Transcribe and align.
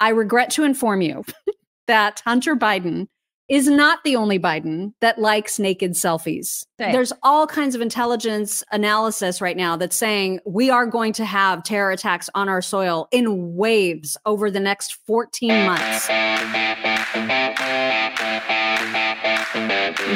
I 0.00 0.10
regret 0.10 0.50
to 0.50 0.64
inform 0.64 1.00
you 1.00 1.24
that 1.86 2.22
Hunter 2.26 2.54
Biden 2.56 3.08
is 3.48 3.68
not 3.68 4.02
the 4.02 4.16
only 4.16 4.38
Biden 4.40 4.92
that 5.00 5.20
likes 5.20 5.58
naked 5.58 5.92
selfies. 5.92 6.64
Right. 6.80 6.92
There's 6.92 7.12
all 7.22 7.46
kinds 7.46 7.76
of 7.76 7.80
intelligence 7.80 8.64
analysis 8.72 9.40
right 9.40 9.56
now 9.56 9.76
that's 9.76 9.94
saying 9.94 10.40
we 10.44 10.68
are 10.68 10.84
going 10.84 11.12
to 11.14 11.24
have 11.24 11.62
terror 11.62 11.92
attacks 11.92 12.28
on 12.34 12.48
our 12.48 12.60
soil 12.60 13.06
in 13.12 13.54
waves 13.54 14.18
over 14.26 14.50
the 14.50 14.58
next 14.58 14.96
14 15.06 15.48
months. 15.64 16.08
You 16.08 16.14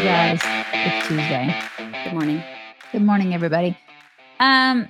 guys, 0.02 0.40
it's 0.72 1.06
Tuesday. 1.06 1.54
Good 2.04 2.12
morning. 2.12 2.42
Good 2.90 3.02
morning, 3.02 3.32
everybody. 3.32 3.78
Um, 4.40 4.88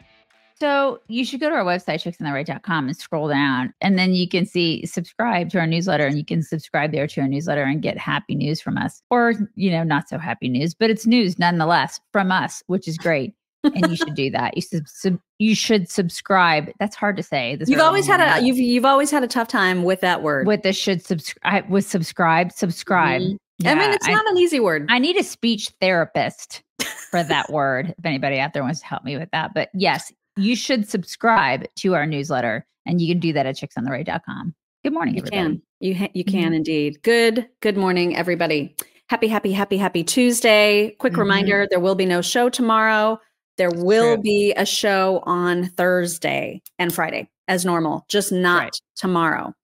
so 0.61 1.01
you 1.09 1.25
should 1.25 1.41
go 1.41 1.49
to 1.49 1.55
our 1.55 1.65
website, 1.65 2.03
chicksontheright.com 2.05 2.87
and 2.89 2.97
scroll 2.97 3.29
down. 3.29 3.73
And 3.81 3.99
then 3.99 4.13
you 4.13 4.29
can 4.29 4.45
see 4.47 4.85
subscribe 4.87 5.51
to 5.51 5.59
our 5.61 5.67
newsletter 5.67 6.07
and 6.07 6.17
you 6.19 6.25
can 6.25 6.43
subscribe 6.43 6.93
there 6.93 7.07
to 7.07 7.21
our 7.23 7.29
newsletter 7.29 7.63
and 7.63 7.83
get 7.83 7.97
happy 7.99 8.35
news 8.35 8.61
from 8.61 8.77
us. 8.77 9.03
Or, 9.11 9.35
you 9.55 9.71
know, 9.71 9.83
not 9.83 10.09
so 10.09 10.19
happy 10.19 10.49
news, 10.49 10.75
but 10.75 10.91
it's 10.91 11.07
news 11.07 11.39
nonetheless 11.39 12.01
from 12.13 12.31
us, 12.31 12.63
which 12.67 12.87
is 12.87 12.99
great. 12.99 13.35
and 13.65 13.91
you 13.91 13.97
should 13.97 14.15
do 14.15 14.31
that. 14.33 14.57
You 14.57 14.63
should 14.63 14.89
sub- 14.89 15.21
you 15.39 15.55
should 15.55 15.91
subscribe. 15.91 16.71
That's 16.79 16.97
hard 16.97 17.17
to 17.17 17.23
say. 17.23 17.57
This 17.57 17.69
You've 17.69 17.81
always 17.81 18.07
had 18.07 18.21
a 18.21 18.45
you've 18.45 18.59
you've 18.59 18.85
always 18.85 19.11
had 19.11 19.23
a 19.23 19.29
tough 19.29 19.49
time 19.49 19.83
with 19.85 20.01
that 20.01 20.23
word. 20.23 20.47
with 20.47 20.63
the 20.63 20.73
should 20.73 21.05
subscribe 21.05 21.69
with 21.71 21.87
subscribe 21.87 22.53
subscribe. 22.53 23.21
Mhm. 23.23 23.37
I 23.67 23.75
mean, 23.75 23.91
it's 23.93 24.09
not 24.09 24.27
an 24.31 24.39
easy 24.39 24.61
word. 24.61 24.87
I 24.89 24.99
need 24.99 25.17
a 25.19 25.23
speech 25.23 25.71
therapist 25.83 26.63
for 27.11 27.23
that 27.23 27.51
word. 27.53 27.95
If 27.99 28.07
anybody 28.07 28.39
out 28.39 28.55
there 28.55 28.63
wants 28.63 28.81
to 28.81 28.87
help 28.87 29.05
me 29.05 29.19
with 29.19 29.29
that. 29.33 29.53
But 29.55 29.69
yes, 29.75 30.11
you 30.41 30.57
should 30.57 30.89
subscribe 30.89 31.67
to 31.77 31.95
our 31.95 32.07
newsletter 32.07 32.67
and 32.87 33.01
you 33.01 33.13
can 33.13 33.21
do 33.21 33.33
that 33.35 33.47
at 33.47 33.57
chicksontheright.com. 33.57 34.55
Good 34.85 34.93
morning, 34.95 35.15
You 35.15 35.21
everybody. 35.23 35.37
can. 35.37 35.63
You 35.81 35.95
ha- 35.95 36.11
you 36.15 36.25
can 36.25 36.55
indeed. 36.55 37.03
Good 37.03 37.49
good 37.61 37.77
morning 37.77 38.17
everybody. 38.17 38.75
Happy 39.09 39.29
happy 39.29 39.53
happy 39.53 39.77
happy 39.77 40.05
Tuesday. 40.05 40.95
Quick 40.99 41.13
Mhm. 41.15 41.19
reminder 41.19 41.67
there 41.69 41.81
will 41.81 41.95
be 41.95 42.07
no 42.07 42.23
show 42.23 42.49
tomorrow. 42.49 43.19
There 43.59 43.71
will 43.71 44.15
True. 44.15 44.23
be 44.23 44.53
a 44.57 44.65
show 44.65 45.23
on 45.27 45.67
Thursday 45.77 46.63
and 46.79 46.93
Friday 46.95 47.29
as 47.49 47.65
normal, 47.67 48.07
just 48.09 48.33
not 48.33 48.63
Right. 48.65 48.77
tomorrow. 48.97 49.55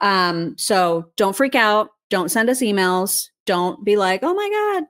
Um 0.00 0.56
so 0.58 1.10
don't 1.16 1.34
freak 1.36 1.54
out, 1.54 1.90
don't 2.10 2.30
send 2.30 2.50
us 2.50 2.60
emails, 2.60 3.28
don't 3.46 3.84
be 3.84 3.96
like, 3.96 4.20
"Oh 4.22 4.34
my 4.34 4.48
god." 4.50 4.84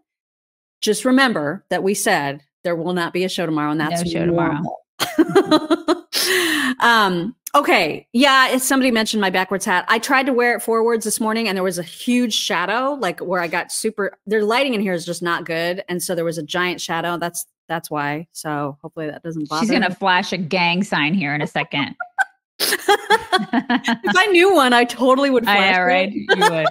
Just 0.80 1.04
remember 1.04 1.64
that 1.70 1.82
we 1.82 1.94
said 1.94 2.42
there 2.64 2.76
will 2.76 2.92
not 2.94 3.12
be 3.12 3.24
a 3.24 3.28
show 3.28 3.46
tomorrow 3.46 3.70
and 3.70 3.78
No 3.78 3.88
that's 3.90 4.10
show 4.10 4.26
tomorrow. 4.26 4.62
um 6.80 7.34
okay 7.54 8.06
yeah 8.12 8.48
if 8.50 8.62
somebody 8.62 8.90
mentioned 8.90 9.20
my 9.20 9.30
backwards 9.30 9.64
hat 9.64 9.84
i 9.88 9.98
tried 9.98 10.26
to 10.26 10.32
wear 10.32 10.54
it 10.56 10.60
forwards 10.62 11.04
this 11.04 11.20
morning 11.20 11.48
and 11.48 11.56
there 11.56 11.62
was 11.62 11.78
a 11.78 11.82
huge 11.82 12.34
shadow 12.34 12.96
like 13.00 13.20
where 13.20 13.40
i 13.40 13.46
got 13.48 13.72
super 13.72 14.18
their 14.26 14.42
lighting 14.44 14.74
in 14.74 14.80
here 14.80 14.92
is 14.92 15.04
just 15.06 15.22
not 15.22 15.44
good 15.44 15.82
and 15.88 16.02
so 16.02 16.14
there 16.14 16.24
was 16.24 16.38
a 16.38 16.42
giant 16.42 16.80
shadow 16.80 17.16
that's 17.16 17.46
that's 17.68 17.90
why 17.90 18.26
so 18.32 18.76
hopefully 18.82 19.06
that 19.10 19.22
doesn't 19.22 19.48
bother 19.48 19.60
She's 19.62 19.70
gonna 19.70 19.88
me. 19.90 19.94
flash 19.94 20.32
a 20.32 20.38
gang 20.38 20.82
sign 20.82 21.12
here 21.14 21.34
in 21.34 21.42
a 21.42 21.46
second. 21.46 21.94
if 22.60 24.16
i 24.16 24.26
knew 24.32 24.52
one 24.54 24.72
i 24.72 24.84
totally 24.84 25.30
would 25.30 25.44
flash 25.44 25.76
I 25.76 25.80
it. 25.80 25.84
right? 25.84 26.12
You 26.12 26.26
would. 26.50 26.66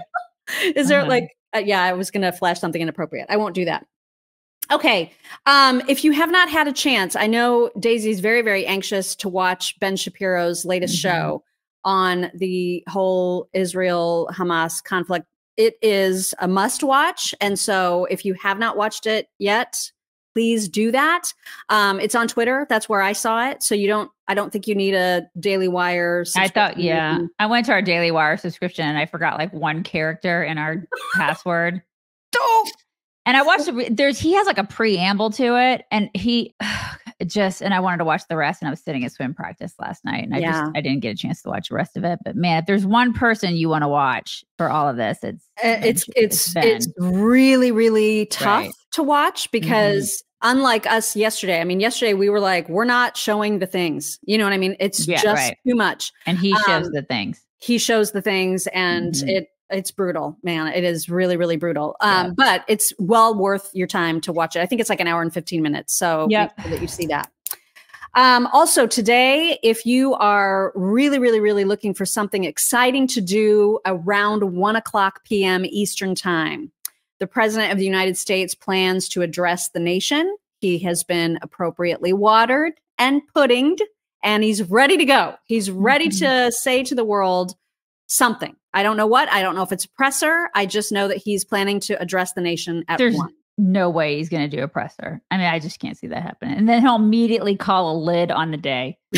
is 0.76 0.90
there 0.90 1.00
Uh-huh. 1.02 1.10
like 1.10 1.30
uh, 1.56 1.60
yeah 1.60 1.82
i 1.84 1.94
was 1.94 2.12
gonna 2.12 2.32
flash 2.32 2.60
something 2.60 2.82
inappropriate 2.82 3.28
i 3.30 3.38
won't 3.38 3.56
do 3.56 3.66
that 3.66 3.86
okay 4.72 5.12
um 5.46 5.82
if 5.88 6.04
you 6.04 6.12
have 6.12 6.32
not 6.32 6.50
had 6.50 6.68
a 6.68 6.74
chance 6.74 7.16
i 7.16 7.26
know 7.28 7.70
daisy's 7.80 8.20
very 8.20 8.42
very 8.42 8.66
anxious 8.66 9.16
to 9.16 9.30
watch 9.30 9.80
ben 9.80 9.96
shapiro's 9.96 10.66
latest 10.66 10.96
Mhm. 10.96 11.02
show 11.02 11.44
on 11.84 12.32
the 12.34 12.84
whole 12.90 13.48
israel 13.54 14.30
hamas 14.34 14.84
conflict 14.84 15.26
it 15.58 15.76
is 15.82 16.34
a 16.40 16.48
must 16.48 16.84
watch 16.84 17.34
and 17.42 17.58
so 17.58 18.06
if 18.10 18.26
you 18.26 18.34
have 18.36 18.60
not 18.60 18.78
watched 18.78 19.06
it 19.08 19.28
yet 19.40 19.92
please 20.34 20.68
do 20.68 20.92
that 20.92 21.34
um 21.70 22.00
it's 22.00 22.14
on 22.14 22.28
twitter 22.28 22.66
that's 22.70 22.88
where 22.90 23.02
i 23.02 23.14
saw 23.14 23.48
it 23.50 23.64
so 23.64 23.74
you 23.74 23.88
don't 23.88 24.12
i 24.28 24.34
don't 24.36 24.52
think 24.52 24.68
you 24.68 24.76
need 24.76 24.94
a 24.94 25.28
daily 25.40 25.68
wire 25.68 26.26
I 26.36 26.48
thought, 26.50 26.78
yeah. 26.78 27.20
I 27.40 27.46
went 27.48 27.66
to 27.68 27.72
our 27.72 27.82
Daily 27.82 28.12
Wire 28.12 28.38
subscription 28.38 28.86
and 28.86 28.98
I 28.98 29.06
forgot 29.06 29.38
like 29.40 29.52
one 29.54 29.82
character 29.84 30.44
in 30.44 30.58
our 30.58 30.86
password. 31.16 31.82
And 33.28 33.38
I 33.38 33.44
watched 33.44 33.68
it. 33.68 33.96
There's 33.96 34.18
he 34.20 34.34
has 34.34 34.48
like 34.48 34.58
a 34.58 34.64
preamble 34.64 35.30
to 35.32 35.56
it, 35.62 35.86
and 35.92 36.10
he 36.16 36.56
just 37.28 37.62
and 37.62 37.74
I 37.74 37.80
wanted 37.80 37.98
to 37.98 38.06
watch 38.06 38.22
the 38.30 38.38
rest. 38.38 38.62
And 38.62 38.68
I 38.68 38.72
was 38.72 38.82
sitting 38.82 39.04
at 39.04 39.12
swim 39.12 39.34
practice 39.34 39.74
last 39.80 40.04
night, 40.06 40.24
and 40.24 40.34
I 40.34 40.40
Yeah. 40.40 40.52
just 40.54 40.72
I 40.76 40.82
didn't 40.82 41.02
get 41.02 41.10
a 41.14 41.16
chance 41.18 41.42
to 41.44 41.50
watch 41.50 41.70
the 41.70 41.76
rest 41.76 41.98
of 41.98 42.04
it. 42.04 42.20
But 42.24 42.36
man, 42.36 42.60
if 42.60 42.66
there's 42.66 42.86
one 42.86 43.14
person 43.14 43.56
you 43.58 43.70
want 43.70 43.84
to 43.84 43.88
watch 43.88 44.44
for 44.58 44.70
all 44.72 44.88
of 44.88 44.96
this, 44.98 45.20
it's 45.24 45.46
Uh, 45.64 45.78
it's 45.84 46.06
it's 46.16 46.54
Ben. 46.54 46.64
it's 46.68 46.88
really 46.98 47.72
really 47.72 48.28
tough 48.28 48.46
Right. 48.46 48.70
Mm-hmm. 48.70 48.90
to 48.94 49.04
watch 49.04 49.52
because 49.52 50.24
unlike 50.44 50.86
us 50.86 51.16
yesterday 51.16 51.60
i 51.60 51.64
mean 51.64 51.80
yesterday 51.80 52.14
we 52.14 52.30
were 52.30 52.40
like 52.40 52.70
we're 52.70 52.86
not 52.86 53.18
showing 53.18 53.58
the 53.58 53.66
things 53.66 54.20
you 54.22 54.38
know 54.38 54.44
what 54.44 54.54
i 54.54 54.58
mean 54.58 54.76
it's 54.80 55.08
Yeah, 55.08 55.20
just 55.20 55.36
right. 55.36 55.58
too 55.68 55.74
much 55.74 56.12
and 56.28 56.38
he 56.38 56.54
shows 56.68 56.86
Um, 56.86 56.92
the 56.94 57.02
things. 57.02 57.42
he 57.58 57.80
shows 57.80 58.12
the 58.12 58.22
things 58.22 58.68
and 58.68 59.16
Mhm. 59.16 59.28
it 59.30 59.48
it's 59.70 59.92
brutal 59.92 60.38
man 60.44 60.68
it 60.68 60.84
is 60.84 61.10
really 61.10 61.38
really 61.38 61.58
brutal 61.58 61.96
Yeah. 62.02 62.22
um 62.22 62.34
but 62.36 62.64
it's 62.68 62.94
well 63.00 63.36
worth 63.38 63.70
your 63.74 63.88
time 63.88 64.22
to 64.22 64.32
watch 64.32 64.56
it 64.56 64.62
i 64.62 64.66
think 64.66 64.82
it's 64.82 64.90
like 64.90 65.00
an 65.02 65.08
hour 65.08 65.22
and 65.22 65.34
15 65.34 65.62
minutes 65.62 65.98
so 65.98 66.28
Yep. 66.30 66.62
sure 66.62 66.72
that 66.72 66.82
you 66.82 66.88
see 66.88 67.06
that 67.08 67.32
um, 68.14 68.48
also 68.48 68.88
today, 68.88 69.60
if 69.62 69.86
you 69.86 70.16
are 70.16 70.72
really, 70.74 71.20
really, 71.20 71.40
really 71.40 71.66
looking 71.66 71.94
for 71.94 72.04
something 72.04 72.46
exciting 72.46 73.06
to 73.10 73.22
do 73.22 73.80
around 73.86 74.56
one 74.56 74.76
o'clock 74.76 75.24
p.m. 75.26 75.64
Eastern 75.66 76.16
time, 76.16 76.72
the 77.20 77.28
President 77.28 77.72
of 77.72 77.78
the 77.78 77.86
United 77.86 78.18
States 78.18 78.56
plans 78.56 79.08
to 79.10 79.22
address 79.22 79.70
the 79.70 79.80
nation. 79.80 80.36
He 80.62 80.80
has 80.80 81.04
been 81.04 81.38
appropriately 81.44 82.12
watered 82.12 82.74
and 82.98 83.22
puddinged, 83.36 83.84
and 84.24 84.44
he's 84.44 84.64
ready 84.64 84.98
to 84.98 85.06
go. 85.06 85.36
He's 85.46 85.70
ready 85.70 86.10
to 86.10 86.52
say 86.58 86.82
to 86.84 86.96
the 86.96 87.06
world 87.06 87.54
something. 88.08 88.56
I 88.74 88.84
don't 88.84 88.98
know 88.98 89.08
what. 89.08 89.30
I 89.32 89.42
don't 89.42 89.56
know 89.56 89.64
if 89.64 89.72
it's 89.72 89.86
a 89.86 89.90
presser. 89.90 90.50
I 90.56 90.66
just 90.66 90.92
know 90.92 91.08
that 91.08 91.18
he's 91.18 91.44
planning 91.46 91.80
to 91.82 92.00
address 92.02 92.34
the 92.34 92.42
nation 92.42 92.84
at 92.88 92.98
There's 92.98 93.16
one. 93.16 93.34
no 93.58 93.90
way 93.90 94.18
he's 94.18 94.30
going 94.30 94.50
to 94.50 94.56
do 94.58 94.64
a 94.64 94.68
presser. 94.68 95.22
I 95.32 95.38
mean, 95.38 95.48
I 95.48 95.60
just 95.60 95.80
can't 95.80 95.98
see 95.98 96.08
that 96.08 96.24
happening. 96.24 96.58
And 96.58 96.68
then 96.70 96.82
he'll 96.82 96.96
immediately 96.96 97.56
call 97.56 97.96
a 97.96 97.98
lid 97.98 98.32
on 98.32 98.52
the 98.52 98.58
day. 98.58 98.98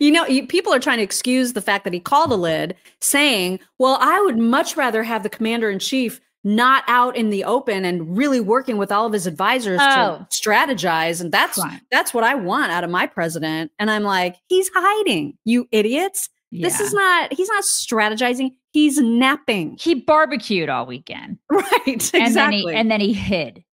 You 0.00 0.10
know, 0.10 0.26
you, 0.26 0.46
people 0.48 0.72
are 0.74 0.80
trying 0.80 0.96
to 0.96 1.04
excuse 1.04 1.52
the 1.52 1.60
fact 1.60 1.84
that 1.84 1.92
he 1.92 2.00
called 2.00 2.32
a 2.32 2.36
lid, 2.36 2.74
saying, 3.00 3.60
"Well, 3.78 3.98
I 4.00 4.20
would 4.22 4.36
much 4.38 4.76
rather 4.76 5.02
have 5.04 5.22
the 5.22 5.28
commander 5.28 5.70
in 5.70 5.78
chief 5.78 6.18
not 6.42 6.82
out 6.88 7.14
in 7.14 7.30
the 7.30 7.44
open 7.44 7.84
and 7.84 8.16
really 8.16 8.40
working 8.40 8.78
with 8.78 8.90
all 8.90 9.06
of 9.06 9.12
his 9.12 9.28
advisors 9.28 9.78
Oh. 9.80 10.26
to 10.28 10.36
strategize." 10.36 11.20
And 11.20 11.30
that's 11.30 11.60
Fine. 11.60 11.82
that's 11.92 12.12
what 12.12 12.24
I 12.24 12.34
want 12.34 12.72
out 12.72 12.82
of 12.82 12.90
my 12.90 13.06
president. 13.06 13.70
And 13.78 13.90
I'm 13.92 14.02
like, 14.02 14.36
he's 14.48 14.68
hiding, 14.74 15.36
you 15.44 15.68
idiots. 15.70 16.30
This 16.52 16.80
is 16.80 16.92
not. 16.92 17.32
He's 17.32 17.48
not 17.48 17.64
strategizing. 17.64 18.50
He's 18.72 18.98
napping. 18.98 19.76
he 19.80 19.94
barbecued 19.94 20.68
all 20.68 20.86
weekend. 20.86 21.38
Right. 21.50 22.12
Exactly. 22.14 22.20
And 22.20 22.36
then 22.36 22.52
he 22.52 22.74
and 22.74 22.90
then 22.90 23.00
he 23.00 23.12
hid. 23.12 23.64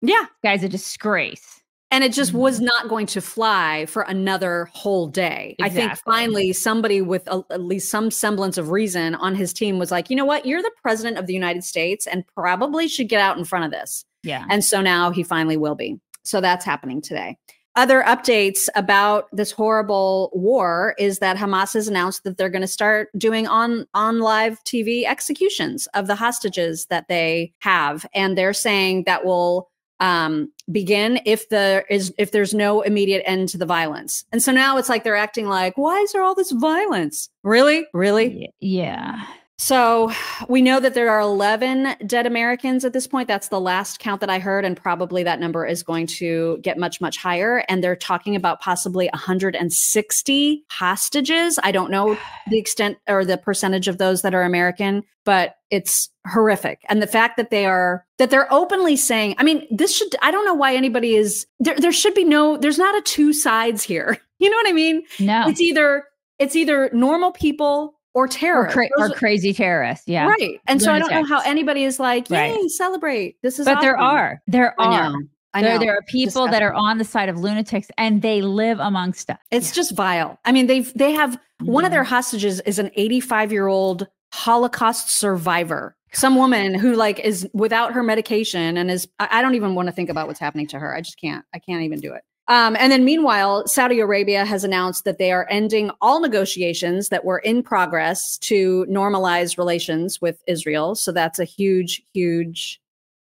yeah. 0.00 0.24
Guy's 0.42 0.64
a 0.64 0.68
disgrace. 0.68 1.60
And 1.90 2.02
it 2.02 2.12
just 2.14 2.32
was 2.32 2.58
Mhm. 2.58 2.64
not 2.64 2.88
going 2.88 3.04
to 3.08 3.20
fly 3.20 3.84
for 3.84 4.00
another 4.02 4.70
whole 4.72 5.08
day. 5.08 5.56
I 5.60 5.68
think 5.68 5.94
finally 6.06 6.54
somebody 6.54 7.02
with 7.02 7.26
a, 7.28 7.42
at 7.50 7.60
least 7.62 7.90
some 7.90 8.10
semblance 8.10 8.56
of 8.56 8.70
reason 8.70 9.14
on 9.16 9.34
his 9.34 9.52
team 9.52 9.78
was 9.78 9.90
like, 9.90 10.08
you 10.08 10.16
know 10.16 10.24
what? 10.24 10.46
You're 10.46 10.62
the 10.62 10.70
president 10.80 11.18
of 11.18 11.26
the 11.26 11.34
United 11.34 11.64
States 11.64 12.06
and 12.06 12.24
probably 12.34 12.88
should 12.88 13.10
get 13.10 13.20
out 13.20 13.36
in 13.36 13.44
front 13.44 13.66
of 13.66 13.70
this. 13.72 14.06
Yeah. 14.22 14.46
And 14.48 14.64
so 14.64 14.80
now 14.80 15.10
he 15.10 15.22
finally 15.22 15.58
will 15.58 15.74
be. 15.74 15.98
So 16.24 16.40
that's 16.40 16.64
happening 16.64 17.02
today. 17.02 17.36
Other 17.74 18.02
updates 18.02 18.68
about 18.74 19.28
this 19.32 19.50
horrible 19.50 20.30
war 20.34 20.94
is 20.98 21.20
that 21.20 21.38
Hamas 21.38 21.72
has 21.72 21.88
announced 21.88 22.24
that 22.24 22.36
they're 22.36 22.50
going 22.50 22.60
to 22.60 22.68
start 22.68 23.08
doing 23.16 23.46
on 23.46 23.86
on 23.94 24.20
live 24.20 24.62
TV 24.64 25.04
executions 25.06 25.86
of 25.94 26.06
the 26.06 26.14
hostages 26.14 26.86
that 26.86 27.08
they 27.08 27.52
have, 27.60 28.04
and 28.14 28.36
they're 28.36 28.52
saying 28.52 29.04
that 29.04 29.24
will 29.24 29.70
um, 30.00 30.52
begin 30.70 31.20
if 31.24 31.48
there 31.48 31.84
is 31.88 32.12
if 32.18 32.32
there's 32.32 32.52
no 32.52 32.82
immediate 32.82 33.22
end 33.24 33.48
to 33.50 33.58
the 33.58 33.64
violence. 33.64 34.24
And 34.32 34.42
so 34.42 34.52
now 34.52 34.76
it's 34.76 34.90
like 34.90 35.02
they're 35.04 35.16
acting 35.16 35.46
like, 35.46 35.78
why 35.78 35.98
is 36.00 36.12
there 36.12 36.22
all 36.22 36.34
this 36.34 36.50
violence? 36.50 37.30
Really, 37.42 37.86
really? 37.94 38.50
Yeah. 38.60 39.24
So 39.58 40.10
we 40.48 40.60
know 40.60 40.80
that 40.80 40.94
there 40.94 41.10
are 41.10 41.20
11 41.20 41.94
dead 42.06 42.26
Americans 42.26 42.84
at 42.84 42.92
this 42.92 43.06
point. 43.06 43.28
That's 43.28 43.48
the 43.48 43.60
last 43.60 44.00
count 44.00 44.20
that 44.20 44.30
I 44.30 44.38
heard. 44.38 44.64
And 44.64 44.76
probably 44.76 45.22
that 45.22 45.38
number 45.38 45.64
is 45.64 45.82
going 45.82 46.06
to 46.08 46.58
get 46.62 46.78
much, 46.78 47.00
much 47.00 47.16
higher. 47.16 47.64
And 47.68 47.82
they're 47.82 47.94
talking 47.94 48.34
about 48.34 48.60
possibly 48.60 49.08
160 49.12 50.64
hostages. 50.68 51.58
I 51.62 51.70
don't 51.70 51.90
know 51.90 52.18
the 52.50 52.58
extent 52.58 52.98
or 53.08 53.24
the 53.24 53.38
percentage 53.38 53.86
of 53.86 53.98
those 53.98 54.22
that 54.22 54.34
are 54.34 54.42
American, 54.42 55.04
but 55.24 55.56
it's 55.70 56.10
horrific. 56.26 56.80
And 56.88 57.00
the 57.00 57.06
fact 57.06 57.36
that 57.36 57.50
they 57.50 57.64
are, 57.64 58.04
that 58.18 58.30
they're 58.30 58.52
openly 58.52 58.96
saying, 58.96 59.36
I 59.38 59.44
mean, 59.44 59.66
this 59.70 59.96
should, 59.96 60.14
I 60.22 60.30
don't 60.32 60.44
know 60.44 60.54
why 60.54 60.74
anybody 60.74 61.14
is, 61.14 61.46
there, 61.60 61.76
there 61.76 61.92
should 61.92 62.14
be 62.14 62.24
no, 62.24 62.56
there's 62.56 62.78
not 62.78 62.96
a 62.96 63.02
two 63.02 63.32
sides 63.32 63.82
here. 63.82 64.18
You 64.42 64.50
know 64.50 64.56
what 64.56 64.68
I 64.68 64.72
mean? 64.72 65.04
No. 65.20 65.44
it's 65.46 65.60
either 65.60 66.02
it's 66.40 66.56
either 66.56 66.90
normal 66.92 67.30
people 67.30 67.94
or 68.14 68.28
terrorists 68.28 68.76
or, 68.76 68.88
cra- 68.88 69.10
or 69.10 69.10
crazy 69.10 69.52
terrorists. 69.52 70.06
Yeah, 70.06 70.26
right. 70.26 70.60
And 70.66 70.80
Lunatics. 70.80 70.84
so 70.84 70.92
I 70.92 70.98
don't 70.98 71.10
know 71.10 71.24
how 71.24 71.42
anybody 71.44 71.84
is 71.84 71.98
like, 71.98 72.28
yay, 72.30 72.52
right. 72.52 72.70
celebrate. 72.70 73.36
This 73.42 73.58
is, 73.58 73.64
but 73.64 73.78
awesome. 73.78 73.82
there 73.82 73.98
are, 73.98 74.42
there 74.46 74.80
are. 74.80 75.14
I 75.54 75.60
know. 75.60 75.68
There, 75.68 75.78
there 75.80 75.92
are 75.94 76.02
people 76.08 76.48
that 76.48 76.62
are 76.62 76.72
on 76.72 76.98
the 76.98 77.04
side 77.04 77.28
of 77.28 77.38
lunatics 77.38 77.88
and 77.98 78.22
they 78.22 78.40
live 78.40 78.80
amongst 78.80 79.28
us. 79.28 79.36
It's 79.50 79.68
yeah. 79.68 79.74
just 79.74 79.94
vile. 79.94 80.38
I 80.44 80.52
mean, 80.52 80.66
they've 80.66 80.92
they 80.94 81.12
have 81.12 81.32
mm-hmm. 81.32 81.66
one 81.66 81.84
of 81.84 81.90
their 81.90 82.04
mm-hmm. 82.04 82.14
hostages 82.14 82.60
is 82.60 82.78
an 82.78 82.90
85 82.94 83.52
year 83.52 83.66
old 83.66 84.06
Holocaust 84.32 85.10
survivor. 85.10 85.96
Some 86.14 86.36
woman 86.36 86.74
who 86.74 86.94
like 86.94 87.20
is 87.20 87.48
without 87.52 87.92
her 87.92 88.02
medication 88.02 88.76
and 88.76 88.90
is 88.90 89.08
I 89.18 89.42
don't 89.42 89.54
even 89.54 89.74
want 89.74 89.88
to 89.88 89.92
think 89.92 90.08
about 90.08 90.26
what's 90.26 90.40
happening 90.40 90.66
to 90.68 90.78
her. 90.78 90.94
I 90.94 91.00
just 91.00 91.20
can't. 91.20 91.44
I 91.54 91.58
can't 91.58 91.82
even 91.82 92.00
do 92.00 92.12
it. 92.14 92.22
Um, 92.48 92.76
and 92.78 92.90
then 92.90 93.04
meanwhile, 93.04 93.66
Saudi 93.66 94.00
Arabia 94.00 94.44
has 94.44 94.64
announced 94.64 95.04
that 95.04 95.18
they 95.18 95.30
are 95.30 95.46
ending 95.48 95.90
all 96.00 96.20
negotiations 96.20 97.08
that 97.08 97.24
were 97.24 97.38
in 97.38 97.62
progress 97.62 98.36
to 98.38 98.84
normalize 98.90 99.56
relations 99.56 100.20
with 100.20 100.42
Israel. 100.46 100.94
So 100.94 101.12
that's 101.12 101.38
a 101.38 101.44
huge, 101.44 102.02
huge 102.12 102.80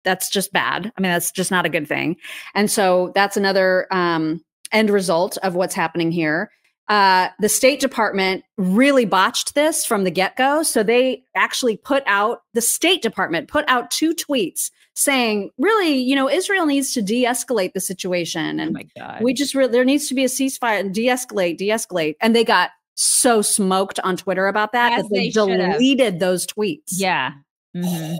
that's 0.04 0.30
just 0.30 0.52
bad. 0.52 0.92
I 0.96 1.00
mean, 1.00 1.10
that's 1.10 1.30
just 1.30 1.50
not 1.50 1.66
a 1.66 1.70
good 1.70 1.86
thing. 1.86 2.16
And 2.54 2.70
so 2.70 3.12
that's 3.14 3.36
another 3.36 3.86
um, 3.90 4.42
end 4.72 4.90
result 4.90 5.36
of 5.38 5.54
what's 5.54 5.74
happening 5.74 6.10
here. 6.12 6.50
Uh, 6.88 7.28
the 7.38 7.48
State 7.48 7.80
Department 7.80 8.42
really 8.56 9.04
botched 9.04 9.54
this 9.54 9.84
from 9.84 10.04
the 10.04 10.10
get 10.10 10.36
go. 10.36 10.62
So 10.62 10.82
they 10.82 11.22
actually 11.36 11.76
put 11.76 12.02
out, 12.06 12.42
the 12.54 12.60
State 12.60 13.02
Department 13.02 13.48
put 13.48 13.64
out 13.68 13.90
two 13.90 14.14
tweets 14.14 14.70
saying, 15.00 15.50
really, 15.56 15.94
you 15.94 16.14
know, 16.14 16.28
Israel 16.28 16.66
needs 16.66 16.92
to 16.92 17.00
de 17.00 17.24
escalate 17.24 17.72
the 17.72 17.80
situation. 17.80 18.60
And 18.60 18.76
oh 19.00 19.16
we 19.22 19.32
just, 19.32 19.54
re- 19.54 19.66
there 19.66 19.84
needs 19.84 20.08
to 20.08 20.14
be 20.14 20.24
a 20.24 20.28
ceasefire 20.28 20.78
and 20.78 20.94
de 20.94 21.06
escalate, 21.06 21.56
de 21.56 21.68
escalate. 21.68 22.16
And 22.20 22.36
they 22.36 22.44
got 22.44 22.70
so 22.96 23.40
smoked 23.40 23.98
on 24.00 24.18
Twitter 24.18 24.46
about 24.46 24.72
that 24.72 24.92
As 24.92 25.04
that 25.04 25.08
they, 25.10 25.28
they 25.28 25.30
deleted 25.30 26.20
those 26.20 26.46
tweets. 26.46 26.92
Yeah. 26.92 27.32
Mm-hmm. 27.74 28.16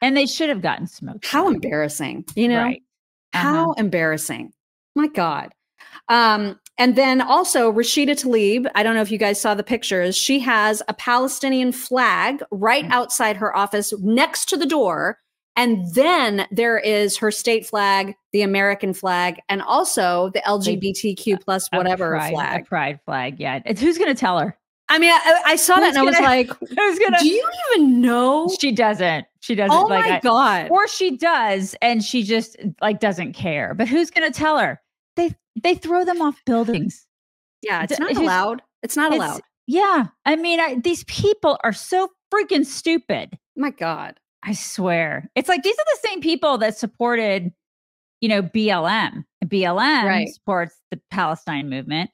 And 0.00 0.16
they 0.16 0.24
should 0.24 0.48
have 0.48 0.62
gotten 0.62 0.86
smoked. 0.86 1.26
How 1.26 1.48
embarrassing, 1.48 2.24
you 2.34 2.48
know? 2.48 2.62
Right. 2.62 2.82
Uh-huh. 3.34 3.42
How 3.42 3.72
embarrassing. 3.72 4.54
My 4.94 5.08
God. 5.08 5.52
Um, 6.08 6.58
and 6.78 6.96
then 6.96 7.20
also 7.20 7.70
Rashida 7.70 8.18
Tlaib, 8.18 8.70
I 8.74 8.82
don't 8.82 8.94
know 8.94 9.02
if 9.02 9.10
you 9.10 9.18
guys 9.18 9.38
saw 9.38 9.54
the 9.54 9.62
pictures. 9.62 10.16
She 10.16 10.38
has 10.40 10.82
a 10.88 10.94
Palestinian 10.94 11.72
flag 11.72 12.42
right 12.50 12.86
mm. 12.86 12.90
outside 12.90 13.36
her 13.36 13.54
office 13.54 13.92
next 14.00 14.48
to 14.48 14.56
the 14.56 14.66
door. 14.66 15.18
And 15.56 15.92
then 15.94 16.46
there 16.50 16.78
is 16.78 17.16
her 17.18 17.30
state 17.30 17.66
flag, 17.66 18.14
the 18.32 18.42
American 18.42 18.94
flag, 18.94 19.40
and 19.48 19.60
also 19.62 20.30
the 20.30 20.40
LGBTQ 20.40 21.42
plus 21.42 21.68
whatever 21.72 22.14
a 22.14 22.18
pride, 22.18 22.32
flag. 22.32 22.60
A 22.60 22.64
pride 22.64 23.00
flag. 23.04 23.40
Yeah. 23.40 23.60
It's, 23.66 23.80
who's 23.80 23.98
going 23.98 24.14
to 24.14 24.18
tell 24.18 24.38
her? 24.38 24.56
I 24.88 24.98
mean, 24.98 25.12
I, 25.12 25.42
I 25.46 25.56
saw 25.56 25.76
who's 25.76 25.94
that 25.94 25.96
and 25.96 26.12
gonna, 26.12 26.26
I 26.26 26.40
was 26.40 26.48
like, 26.48 26.58
who's 26.78 26.98
gonna, 26.98 27.18
do 27.20 27.26
you 27.26 27.48
even 27.70 28.00
know? 28.00 28.50
She 28.60 28.72
doesn't. 28.72 29.26
She 29.40 29.54
doesn't. 29.54 29.76
Oh 29.76 29.86
like, 29.86 30.08
my 30.08 30.20
god! 30.20 30.70
or 30.70 30.86
she 30.86 31.16
does, 31.16 31.74
and 31.80 32.04
she 32.04 32.22
just 32.22 32.56
like 32.80 33.00
doesn't 33.00 33.32
care. 33.32 33.74
But 33.74 33.88
who's 33.88 34.10
going 34.10 34.30
to 34.30 34.38
tell 34.38 34.58
her? 34.58 34.80
They 35.16 35.34
they 35.60 35.74
throw 35.74 36.04
them 36.04 36.20
off 36.20 36.40
buildings. 36.44 37.06
Yeah, 37.62 37.82
it's 37.82 37.98
not 37.98 38.16
allowed. 38.16 38.62
It's 38.82 38.96
not 38.96 39.12
allowed. 39.12 39.40
Yeah, 39.66 40.08
I 40.26 40.36
mean, 40.36 40.60
I, 40.60 40.76
these 40.76 41.04
people 41.04 41.58
are 41.64 41.72
so 41.72 42.08
freaking 42.32 42.66
stupid. 42.66 43.38
My 43.56 43.70
God, 43.70 44.18
I 44.42 44.52
swear, 44.52 45.30
it's 45.34 45.48
like 45.48 45.62
these 45.62 45.76
are 45.76 45.84
the 45.84 46.08
same 46.08 46.20
people 46.20 46.58
that 46.58 46.76
supported, 46.76 47.52
you 48.20 48.28
know, 48.28 48.42
BLM. 48.42 49.24
BLM 49.44 50.04
right. 50.04 50.28
supports 50.28 50.76
the 50.90 51.00
Palestine 51.10 51.68
movement, 51.68 52.10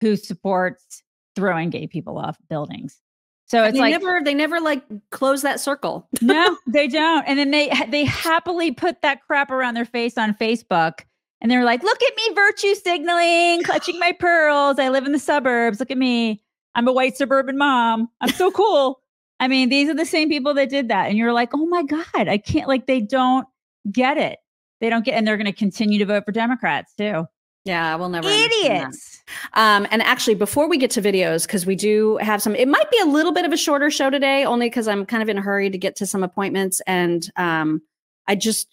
who 0.00 0.16
supports 0.16 1.02
throwing 1.34 1.70
gay 1.70 1.86
people 1.86 2.18
off 2.18 2.36
buildings. 2.48 3.00
So 3.46 3.64
it's 3.64 3.74
they 3.74 3.80
like 3.80 3.90
never 3.90 4.22
they 4.24 4.32
never 4.32 4.60
like 4.60 4.82
close 5.10 5.42
that 5.42 5.60
circle. 5.60 6.08
no, 6.22 6.56
they 6.68 6.88
don't. 6.88 7.22
And 7.28 7.38
then 7.38 7.50
they 7.50 7.70
they 7.90 8.04
happily 8.04 8.72
put 8.72 9.02
that 9.02 9.20
crap 9.26 9.50
around 9.50 9.74
their 9.74 9.84
face 9.84 10.16
on 10.16 10.34
Facebook. 10.34 11.00
And 11.42 11.50
they're 11.50 11.64
like, 11.64 11.82
look 11.82 12.00
at 12.02 12.16
me 12.16 12.34
virtue 12.34 12.74
signaling, 12.76 13.62
clutching 13.64 13.98
my 13.98 14.12
pearls. 14.12 14.78
I 14.78 14.88
live 14.88 15.04
in 15.04 15.12
the 15.12 15.18
suburbs. 15.18 15.80
Look 15.80 15.90
at 15.90 15.98
me. 15.98 16.40
I'm 16.74 16.88
a 16.88 16.92
white 16.92 17.16
suburban 17.16 17.58
mom. 17.58 18.08
I'm 18.22 18.30
so 18.30 18.50
cool. 18.50 19.01
I 19.42 19.48
mean, 19.48 19.70
these 19.70 19.88
are 19.88 19.94
the 19.94 20.06
same 20.06 20.28
people 20.28 20.54
that 20.54 20.70
did 20.70 20.86
that. 20.86 21.08
And 21.08 21.18
you're 21.18 21.32
like, 21.32 21.50
oh 21.52 21.66
my 21.66 21.82
God, 21.82 22.06
I 22.14 22.38
can't, 22.38 22.68
like, 22.68 22.86
they 22.86 23.00
don't 23.00 23.44
get 23.90 24.16
it. 24.16 24.38
They 24.80 24.88
don't 24.88 25.04
get, 25.04 25.16
and 25.16 25.26
they're 25.26 25.36
going 25.36 25.46
to 25.46 25.52
continue 25.52 25.98
to 25.98 26.06
vote 26.06 26.24
for 26.24 26.30
Democrats 26.30 26.94
too. 26.96 27.26
Yeah, 27.64 27.96
we'll 27.96 28.08
never. 28.08 28.28
Idiots. 28.28 29.20
Um, 29.54 29.88
and 29.90 30.00
actually, 30.00 30.36
before 30.36 30.68
we 30.68 30.78
get 30.78 30.92
to 30.92 31.02
videos, 31.02 31.44
because 31.44 31.66
we 31.66 31.74
do 31.74 32.18
have 32.18 32.40
some, 32.40 32.54
it 32.54 32.68
might 32.68 32.88
be 32.92 32.98
a 33.00 33.04
little 33.04 33.32
bit 33.32 33.44
of 33.44 33.52
a 33.52 33.56
shorter 33.56 33.90
show 33.90 34.10
today, 34.10 34.44
only 34.44 34.66
because 34.66 34.86
I'm 34.86 35.04
kind 35.04 35.24
of 35.24 35.28
in 35.28 35.38
a 35.38 35.42
hurry 35.42 35.70
to 35.70 35.78
get 35.78 35.96
to 35.96 36.06
some 36.06 36.22
appointments, 36.22 36.80
and 36.86 37.28
um, 37.34 37.82
I 38.28 38.36
just, 38.36 38.68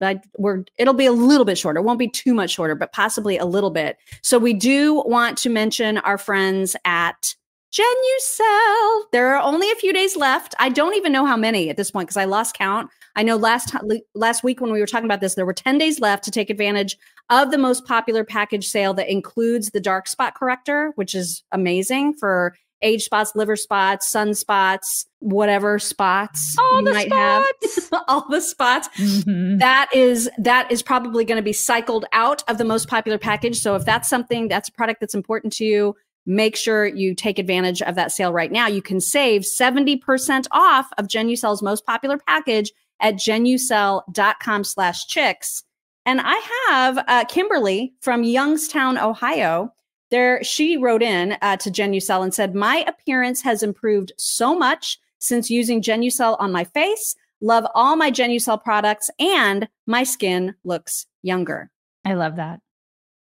I, 0.00 0.20
we're, 0.38 0.64
it'll 0.78 0.94
be 0.94 1.06
a 1.06 1.12
little 1.12 1.44
bit 1.44 1.58
shorter. 1.58 1.78
It 1.80 1.82
won't 1.82 1.98
be 1.98 2.08
too 2.08 2.34
much 2.34 2.50
shorter, 2.50 2.76
but 2.76 2.92
possibly 2.92 3.38
a 3.38 3.44
little 3.44 3.70
bit. 3.70 3.96
So 4.22 4.38
we 4.38 4.54
do 4.54 5.02
want 5.06 5.38
to 5.38 5.48
mention 5.48 5.98
our 5.98 6.18
friends 6.18 6.76
at 6.84 7.34
Genucel. 7.72 9.04
There 9.12 9.34
are 9.34 9.42
only 9.42 9.70
a 9.70 9.74
few 9.76 9.94
days 9.94 10.14
left. 10.14 10.54
I 10.58 10.68
don't 10.68 10.94
even 10.94 11.10
know 11.10 11.24
how 11.24 11.38
many 11.38 11.70
at 11.70 11.78
this 11.78 11.90
point 11.90 12.06
because 12.06 12.18
I 12.18 12.26
lost 12.26 12.54
count. 12.54 12.90
I 13.16 13.22
know 13.22 13.36
last 13.36 13.70
time, 13.70 13.88
last 14.14 14.44
week 14.44 14.60
when 14.60 14.72
we 14.72 14.80
were 14.80 14.86
talking 14.86 15.06
about 15.06 15.20
this, 15.20 15.34
there 15.34 15.46
were 15.46 15.54
10 15.54 15.78
days 15.78 15.98
left 15.98 16.22
to 16.24 16.30
take 16.30 16.50
advantage 16.50 16.98
of 17.30 17.50
the 17.50 17.56
most 17.56 17.86
popular 17.86 18.24
package 18.24 18.68
sale 18.68 18.92
that 18.94 19.10
includes 19.10 19.70
the 19.70 19.80
dark 19.80 20.06
spot 20.06 20.34
corrector, 20.34 20.92
which 20.96 21.14
is 21.14 21.44
amazing 21.50 22.12
for 22.14 22.54
age 22.82 23.04
spots, 23.04 23.32
liver 23.34 23.56
spots, 23.56 24.12
sunspots, 24.12 25.06
whatever 25.20 25.78
spots 25.78 26.56
all 26.58 26.82
you 26.82 26.92
might 26.92 27.06
spots. 27.06 27.90
have. 27.90 28.02
all 28.08 28.28
the 28.28 28.40
spots. 28.40 28.88
Mm-hmm. 28.98 29.58
That 29.58 29.88
is 29.94 30.28
that 30.38 30.70
is 30.70 30.82
probably 30.82 31.24
going 31.24 31.36
to 31.36 31.42
be 31.42 31.52
cycled 31.52 32.04
out 32.12 32.42
of 32.48 32.58
the 32.58 32.64
most 32.64 32.88
popular 32.88 33.18
package. 33.18 33.60
So 33.60 33.76
if 33.76 33.84
that's 33.84 34.08
something 34.08 34.48
that's 34.48 34.68
a 34.68 34.72
product 34.72 35.00
that's 35.00 35.14
important 35.14 35.52
to 35.54 35.64
you, 35.64 35.96
make 36.26 36.56
sure 36.56 36.86
you 36.86 37.14
take 37.14 37.38
advantage 37.38 37.82
of 37.82 37.94
that 37.94 38.12
sale 38.12 38.32
right 38.32 38.52
now. 38.52 38.66
You 38.66 38.82
can 38.82 39.00
save 39.00 39.42
70% 39.42 40.46
off 40.52 40.88
of 40.98 41.08
Genucel's 41.08 41.62
most 41.62 41.84
popular 41.84 42.18
package 42.18 42.72
at 43.00 43.14
genucel.com 43.14 44.64
slash 44.64 45.06
chicks. 45.06 45.64
And 46.06 46.20
I 46.22 46.40
have 46.68 47.04
uh, 47.06 47.24
Kimberly 47.26 47.94
from 48.00 48.24
Youngstown, 48.24 48.98
Ohio. 48.98 49.72
There, 50.10 50.42
she 50.42 50.76
wrote 50.76 51.02
in 51.02 51.36
uh, 51.42 51.56
to 51.58 51.70
Genucel 51.70 52.22
and 52.22 52.34
said, 52.34 52.54
"My 52.54 52.84
appearance 52.86 53.40
has 53.42 53.62
improved 53.62 54.12
so 54.18 54.56
much 54.56 54.98
since 55.20 55.48
using 55.48 55.80
Genucel 55.80 56.36
on 56.38 56.52
my 56.52 56.64
face. 56.64 57.14
Love 57.40 57.64
all 57.74 57.96
my 57.96 58.10
Genucel 58.10 58.62
products, 58.62 59.10
and 59.18 59.68
my 59.86 60.02
skin 60.02 60.54
looks 60.64 61.06
younger." 61.22 61.70
I 62.04 62.14
love 62.14 62.36
that. 62.36 62.60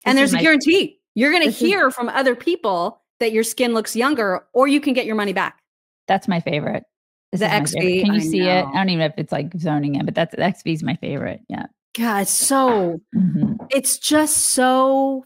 This 0.04 0.10
and 0.10 0.18
there's 0.18 0.34
a 0.34 0.40
guarantee. 0.40 1.00
You're 1.16 1.32
going 1.32 1.44
to 1.44 1.52
hear 1.52 1.88
is- 1.88 1.96
from 1.96 2.10
other 2.10 2.36
people 2.36 3.02
that 3.20 3.32
your 3.32 3.44
skin 3.44 3.74
looks 3.74 3.96
younger, 3.96 4.46
or 4.54 4.68
you 4.68 4.82
can 4.82 4.94
get 4.94 5.06
your 5.06 5.16
money 5.16 5.34
back. 5.34 5.60
That's 6.08 6.28
my 6.28 6.40
favorite. 6.40 6.84
This 7.32 7.42
the 7.42 7.48
XV. 7.48 8.04
Can 8.04 8.14
you 8.14 8.14
I 8.14 8.20
see 8.20 8.40
know. 8.40 8.60
it? 8.60 8.66
I 8.66 8.74
don't 8.74 8.90
even 8.90 9.00
know 9.00 9.06
if 9.06 9.14
it's 9.18 9.32
like 9.32 9.54
zoning 9.58 9.96
in, 9.96 10.06
but 10.06 10.16
that's 10.16 10.36
XV 10.36 10.68
is 10.68 10.84
my 10.84 10.96
favorite. 10.96 11.42
Yeah. 11.48 11.68
God, 11.98 12.28
so 12.28 13.00
mm-hmm. 13.16 13.54
it's 13.70 13.98
just 13.98 14.38
so 14.38 15.26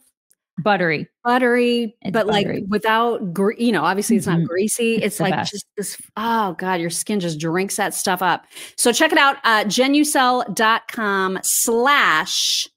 buttery, 0.58 1.08
buttery, 1.24 1.96
it's 2.02 2.12
but 2.12 2.28
buttery. 2.28 2.62
like 2.62 2.64
without, 2.70 3.34
gre- 3.34 3.58
you 3.58 3.72
know, 3.72 3.84
obviously 3.84 4.16
it's 4.16 4.26
mm-hmm. 4.28 4.40
not 4.42 4.48
greasy. 4.48 4.96
It's, 4.96 5.06
it's 5.06 5.20
like 5.20 5.34
best. 5.34 5.52
just 5.52 5.66
this. 5.78 5.98
Oh 6.18 6.54
God, 6.54 6.82
your 6.82 6.90
skin 6.90 7.20
just 7.20 7.40
drinks 7.40 7.76
that 7.76 7.94
stuff 7.94 8.22
up. 8.22 8.46
So 8.78 8.92
check 8.92 9.12
it 9.12 9.18
out. 9.18 9.38
Uh, 9.44 9.64
genucel.com 9.66 11.40
slash. 11.44 12.68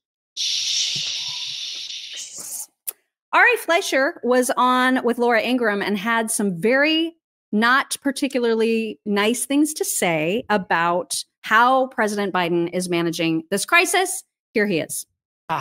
Ari 3.31 3.57
Fleischer 3.57 4.19
was 4.23 4.51
on 4.57 5.03
with 5.03 5.19
Laura 5.19 5.41
Ingraham 5.41 5.81
and 5.81 5.97
had 5.97 6.31
some 6.31 6.59
very 6.59 7.15
not 7.51 7.95
particularly 8.01 8.99
nice 9.05 9.45
things 9.45 9.73
to 9.75 9.85
say 9.85 10.43
about 10.49 11.23
how 11.41 11.87
President 11.87 12.33
Biden 12.33 12.69
is 12.73 12.89
managing 12.89 13.43
this 13.49 13.65
crisis. 13.65 14.23
Here 14.53 14.67
he 14.67 14.79
is. 14.79 15.05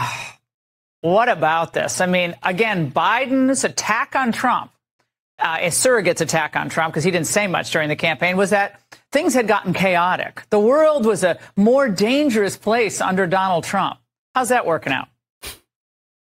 What 1.00 1.28
about 1.28 1.74
this? 1.74 2.00
I 2.00 2.06
mean, 2.06 2.34
again, 2.42 2.90
Biden's 2.90 3.62
attack 3.62 4.16
on 4.16 4.32
Trump, 4.32 4.72
uh, 5.38 5.58
a 5.60 5.68
surrogate's 5.68 6.20
attack 6.20 6.56
on 6.56 6.68
Trump, 6.68 6.92
because 6.92 7.04
he 7.04 7.12
didn't 7.12 7.28
say 7.28 7.46
much 7.46 7.70
during 7.70 7.88
the 7.88 7.94
campaign, 7.94 8.36
was 8.36 8.50
that 8.50 8.80
things 9.12 9.32
had 9.32 9.46
gotten 9.46 9.72
chaotic. 9.72 10.42
The 10.50 10.58
world 10.58 11.06
was 11.06 11.22
a 11.22 11.38
more 11.56 11.88
dangerous 11.88 12.56
place 12.56 13.00
under 13.00 13.28
Donald 13.28 13.62
Trump. 13.62 14.00
How's 14.34 14.48
that 14.48 14.66
working 14.66 14.92
out? 14.92 15.06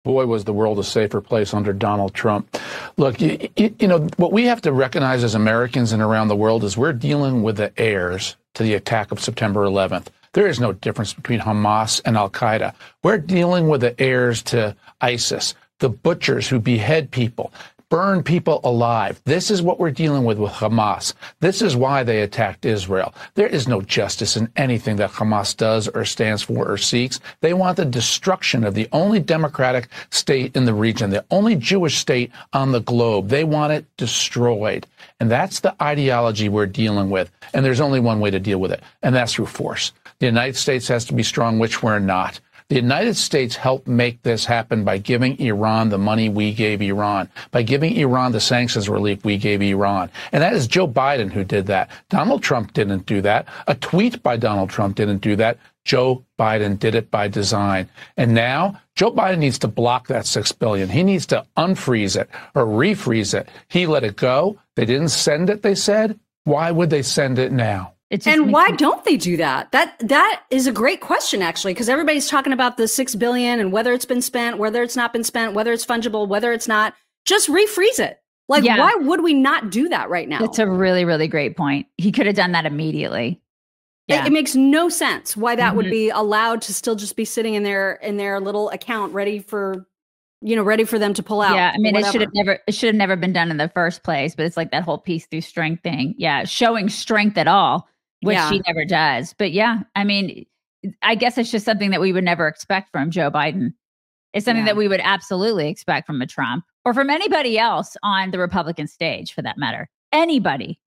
Boy, 0.04 0.26
was 0.26 0.44
the 0.44 0.52
world 0.52 0.78
a 0.78 0.84
safer 0.84 1.22
place 1.22 1.54
under 1.54 1.72
Donald 1.72 2.12
Trump. 2.12 2.58
Look, 2.98 3.22
you, 3.22 3.48
you, 3.56 3.88
know, 3.88 4.06
what 4.18 4.32
we 4.32 4.44
have 4.44 4.60
to 4.62 4.72
recognize 4.72 5.24
as 5.24 5.34
Americans 5.34 5.92
and 5.92 6.02
around 6.02 6.28
the 6.28 6.36
world 6.36 6.62
is 6.62 6.76
we're 6.76 6.92
dealing 6.92 7.42
with 7.42 7.56
the 7.56 7.72
heirs 7.80 8.36
to 8.52 8.62
the 8.62 8.74
attack 8.74 9.12
of 9.12 9.18
September 9.18 9.64
11th. 9.64 10.08
There 10.34 10.46
is 10.46 10.60
no 10.60 10.74
difference 10.74 11.14
between 11.14 11.40
Hamas 11.40 12.02
and 12.04 12.18
Al 12.18 12.28
Qaeda. 12.28 12.74
We're 13.02 13.16
dealing 13.16 13.68
with 13.68 13.80
the 13.80 13.98
heirs 13.98 14.42
to 14.44 14.76
ISIS, 15.00 15.54
the 15.78 15.88
butchers 15.88 16.48
who 16.48 16.60
behead 16.60 17.10
people, 17.10 17.50
burn 17.94 18.24
people 18.24 18.60
alive. 18.64 19.22
This 19.24 19.52
is 19.52 19.62
what 19.62 19.78
we're 19.78 19.92
dealing 19.92 20.24
with 20.24 20.36
with 20.36 20.50
Hamas. 20.50 21.14
This 21.38 21.62
is 21.62 21.76
why 21.76 22.02
they 22.02 22.22
attacked 22.22 22.64
Israel. 22.64 23.14
There 23.34 23.46
is 23.46 23.68
no 23.68 23.82
justice 23.82 24.36
in 24.36 24.50
anything 24.56 24.96
that 24.96 25.12
Hamas 25.12 25.56
does 25.56 25.86
or 25.86 26.04
stands 26.04 26.42
for 26.42 26.68
or 26.68 26.76
seeks. 26.76 27.20
They 27.40 27.54
want 27.54 27.76
the 27.76 27.84
destruction 27.84 28.64
of 28.64 28.74
the 28.74 28.88
only 28.90 29.20
democratic 29.20 29.86
state 30.10 30.56
in 30.56 30.64
the 30.64 30.74
region, 30.74 31.10
the 31.10 31.24
only 31.30 31.54
Jewish 31.54 31.98
state 31.98 32.32
on 32.52 32.72
the 32.72 32.80
globe. 32.80 33.28
They 33.28 33.44
want 33.44 33.72
it 33.72 33.86
destroyed. 33.96 34.88
And 35.20 35.30
that's 35.30 35.60
the 35.60 35.80
ideology 35.80 36.48
we're 36.48 36.66
dealing 36.66 37.10
with. 37.10 37.30
And 37.52 37.64
there's 37.64 37.80
only 37.80 38.00
one 38.00 38.18
way 38.18 38.32
to 38.32 38.40
deal 38.40 38.58
with 38.58 38.72
it, 38.72 38.82
and 39.04 39.14
that's 39.14 39.34
through 39.34 39.46
force. 39.46 39.92
The 40.18 40.26
United 40.26 40.56
States 40.56 40.88
has 40.88 41.04
to 41.04 41.14
be 41.14 41.22
strong, 41.22 41.60
which 41.60 41.80
we're 41.80 42.00
not. 42.00 42.40
The 42.68 42.76
United 42.76 43.16
States 43.16 43.56
helped 43.56 43.86
make 43.86 44.22
this 44.22 44.46
happen 44.46 44.84
by 44.84 44.96
giving 44.96 45.38
Iran 45.38 45.90
the 45.90 45.98
money 45.98 46.30
we 46.30 46.54
gave 46.54 46.80
Iran, 46.80 47.28
by 47.50 47.62
giving 47.62 47.94
Iran 47.96 48.32
the 48.32 48.40
sanctions 48.40 48.88
relief 48.88 49.22
we 49.22 49.36
gave 49.36 49.60
Iran. 49.60 50.10
And 50.32 50.42
that 50.42 50.54
is 50.54 50.66
Joe 50.66 50.88
Biden 50.88 51.30
who 51.30 51.44
did 51.44 51.66
that. 51.66 51.90
Donald 52.08 52.42
Trump 52.42 52.72
didn't 52.72 53.04
do 53.04 53.20
that. 53.20 53.46
A 53.66 53.74
tweet 53.74 54.22
by 54.22 54.38
Donald 54.38 54.70
Trump 54.70 54.96
didn't 54.96 55.18
do 55.18 55.36
that. 55.36 55.58
Joe 55.84 56.24
Biden 56.38 56.78
did 56.78 56.94
it 56.94 57.10
by 57.10 57.28
design. 57.28 57.90
And 58.16 58.32
now 58.32 58.80
Joe 58.96 59.12
Biden 59.12 59.38
needs 59.38 59.58
to 59.58 59.68
block 59.68 60.06
that 60.06 60.26
6 60.26 60.52
billion. 60.52 60.88
He 60.88 61.02
needs 61.02 61.26
to 61.26 61.44
unfreeze 61.58 62.18
it 62.18 62.30
or 62.54 62.64
refreeze 62.64 63.34
it. 63.38 63.48
He 63.68 63.86
let 63.86 64.04
it 64.04 64.16
go. 64.16 64.58
They 64.76 64.86
didn't 64.86 65.08
send 65.08 65.50
it, 65.50 65.62
they 65.62 65.74
said. 65.74 66.18
Why 66.44 66.70
would 66.70 66.88
they 66.88 67.02
send 67.02 67.38
it 67.38 67.52
now? 67.52 67.93
And 68.26 68.52
why 68.52 68.70
don't 68.72 69.04
they 69.04 69.16
do 69.16 69.36
that? 69.36 69.72
That 69.72 69.98
that 70.00 70.42
is 70.50 70.66
a 70.66 70.72
great 70.72 71.00
question 71.00 71.42
actually, 71.42 71.74
because 71.74 71.88
everybody's 71.88 72.28
talking 72.28 72.52
about 72.52 72.76
the 72.76 72.88
six 72.88 73.14
billion 73.14 73.60
and 73.60 73.72
whether 73.72 73.92
it's 73.92 74.04
been 74.04 74.22
spent, 74.22 74.58
whether 74.58 74.82
it's 74.82 74.96
not 74.96 75.12
been 75.12 75.24
spent, 75.24 75.54
whether 75.54 75.72
it's 75.72 75.86
fungible, 75.86 76.28
whether 76.28 76.52
it's 76.52 76.68
not. 76.68 76.94
Just 77.24 77.48
refreeze 77.48 77.98
it. 77.98 78.20
Like, 78.48 78.64
yeah. 78.64 78.78
why 78.78 78.94
would 78.96 79.22
we 79.22 79.32
not 79.32 79.70
do 79.70 79.88
that 79.88 80.10
right 80.10 80.28
now? 80.28 80.40
That's 80.40 80.58
a 80.58 80.68
really, 80.68 81.06
really 81.06 81.26
great 81.26 81.56
point. 81.56 81.86
He 81.96 82.12
could 82.12 82.26
have 82.26 82.36
done 82.36 82.52
that 82.52 82.66
immediately. 82.66 83.40
Yeah. 84.08 84.24
It, 84.24 84.26
it 84.26 84.32
makes 84.32 84.54
no 84.54 84.90
sense 84.90 85.34
why 85.34 85.56
that 85.56 85.68
mm-hmm. 85.68 85.76
would 85.78 85.90
be 85.90 86.10
allowed 86.10 86.60
to 86.62 86.74
still 86.74 86.94
just 86.94 87.16
be 87.16 87.24
sitting 87.24 87.54
in 87.54 87.62
their 87.62 87.94
in 87.94 88.18
their 88.18 88.40
little 88.40 88.68
account, 88.68 89.14
ready 89.14 89.38
for 89.38 89.86
you 90.44 90.54
know, 90.54 90.62
ready 90.62 90.84
for 90.84 90.98
them 90.98 91.14
to 91.14 91.22
pull 91.22 91.40
out. 91.40 91.54
Yeah, 91.54 91.72
I 91.74 91.78
mean, 91.78 91.96
it 91.96 92.04
should 92.12 92.20
have 92.20 92.34
never, 92.34 92.58
it 92.66 92.74
should 92.74 92.88
have 92.88 92.94
never 92.94 93.16
been 93.16 93.32
done 93.32 93.50
in 93.50 93.56
the 93.56 93.70
first 93.70 94.02
place. 94.02 94.34
But 94.34 94.44
it's 94.44 94.58
like 94.58 94.72
that 94.72 94.82
whole 94.82 94.98
peace 94.98 95.24
through 95.24 95.40
strength 95.40 95.82
thing. 95.82 96.14
Yeah, 96.18 96.44
showing 96.44 96.90
strength 96.90 97.38
at 97.38 97.48
all 97.48 97.88
which 98.24 98.34
yeah. 98.34 98.50
she 98.50 98.60
never 98.66 98.84
does. 98.84 99.34
But 99.36 99.52
yeah, 99.52 99.80
I 99.94 100.04
mean, 100.04 100.46
I 101.02 101.14
guess 101.14 101.38
it's 101.38 101.50
just 101.50 101.64
something 101.64 101.90
that 101.90 102.00
we 102.00 102.12
would 102.12 102.24
never 102.24 102.46
expect 102.48 102.90
from 102.90 103.10
Joe 103.10 103.30
Biden. 103.30 103.74
It's 104.32 104.44
something 104.44 104.66
yeah. 104.66 104.72
that 104.72 104.76
we 104.76 104.88
would 104.88 105.00
absolutely 105.00 105.68
expect 105.68 106.06
from 106.06 106.20
a 106.20 106.26
Trump 106.26 106.64
or 106.84 106.92
from 106.92 107.08
anybody 107.08 107.58
else 107.58 107.96
on 108.02 108.32
the 108.32 108.38
Republican 108.38 108.88
stage 108.88 109.32
for 109.32 109.42
that 109.42 109.56
matter. 109.56 109.88
Anybody 110.12 110.80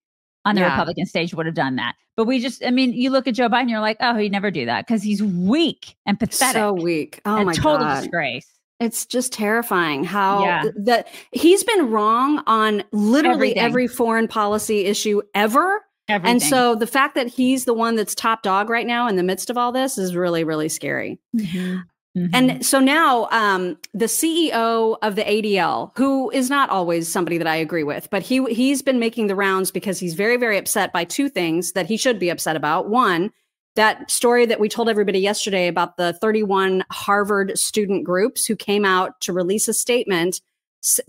on 0.45 0.55
the 0.55 0.61
yeah. 0.61 0.71
Republican 0.71 1.05
stage 1.05 1.33
would 1.33 1.45
have 1.45 1.55
done 1.55 1.77
that. 1.77 1.95
But 2.15 2.25
we 2.25 2.39
just, 2.39 2.65
I 2.65 2.71
mean, 2.71 2.93
you 2.93 3.09
look 3.09 3.27
at 3.27 3.35
Joe 3.35 3.47
Biden, 3.47 3.69
you're 3.69 3.79
like, 3.79 3.97
oh, 3.99 4.15
he'd 4.15 4.31
never 4.31 4.51
do 4.51 4.65
that 4.65 4.87
because 4.87 5.03
he's 5.03 5.21
weak 5.21 5.95
and 6.05 6.19
pathetic. 6.19 6.55
So 6.55 6.73
weak. 6.73 7.21
Oh 7.25 7.43
my 7.43 7.53
total 7.53 7.79
God. 7.79 8.01
disgrace. 8.01 8.47
It's 8.79 9.05
just 9.05 9.33
terrifying 9.33 10.03
how 10.03 10.43
yeah. 10.43 10.63
that 10.83 11.07
he's 11.31 11.63
been 11.63 11.89
wrong 11.89 12.43
on 12.45 12.83
literally 12.91 13.49
Everything. 13.49 13.63
every 13.63 13.87
foreign 13.87 14.27
policy 14.27 14.85
issue 14.85 15.21
ever 15.33 15.81
Everything. 16.09 16.31
And 16.31 16.41
so 16.41 16.75
the 16.75 16.87
fact 16.87 17.15
that 17.15 17.27
he's 17.27 17.65
the 17.65 17.73
one 17.73 17.95
that's 17.95 18.15
top 18.15 18.41
dog 18.41 18.69
right 18.69 18.87
now 18.87 19.07
in 19.07 19.17
the 19.17 19.23
midst 19.23 19.49
of 19.49 19.57
all 19.57 19.71
this 19.71 19.97
is 19.97 20.15
really, 20.15 20.43
really 20.43 20.69
scary. 20.69 21.19
Mm-hmm. 21.35 21.79
Mm-hmm. 22.17 22.33
And 22.33 22.65
so 22.65 22.79
now 22.79 23.27
um, 23.31 23.77
the 23.93 24.05
CEO 24.05 24.97
of 25.01 25.15
the 25.15 25.23
ADL, 25.23 25.91
who 25.95 26.31
is 26.31 26.49
not 26.49 26.69
always 26.69 27.07
somebody 27.07 27.37
that 27.37 27.45
I 27.45 27.57
agree 27.57 27.83
with, 27.83 28.09
but 28.09 28.23
he 28.23 28.43
he's 28.45 28.81
been 28.81 28.99
making 28.99 29.27
the 29.27 29.35
rounds 29.35 29.69
because 29.69 29.99
he's 29.99 30.15
very, 30.15 30.37
very 30.37 30.57
upset 30.57 30.91
by 30.91 31.03
two 31.03 31.29
things 31.29 31.73
that 31.73 31.85
he 31.85 31.97
should 31.97 32.17
be 32.17 32.29
upset 32.29 32.55
about. 32.55 32.89
One, 32.89 33.31
that 33.75 34.09
story 34.09 34.47
that 34.47 34.59
we 34.59 34.67
told 34.67 34.89
everybody 34.89 35.19
yesterday 35.19 35.67
about 35.67 35.97
the 35.97 36.13
31 36.13 36.83
Harvard 36.91 37.57
student 37.59 38.03
groups 38.03 38.45
who 38.45 38.55
came 38.55 38.83
out 38.83 39.19
to 39.21 39.33
release 39.33 39.67
a 39.67 39.73
statement 39.73 40.41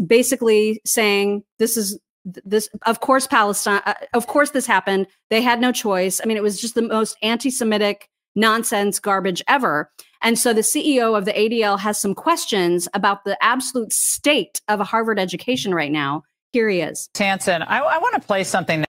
basically 0.05 0.81
saying 0.85 1.43
this 1.59 1.77
is 1.77 1.99
this 2.25 2.69
of 2.87 3.01
course 3.01 3.27
palestine 3.27 3.81
uh, 3.87 3.95
of 4.15 4.27
course 4.27 4.51
this 4.51 4.67
happened. 4.67 5.07
They 5.31 5.43
had 5.43 5.61
no 5.61 5.73
choice. 5.73 6.21
I 6.23 6.27
mean 6.27 6.37
it 6.37 6.43
was 6.43 6.61
just 6.61 6.75
the 6.75 6.83
most 6.83 7.17
anti-semitic 7.23 8.09
nonsense 8.35 8.99
garbage 8.99 9.43
ever. 9.49 9.91
And 10.23 10.39
so 10.39 10.53
the 10.53 10.61
ceo 10.61 11.17
of 11.17 11.25
the 11.25 11.33
adl 11.33 11.79
has 11.79 12.01
some 12.01 12.15
questions 12.15 12.89
about 12.95 13.25
the 13.25 13.43
absolute 13.43 13.93
state 13.93 14.61
of 14.69 14.81
a 14.81 14.85
harvard 14.85 15.19
education 15.19 15.75
right 15.75 15.93
now. 15.93 16.23
Here 16.53 16.69
he 16.69 16.81
is. 16.81 17.09
Hanson, 17.17 17.63
i, 17.63 17.79
I 17.79 17.99
want 17.99 18.15
to 18.15 18.27
play 18.27 18.45
something 18.45 18.85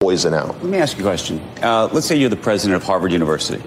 poison 0.00 0.34
out 0.34 0.48
let 0.62 0.64
me 0.64 0.78
ask 0.78 0.98
you 0.98 1.04
a 1.04 1.06
question. 1.06 1.40
Uh, 1.62 1.88
let's 1.92 2.06
say 2.06 2.16
you're 2.16 2.28
the 2.28 2.36
president 2.36 2.76
of 2.76 2.82
harvard 2.82 3.12
university 3.12 3.62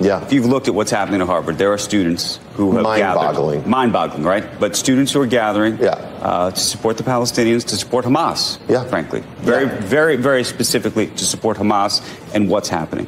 yeah. 0.00 0.22
If 0.24 0.32
you've 0.32 0.46
looked 0.46 0.66
at 0.66 0.74
what's 0.74 0.90
happening 0.90 1.20
at 1.20 1.26
Harvard, 1.26 1.58
there 1.58 1.72
are 1.72 1.78
students 1.78 2.40
who 2.54 2.72
have 2.72 2.82
mind-boggling, 2.82 3.68
mind-boggling, 3.68 4.24
right? 4.24 4.58
But 4.58 4.74
students 4.74 5.12
who 5.12 5.20
are 5.20 5.26
gathering, 5.26 5.78
yeah. 5.78 5.90
uh, 6.22 6.50
to 6.50 6.60
support 6.60 6.96
the 6.96 7.02
Palestinians, 7.02 7.66
to 7.68 7.76
support 7.76 8.04
Hamas, 8.06 8.58
yeah. 8.68 8.84
frankly, 8.84 9.22
very, 9.38 9.66
yeah. 9.66 9.80
very, 9.80 10.16
very 10.16 10.44
specifically 10.44 11.08
to 11.08 11.24
support 11.24 11.58
Hamas 11.58 12.02
and 12.34 12.48
what's 12.48 12.68
happening. 12.68 13.06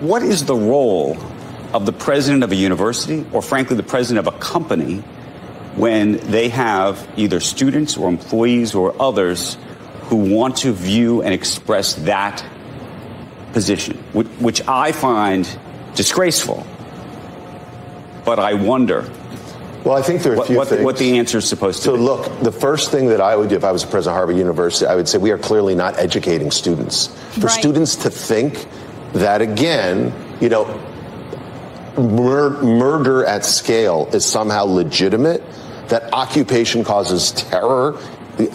What 0.00 0.22
is 0.22 0.44
the 0.44 0.54
role 0.54 1.16
of 1.74 1.84
the 1.84 1.92
president 1.92 2.44
of 2.44 2.52
a 2.52 2.56
university, 2.56 3.26
or 3.32 3.42
frankly, 3.42 3.76
the 3.76 3.82
president 3.82 4.26
of 4.26 4.32
a 4.32 4.38
company, 4.38 5.02
when 5.74 6.18
they 6.30 6.48
have 6.48 7.06
either 7.16 7.40
students 7.40 7.96
or 7.96 8.08
employees 8.08 8.74
or 8.74 8.94
others 9.00 9.56
who 10.04 10.16
want 10.16 10.56
to 10.58 10.72
view 10.72 11.22
and 11.22 11.34
express 11.34 11.94
that 11.94 12.44
position, 13.52 13.96
which 14.12 14.60
I 14.66 14.92
find 14.92 15.46
disgraceful. 15.98 16.64
But 18.24 18.38
I 18.38 18.54
wonder. 18.54 19.10
Well, 19.84 19.96
I 19.96 20.02
think 20.02 20.22
there 20.22 20.32
are 20.32 20.36
a 20.36 20.38
what, 20.38 20.46
few 20.46 20.56
what, 20.56 20.68
things. 20.68 20.84
What 20.84 20.96
the 20.96 21.18
answer 21.18 21.38
is 21.38 21.48
supposed 21.48 21.78
to 21.78 21.84
so 21.84 21.96
be. 21.96 21.98
So, 21.98 22.04
look, 22.04 22.40
the 22.40 22.52
first 22.52 22.92
thing 22.92 23.08
that 23.08 23.20
I 23.20 23.34
would 23.34 23.48
do 23.48 23.56
if 23.56 23.64
I 23.64 23.72
was 23.72 23.82
a 23.82 23.88
president 23.88 24.14
of 24.14 24.18
Harvard 24.18 24.36
University, 24.36 24.86
I 24.86 24.94
would 24.94 25.08
say 25.08 25.18
we 25.18 25.32
are 25.32 25.38
clearly 25.38 25.74
not 25.74 25.98
educating 25.98 26.52
students. 26.52 27.08
For 27.32 27.40
right. 27.40 27.50
students 27.50 27.96
to 27.96 28.10
think 28.10 28.64
that, 29.14 29.42
again, 29.42 30.14
you 30.40 30.48
know, 30.48 30.66
mur- 31.96 32.62
murder 32.62 33.24
at 33.24 33.44
scale 33.44 34.08
is 34.12 34.24
somehow 34.24 34.64
legitimate, 34.64 35.42
that 35.88 36.12
occupation 36.12 36.84
causes 36.84 37.32
terror 37.32 37.98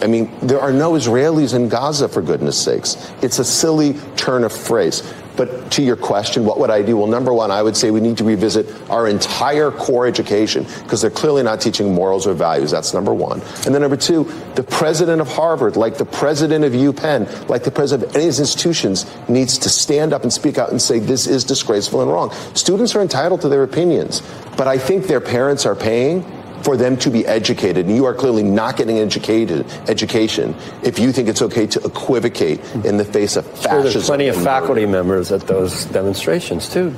I 0.00 0.06
mean, 0.06 0.32
there 0.40 0.60
are 0.60 0.72
no 0.72 0.92
Israelis 0.92 1.54
in 1.54 1.68
Gaza, 1.68 2.08
for 2.08 2.22
goodness 2.22 2.62
sakes. 2.62 2.96
It's 3.20 3.38
a 3.38 3.44
silly 3.44 3.94
turn 4.16 4.44
of 4.44 4.52
phrase. 4.52 5.02
But 5.36 5.72
to 5.72 5.82
your 5.82 5.96
question, 5.96 6.44
what 6.44 6.58
would 6.60 6.70
I 6.70 6.82
do? 6.82 6.96
Well, 6.96 7.06
number 7.06 7.32
one, 7.32 7.50
I 7.50 7.62
would 7.62 7.76
say 7.76 7.90
we 7.90 8.00
need 8.00 8.16
to 8.18 8.24
revisit 8.24 8.66
our 8.90 9.08
entire 9.08 9.70
core 9.70 10.06
education 10.06 10.64
because 10.82 11.00
they're 11.00 11.10
clearly 11.10 11.42
not 11.42 11.60
teaching 11.60 11.92
morals 11.92 12.26
or 12.26 12.34
values. 12.34 12.70
That's 12.70 12.94
number 12.94 13.12
one. 13.12 13.40
And 13.64 13.74
then 13.74 13.82
number 13.82 13.96
two, 13.96 14.24
the 14.54 14.62
president 14.62 15.20
of 15.20 15.28
Harvard, 15.28 15.76
like 15.76 15.98
the 15.98 16.04
president 16.04 16.64
of 16.64 16.72
UPenn, 16.72 17.48
like 17.48 17.64
the 17.64 17.70
president 17.70 18.10
of 18.10 18.16
any 18.16 18.24
of 18.24 18.28
these 18.28 18.40
institutions, 18.40 19.06
needs 19.28 19.58
to 19.58 19.68
stand 19.68 20.12
up 20.12 20.22
and 20.22 20.32
speak 20.32 20.58
out 20.58 20.70
and 20.70 20.80
say 20.80 20.98
this 20.98 21.26
is 21.26 21.44
disgraceful 21.44 22.00
and 22.00 22.10
wrong. 22.10 22.32
Students 22.54 22.94
are 22.94 23.00
entitled 23.00 23.40
to 23.40 23.48
their 23.48 23.62
opinions, 23.62 24.22
but 24.56 24.68
I 24.68 24.78
think 24.78 25.06
their 25.06 25.20
parents 25.20 25.66
are 25.66 25.74
paying 25.74 26.24
for 26.64 26.76
them 26.76 26.96
to 26.96 27.10
be 27.10 27.26
educated. 27.26 27.86
And 27.86 27.94
you 27.94 28.06
are 28.06 28.14
clearly 28.14 28.42
not 28.42 28.76
getting 28.76 28.98
educated 28.98 29.66
education 29.88 30.56
if 30.82 30.98
you 30.98 31.12
think 31.12 31.28
it's 31.28 31.42
okay 31.42 31.66
to 31.66 31.80
equivocate 31.84 32.60
in 32.84 32.96
the 32.96 33.04
face 33.04 33.36
of 33.36 33.44
fascism. 33.46 33.70
Sure, 33.70 33.82
there's 33.82 34.06
plenty 34.06 34.28
of 34.28 34.36
faculty 34.42 34.86
members 34.86 35.30
at 35.30 35.42
those 35.42 35.84
demonstrations 35.86 36.68
too. 36.68 36.96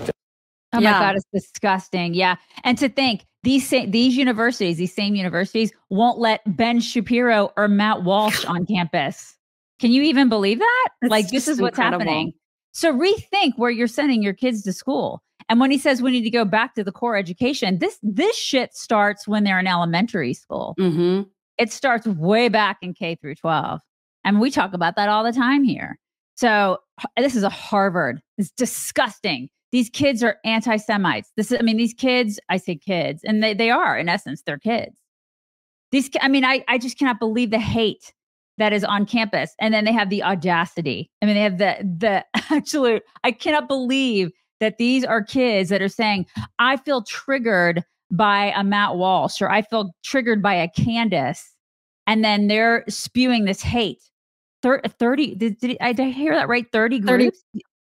Oh 0.73 0.81
yeah. 0.81 0.93
my 0.93 0.99
God, 0.99 1.17
it's 1.17 1.27
disgusting. 1.33 2.15
Yeah. 2.15 2.37
And 2.65 2.79
to 2.79 2.89
think 2.89 3.25
these 3.43 3.69
these 3.71 4.17
universities, 4.17 4.77
these 4.77 4.95
same 4.95 5.15
universities, 5.15 5.73
won't 5.91 6.19
let 6.19 6.41
Ben 6.47 6.81
Shapiro 6.81 7.53
or 7.57 7.69
Matt 7.69 8.05
Walsh 8.05 8.45
on 8.45 8.67
campus. 8.67 9.37
Can 9.79 9.91
you 9.91 10.03
even 10.03 10.29
believe 10.29 10.59
that? 10.59 10.89
That's 11.03 11.11
like 11.11 11.29
this 11.29 11.49
is 11.49 11.61
what's 11.61 11.79
incredible. 11.79 12.05
happening. 12.05 12.33
So 12.73 12.93
rethink 12.93 13.53
where 13.57 13.71
you're 13.71 13.87
sending 13.87 14.23
your 14.23 14.35
kids 14.35 14.63
to 14.63 14.73
school. 14.73 15.23
And 15.49 15.61
when 15.61 15.71
he 15.71 15.79
says 15.79 16.03
we 16.03 16.11
need 16.11 16.25
to 16.25 16.31
go 16.31 16.45
back 16.45 16.75
to 16.75 16.85
the 16.85 16.93
core 16.93 17.17
education, 17.17 17.79
this 17.79 17.99
this 18.03 18.37
shit 18.37 18.75
starts 18.75 19.29
when 19.29 19.45
they're 19.45 19.61
in 19.61 19.67
elementary 19.67 20.35
school. 20.35 20.75
Mm-hmm. 20.79 21.23
It 21.59 21.73
starts 21.73 22.07
way 22.07 22.49
back 22.49 22.79
in 22.83 22.95
K 22.95 23.15
through 23.15 23.37
12. 23.37 23.81
And 24.25 24.41
we 24.41 24.51
talk 24.51 24.75
about 24.75 24.97
that 24.97 25.09
all 25.09 25.25
the 25.25 25.33
time 25.33 25.63
here. 25.63 25.99
So 26.35 26.79
this 27.17 27.37
is 27.37 27.45
a 27.45 27.49
Harvard. 27.49 28.21
It's 28.37 28.51
disgusting. 28.51 29.49
These 29.73 29.89
kids 29.91 30.23
are 30.23 30.37
anti-Semites. 30.45 31.33
This 31.37 31.51
is, 31.51 31.59
I 31.59 31.63
mean, 31.63 31.77
these 31.77 31.95
kids, 31.95 32.39
I 32.49 32.57
say 32.57 32.77
kids, 32.77 33.23
and 33.25 33.43
they, 33.43 33.55
they 33.55 33.71
are, 33.71 33.97
in 33.97 34.09
essence, 34.09 34.43
they're 34.43 34.59
kids. 34.59 34.97
These, 35.93 36.11
I 36.21 36.29
mean, 36.29 36.45
I, 36.45 36.65
I 36.69 36.79
just 36.79 36.99
cannot 36.99 37.19
believe 37.19 37.51
the 37.51 37.59
hate 37.59 38.13
that 38.59 38.73
is 38.73 38.85
on 38.85 39.07
campus. 39.07 39.55
And 39.61 39.73
then 39.73 39.85
they 39.85 39.93
have 39.93 40.11
the 40.11 40.23
audacity. 40.23 41.11
I 41.23 41.27
mean, 41.27 41.35
they 41.35 41.43
have 41.43 41.59
the 41.59 41.77
the 41.83 42.25
absolute, 42.55 43.03
I 43.23 43.33
cannot 43.33 43.69
believe 43.69 44.31
that 44.61 44.79
these 44.79 45.05
are 45.05 45.23
kids 45.23 45.71
that 45.71 45.83
are 45.83 45.89
saying, 45.89 46.27
I 46.59 46.77
feel 46.77 47.03
triggered 47.03 47.85
by 48.11 48.53
a 48.57 48.63
Matt 48.63 48.97
Walsh 48.97 49.43
or 49.43 49.51
I 49.51 49.63
feel 49.63 49.93
triggered 50.05 50.43
by 50.43 50.55
a 50.55 50.69
Candace. 50.69 51.53
and 52.07 52.25
then 52.25 52.47
they're 52.47 52.85
spewing 52.89 53.45
this 53.47 53.61
hate. 53.61 54.01
Thir- 54.63 54.81
30, 54.87 55.35
did, 55.35 55.59
did, 55.59 55.77
I, 55.81 55.93
did 55.93 56.07
I 56.07 56.11
hear 56.11 56.35
that 56.35 56.49
right? 56.49 56.67
30 56.73 57.03
30 57.03 57.31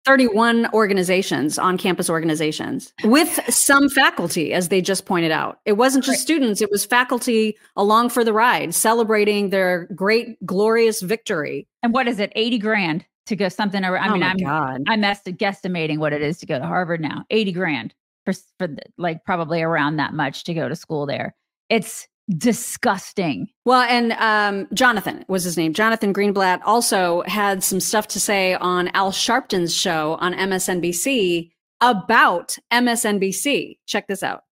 31 0.04 0.68
organizations, 0.72 1.58
on 1.58 1.78
campus 1.78 2.10
organizations, 2.10 2.92
with 3.04 3.38
some 3.48 3.88
faculty, 3.88 4.52
as 4.52 4.68
they 4.68 4.80
just 4.80 5.06
pointed 5.06 5.30
out. 5.30 5.60
It 5.64 5.74
wasn't 5.74 6.04
just 6.04 6.20
students, 6.20 6.60
it 6.60 6.70
was 6.72 6.84
faculty 6.84 7.56
along 7.76 8.08
for 8.10 8.24
the 8.24 8.32
ride, 8.32 8.74
celebrating 8.74 9.50
their 9.50 9.88
great, 9.94 10.44
glorious 10.44 11.02
victory. 11.02 11.68
And 11.84 11.92
what 11.92 12.08
is 12.08 12.18
it? 12.18 12.32
80 12.34 12.58
grand 12.58 13.04
to 13.32 13.36
go 13.36 13.48
something 13.48 13.82
around. 13.82 14.04
I 14.04 14.08
oh 14.08 14.12
mean, 14.12 14.20
my 14.20 14.28
I'm, 14.28 14.36
God. 14.36 14.82
I'm 14.86 15.04
est- 15.04 15.24
guesstimating 15.24 15.98
what 15.98 16.12
it 16.12 16.22
is 16.22 16.38
to 16.38 16.46
go 16.46 16.58
to 16.58 16.66
Harvard 16.66 17.00
now 17.00 17.24
80 17.30 17.52
grand 17.52 17.94
for, 18.24 18.34
for 18.58 18.68
the, 18.68 18.82
like 18.98 19.24
probably 19.24 19.62
around 19.62 19.96
that 19.96 20.12
much 20.12 20.44
to 20.44 20.54
go 20.54 20.68
to 20.68 20.76
school 20.76 21.06
there. 21.06 21.34
It's 21.68 22.06
disgusting. 22.28 23.48
Well, 23.64 23.82
and 23.82 24.12
um, 24.12 24.68
Jonathan 24.74 25.24
was 25.28 25.44
his 25.44 25.56
name. 25.56 25.72
Jonathan 25.72 26.12
Greenblatt 26.12 26.60
also 26.64 27.22
had 27.22 27.64
some 27.64 27.80
stuff 27.80 28.06
to 28.08 28.20
say 28.20 28.54
on 28.54 28.88
Al 28.88 29.12
Sharpton's 29.12 29.74
show 29.74 30.16
on 30.20 30.34
MSNBC 30.34 31.50
about 31.80 32.56
MSNBC. 32.72 33.78
Check 33.86 34.06
this 34.08 34.22
out. 34.22 34.42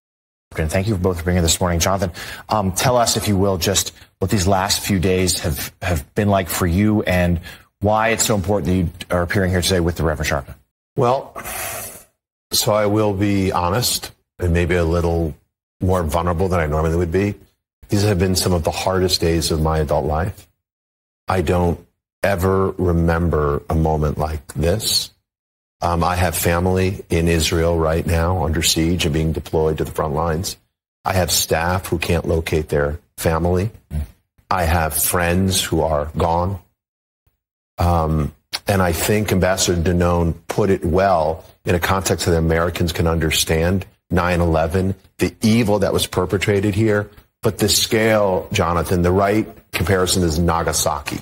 And 0.58 0.70
thank 0.70 0.88
you 0.88 0.96
both 0.96 1.18
for 1.18 1.24
being 1.24 1.36
here 1.36 1.42
this 1.42 1.60
morning. 1.60 1.78
Jonathan, 1.78 2.10
um, 2.48 2.72
tell 2.72 2.96
us, 2.96 3.16
if 3.16 3.28
you 3.28 3.36
will, 3.36 3.56
just 3.56 3.92
what 4.18 4.32
these 4.32 4.48
last 4.48 4.80
few 4.80 4.98
days 4.98 5.38
have, 5.40 5.72
have 5.80 6.12
been 6.14 6.28
like 6.28 6.48
for 6.48 6.66
you 6.66 7.02
and 7.02 7.40
why 7.80 8.08
it's 8.08 8.24
so 8.24 8.34
important 8.34 8.66
that 8.66 8.74
you 8.74 8.90
are 9.16 9.22
appearing 9.22 9.50
here 9.50 9.62
today 9.62 9.80
with 9.80 9.96
the 9.96 10.02
Reverend 10.02 10.30
Sharpton. 10.30 10.54
Well, 10.96 11.34
so 12.52 12.72
I 12.72 12.86
will 12.86 13.14
be 13.14 13.52
honest 13.52 14.12
and 14.38 14.52
maybe 14.52 14.74
a 14.74 14.84
little 14.84 15.34
more 15.80 16.02
vulnerable 16.02 16.48
than 16.48 16.60
I 16.60 16.66
normally 16.66 16.96
would 16.96 17.12
be. 17.12 17.34
These 17.88 18.02
have 18.02 18.18
been 18.18 18.36
some 18.36 18.52
of 18.52 18.64
the 18.64 18.70
hardest 18.70 19.20
days 19.20 19.50
of 19.50 19.60
my 19.62 19.78
adult 19.78 20.06
life. 20.06 20.46
I 21.26 21.42
don't 21.42 21.84
ever 22.22 22.70
remember 22.72 23.62
a 23.70 23.74
moment 23.74 24.18
like 24.18 24.46
this. 24.54 25.10
Um, 25.80 26.04
I 26.04 26.16
have 26.16 26.36
family 26.36 27.04
in 27.08 27.28
Israel 27.28 27.78
right 27.78 28.06
now 28.06 28.44
under 28.44 28.62
siege 28.62 29.06
and 29.06 29.14
being 29.14 29.32
deployed 29.32 29.78
to 29.78 29.84
the 29.84 29.90
front 29.90 30.14
lines. 30.14 30.56
I 31.04 31.14
have 31.14 31.30
staff 31.30 31.86
who 31.86 31.98
can't 31.98 32.28
locate 32.28 32.68
their 32.68 33.00
family. 33.16 33.70
I 34.50 34.64
have 34.64 34.94
friends 34.94 35.62
who 35.64 35.80
are 35.80 36.10
gone. 36.16 36.60
Um, 37.80 38.32
and 38.68 38.82
I 38.82 38.92
think 38.92 39.32
Ambassador 39.32 39.80
Danon 39.92 40.34
put 40.46 40.70
it 40.70 40.84
well 40.84 41.44
in 41.64 41.74
a 41.74 41.80
context 41.80 42.26
that 42.26 42.36
Americans 42.36 42.92
can 42.92 43.08
understand 43.08 43.86
9 44.10 44.40
11, 44.40 44.94
the 45.18 45.34
evil 45.42 45.80
that 45.80 45.92
was 45.92 46.06
perpetrated 46.06 46.74
here. 46.74 47.10
But 47.42 47.58
the 47.58 47.68
scale, 47.68 48.48
Jonathan, 48.52 49.02
the 49.02 49.10
right 49.10 49.48
comparison 49.72 50.22
is 50.22 50.38
Nagasaki. 50.38 51.20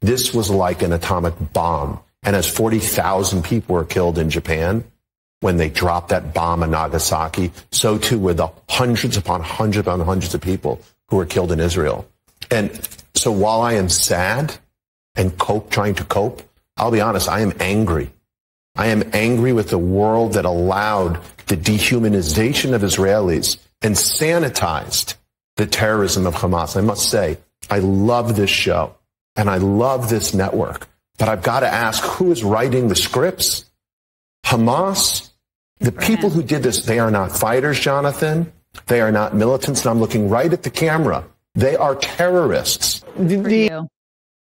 This 0.00 0.32
was 0.32 0.50
like 0.50 0.82
an 0.82 0.92
atomic 0.92 1.34
bomb. 1.52 2.00
And 2.22 2.34
as 2.34 2.46
40,000 2.48 3.44
people 3.44 3.74
were 3.74 3.84
killed 3.84 4.18
in 4.18 4.30
Japan 4.30 4.84
when 5.40 5.56
they 5.56 5.68
dropped 5.68 6.08
that 6.08 6.32
bomb 6.32 6.62
in 6.62 6.70
Nagasaki, 6.70 7.52
so 7.70 7.98
too 7.98 8.18
were 8.18 8.34
the 8.34 8.48
hundreds 8.68 9.16
upon 9.16 9.42
hundreds 9.42 9.86
upon 9.86 10.00
hundreds 10.00 10.34
of 10.34 10.40
people 10.40 10.80
who 11.08 11.16
were 11.16 11.26
killed 11.26 11.52
in 11.52 11.60
Israel. 11.60 12.08
And 12.50 12.70
so 13.14 13.30
while 13.30 13.60
I 13.60 13.74
am 13.74 13.88
sad 13.88 14.56
and 15.20 15.36
cope, 15.38 15.70
trying 15.70 15.94
to 15.94 16.04
cope, 16.04 16.42
I'll 16.78 16.90
be 16.90 17.02
honest, 17.02 17.28
I 17.28 17.40
am 17.40 17.52
angry. 17.60 18.10
I 18.74 18.86
am 18.86 19.10
angry 19.12 19.52
with 19.52 19.68
the 19.68 19.78
world 19.78 20.32
that 20.32 20.46
allowed 20.46 21.20
the 21.46 21.58
dehumanization 21.58 22.72
of 22.72 22.80
Israelis 22.80 23.58
and 23.82 23.94
sanitized 23.94 25.16
the 25.56 25.66
terrorism 25.66 26.26
of 26.26 26.34
Hamas. 26.36 26.74
I 26.74 26.80
must 26.80 27.10
say, 27.10 27.36
I 27.68 27.80
love 27.80 28.34
this 28.34 28.48
show 28.48 28.96
and 29.36 29.50
I 29.50 29.58
love 29.58 30.08
this 30.08 30.32
network, 30.32 30.88
but 31.18 31.28
I've 31.28 31.42
got 31.42 31.60
to 31.60 31.68
ask 31.68 32.02
who 32.02 32.32
is 32.32 32.42
writing 32.42 32.88
the 32.88 32.96
scripts? 32.96 33.66
Hamas? 34.46 35.28
The 35.80 35.92
people 35.92 36.30
who 36.30 36.42
did 36.42 36.62
this, 36.62 36.86
they 36.86 36.98
are 36.98 37.10
not 37.10 37.36
fighters, 37.36 37.78
Jonathan. 37.78 38.50
They 38.86 39.02
are 39.02 39.12
not 39.12 39.34
militants. 39.34 39.82
And 39.82 39.90
I'm 39.90 40.00
looking 40.00 40.30
right 40.30 40.50
at 40.50 40.62
the 40.62 40.70
camera. 40.70 41.24
They 41.54 41.76
are 41.76 41.94
terrorists. 41.94 43.04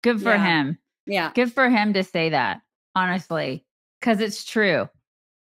Good 0.05 0.21
for 0.23 0.31
you. 0.31 0.31
Good 0.31 0.31
for 0.31 0.37
Yeah. 0.37 0.61
him. 0.61 0.79
Yeah. 1.07 1.33
Good 1.35 1.53
for 1.53 1.69
him 1.69 1.93
to 1.95 2.05
say 2.05 2.29
that, 2.31 2.61
honestly, 2.95 3.65
because 4.01 4.21
it's 4.21 4.45
true. 4.45 4.89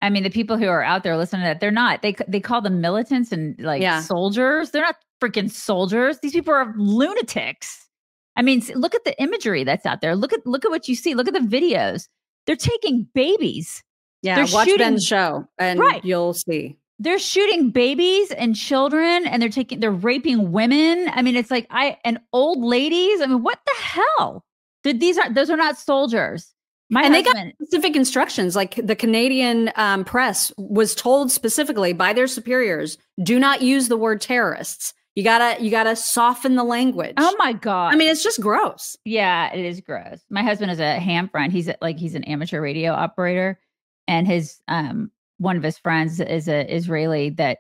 I 0.03 0.11
mean, 0.11 0.23
the 0.25 0.31
people 0.31 0.57
who 0.59 0.67
are 0.67 0.83
out 0.83 1.03
there 1.05 1.17
listening 1.17 1.43
to 1.43 1.47
that, 1.49 1.61
they're 1.61 1.71
not. 1.71 2.03
They 2.03 2.15
they 2.29 2.41
call 2.41 2.61
them 2.61 2.81
militants 2.81 3.33
and 3.33 3.55
like 3.61 3.81
Yeah. 3.83 4.01
soldiers. 4.01 4.71
They're 4.71 4.83
not 4.83 4.97
freaking 5.23 5.51
soldiers. 5.51 6.19
These 6.21 6.33
people 6.33 6.53
are 6.53 6.75
lunatics. 6.77 7.89
I 8.37 8.43
mean, 8.43 8.63
look 8.75 8.95
at 8.95 9.05
the 9.05 9.19
imagery 9.23 9.65
that's 9.65 9.87
out 9.87 10.01
there. 10.03 10.15
Look 10.15 10.33
at 10.35 10.47
look 10.47 10.65
at 10.65 10.71
what 10.71 10.89
you 10.89 10.95
see. 10.95 11.15
Look 11.15 11.29
at 11.29 11.33
the 11.35 11.41
videos. 11.41 12.09
They're 12.47 12.57
taking 12.57 13.09
babies. 13.15 13.83
Yeah. 14.23 14.35
They're 14.37 14.55
Watch 14.55 14.67
shooting- 14.69 14.79
Ben's 14.79 15.05
show 15.07 15.47
and 15.59 15.81
Right. 15.81 16.05
you'll 16.05 16.35
see. 16.35 16.77
They're 16.99 17.19
shooting 17.19 17.71
babies 17.71 18.31
and 18.31 18.57
children, 18.57 19.27
and 19.27 19.43
they're 19.43 19.51
taking 19.51 19.81
they're 19.81 19.91
raping 19.91 20.53
women. 20.53 21.11
I 21.13 21.23
mean, 21.23 21.37
it's 21.37 21.51
like 21.51 21.67
I 21.71 21.99
and 22.05 22.19
old 22.33 22.63
ladies. 22.63 23.21
I 23.21 23.27
mean, 23.27 23.43
what 23.43 23.59
the 23.67 23.83
hell? 23.83 24.45
Did 24.83 25.01
these 25.01 25.19
are 25.19 25.33
those 25.33 25.51
are 25.51 25.57
not 25.57 25.77
soldiers. 25.77 26.55
My 26.89 27.03
and 27.03 27.15
they 27.15 27.23
got 27.23 27.35
husband, 27.35 27.55
specific 27.61 27.97
instructions. 27.97 28.55
Like 28.55 28.77
the 28.77 28.95
Canadian 28.95 29.73
um, 29.77 30.05
press 30.05 30.53
was 30.57 30.95
told 30.95 31.33
specifically 31.33 31.93
by 31.93 32.13
their 32.13 32.29
superiors, 32.29 32.97
do 33.23 33.39
not 33.39 33.61
use 33.61 33.89
the 33.89 33.97
word 33.97 34.21
terrorists. 34.21 34.95
You 35.17 35.25
gotta 35.25 35.63
you 35.63 35.71
gotta 35.71 35.97
soften 35.97 36.57
the 36.57 36.65
language. 36.65 37.15
oh 37.17 37.35
my 37.39 37.55
god! 37.55 37.93
I 37.93 37.97
mean, 37.97 38.09
it's 38.09 38.23
just 38.23 38.41
gross. 38.41 38.97
Yeah, 39.05 39.53
it 39.53 39.65
is 39.65 39.81
gross. 39.81 40.21
My 40.31 40.43
husband 40.43 40.71
is 40.71 40.79
a 40.79 41.01
ham 41.01 41.29
friend. 41.29 41.53
He's 41.53 41.69
like 41.81 41.99
he's 41.99 42.15
an 42.15 42.25
amateur 42.25 42.61
radio 42.61 42.93
operator, 42.93 43.59
and 44.07 44.27
his 44.27 44.61
um 44.69 45.11
one 45.39 45.57
of 45.57 45.63
his 45.63 45.79
friends 45.79 46.21
is 46.21 46.49
a 46.49 46.73
Israeli 46.75 47.31
that 47.31 47.59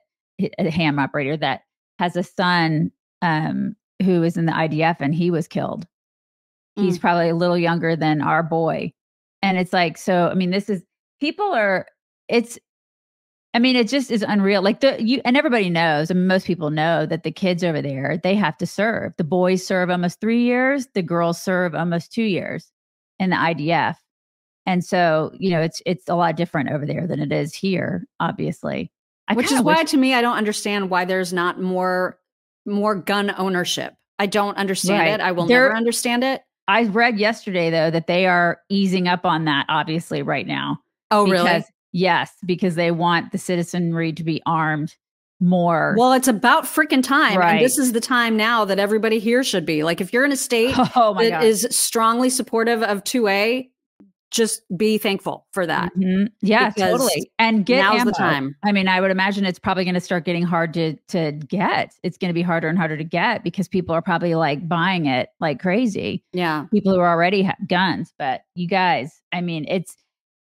a 0.58 0.70
ham 0.70 0.98
operator 0.98 1.36
that 1.36 1.62
has 1.98 2.16
a 2.16 2.22
son 2.22 2.90
um 3.22 3.74
who 4.02 4.22
is 4.22 4.36
in 4.36 4.46
the 4.46 4.52
IDF 4.52 4.96
and 5.00 5.14
he 5.14 5.30
was 5.30 5.48
killed. 5.48 5.86
He's 6.76 6.98
probably 6.98 7.30
a 7.30 7.34
little 7.34 7.56
younger 7.56 7.96
than 7.96 8.20
our 8.20 8.42
boy, 8.42 8.92
and 9.40 9.56
it's 9.56 9.72
like 9.72 9.96
so. 9.96 10.28
I 10.28 10.34
mean, 10.34 10.50
this 10.50 10.68
is 10.68 10.82
people 11.20 11.52
are. 11.54 11.86
It's. 12.28 12.58
I 13.54 13.58
mean, 13.58 13.76
it 13.76 13.88
just 13.88 14.10
is 14.10 14.22
unreal. 14.22 14.60
Like 14.60 14.80
the 14.80 15.02
you 15.02 15.22
and 15.24 15.38
everybody 15.38 15.70
knows, 15.70 16.10
and 16.10 16.28
most 16.28 16.46
people 16.46 16.68
know 16.68 17.06
that 17.06 17.22
the 17.22 17.32
kids 17.32 17.64
over 17.64 17.80
there 17.80 18.20
they 18.22 18.34
have 18.34 18.58
to 18.58 18.66
serve. 18.66 19.14
The 19.16 19.24
boys 19.24 19.66
serve 19.66 19.88
almost 19.88 20.20
three 20.20 20.42
years. 20.42 20.86
The 20.92 21.00
girls 21.00 21.40
serve 21.40 21.74
almost 21.74 22.12
two 22.12 22.24
years 22.24 22.70
in 23.18 23.30
the 23.30 23.36
IDF, 23.36 23.96
and 24.66 24.84
so 24.84 25.32
you 25.38 25.50
know 25.50 25.60
it's 25.60 25.80
it's 25.86 26.08
a 26.08 26.14
lot 26.14 26.36
different 26.36 26.70
over 26.70 26.84
there 26.86 27.06
than 27.06 27.20
it 27.20 27.32
is 27.32 27.54
here. 27.54 28.06
Obviously, 28.20 28.90
I 29.28 29.34
Which 29.34 29.50
is 29.52 29.62
why 29.62 29.82
wish- 29.82 29.90
to 29.92 29.96
me 29.96 30.14
I 30.14 30.20
don't 30.20 30.36
understand 30.36 30.90
why 30.90 31.04
there's 31.04 31.32
not 31.32 31.60
more 31.60 32.18
more 32.66 32.94
gun 32.94 33.32
ownership. 33.38 33.94
I 34.18 34.26
don't 34.26 34.56
understand 34.56 35.00
Right. 35.00 35.14
it. 35.14 35.20
I 35.20 35.32
will 35.32 35.46
There- 35.46 35.64
never 35.64 35.76
understand 35.76 36.24
it. 36.24 36.42
I 36.68 36.84
read 36.84 37.18
yesterday 37.18 37.70
though 37.70 37.90
that 37.90 38.06
they 38.08 38.26
are 38.26 38.58
easing 38.68 39.06
up 39.08 39.24
on 39.24 39.44
that. 39.44 39.66
Obviously, 39.68 40.22
right 40.22 40.46
now. 40.46 40.78
Oh, 41.12 41.28
really? 41.28 41.64
Yes, 41.92 42.32
because 42.44 42.74
they 42.74 42.90
want 42.90 43.30
the 43.32 43.38
citizenry 43.38 44.12
to 44.12 44.24
be 44.24 44.42
armed 44.44 44.94
more. 45.40 45.94
Well, 45.96 46.12
it's 46.12 46.28
about 46.28 46.64
freaking 46.64 47.02
time. 47.02 47.38
Right. 47.38 47.56
And 47.56 47.64
this 47.64 47.78
is 47.78 47.92
the 47.92 48.00
time 48.00 48.36
now 48.36 48.64
that 48.64 48.78
everybody 48.78 49.18
here 49.18 49.44
should 49.44 49.64
be. 49.64 49.82
Like 49.84 50.00
if 50.00 50.12
you're 50.12 50.24
in 50.24 50.32
a 50.32 50.36
state 50.36 50.74
oh 50.96 51.14
that 51.18 51.30
god! 51.30 51.44
is 51.44 51.66
strongly 51.70 52.30
supportive 52.30 52.82
of 52.82 53.04
2A, 53.04 53.68
just 54.30 54.62
be 54.76 54.98
thankful 54.98 55.46
for 55.52 55.66
that. 55.66 55.92
Mhm. 55.96 56.28
Yeah, 56.42 56.70
totally. 56.70 57.30
And 57.38 57.64
get 57.64 57.78
Now's 57.78 58.00
ammo. 58.00 58.10
the 58.10 58.16
time. 58.16 58.56
I 58.64 58.72
mean, 58.72 58.88
I 58.88 59.00
would 59.00 59.10
imagine 59.10 59.44
it's 59.44 59.58
probably 59.58 59.84
going 59.84 59.94
to 59.94 60.00
start 60.00 60.24
getting 60.24 60.42
hard 60.42 60.74
to 60.74 60.96
to 61.08 61.32
get. 61.32 61.94
It's 62.02 62.18
going 62.18 62.30
to 62.30 62.34
be 62.34 62.42
harder 62.42 62.68
and 62.68 62.76
harder 62.76 62.96
to 62.96 63.04
get 63.04 63.44
because 63.44 63.68
people 63.68 63.94
are 63.94 64.02
probably 64.02 64.34
like 64.34 64.68
buying 64.68 65.06
it 65.06 65.28
like 65.40 65.60
crazy. 65.60 66.24
Yeah. 66.32 66.66
People 66.72 66.92
who 66.94 67.00
already 67.00 67.42
have 67.42 67.56
guns, 67.68 68.12
but 68.18 68.42
you 68.54 68.66
guys, 68.68 69.20
I 69.32 69.40
mean, 69.40 69.64
it's 69.68 69.96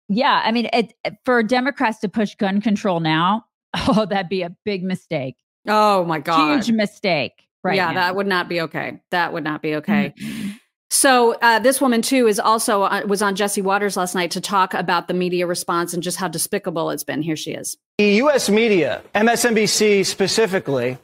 yeah. 0.09 0.43
I 0.45 0.51
mean, 0.51 0.69
it 0.73 0.93
for 1.25 1.43
Democrats 1.43 2.01
to 2.01 2.09
push 2.09 2.35
gun 2.35 2.61
control 2.61 3.01
now. 3.01 3.45
Oh, 3.87 4.05
that'd 4.05 4.29
be 4.29 4.43
a 4.43 4.51
big 4.65 4.83
mistake. 4.83 5.37
Oh 5.69 6.05
my 6.05 6.19
God. 6.19 6.57
Huge 6.57 6.73
mistake. 6.73 7.33
Right. 7.63 7.77
yeah, 7.77 7.93
now. 7.93 8.01
that 8.01 8.17
would 8.17 8.27
not 8.27 8.49
be 8.49 8.63
okay. 8.63 9.01
That 9.13 9.33
would 9.33 9.45
not 9.45 9.63
be 9.63 9.77
okay. 9.77 10.13
Mhm. 10.21 10.55
So 10.91 11.35
uh, 11.41 11.61
this 11.61 11.81
woman 11.81 12.03
too 12.03 12.27
is 12.27 12.41
also 12.41 12.83
uh, 12.83 13.03
was 13.07 13.23
on 13.23 13.37
Jesse 13.37 13.63
Watters 13.63 13.97
last 13.97 14.15
night 14.15 14.33
to 14.33 14.41
talk 14.41 14.75
about 14.75 15.07
the 15.07 15.15
media 15.15 15.47
response 15.47 15.95
and 15.95 16.03
just 16.03 16.19
how 16.19 16.27
despicable 16.27 16.91
it's 16.91 17.05
been. 17.05 17.23
Here 17.23 17.37
she 17.37 17.53
is. 17.53 17.77
The 17.99 18.09
U.S. 18.15 18.51
media, 18.51 19.03
MSNBC 19.15 20.05
specifically, 20.05 20.99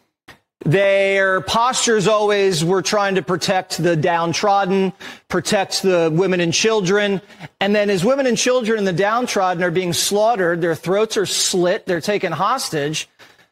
their 0.64 1.40
postures 1.42 2.08
always 2.08 2.64
were 2.64 2.82
trying 2.82 3.14
to 3.14 3.22
protect 3.22 3.80
the 3.80 3.94
downtrodden, 3.94 4.92
protect 5.28 5.82
the 5.82 6.10
women 6.12 6.40
and 6.40 6.52
children. 6.52 7.22
And 7.60 7.72
then 7.72 7.88
as 7.88 8.04
women 8.04 8.26
and 8.26 8.36
children 8.36 8.78
and 8.78 8.86
the 8.86 8.92
downtrodden 8.92 9.62
are 9.62 9.70
being 9.70 9.92
slaughtered, 9.92 10.60
their 10.60 10.74
throats 10.74 11.16
are 11.16 11.26
slit, 11.26 11.86
they're 11.86 12.00
taken 12.00 12.32
hostage, 12.32 13.08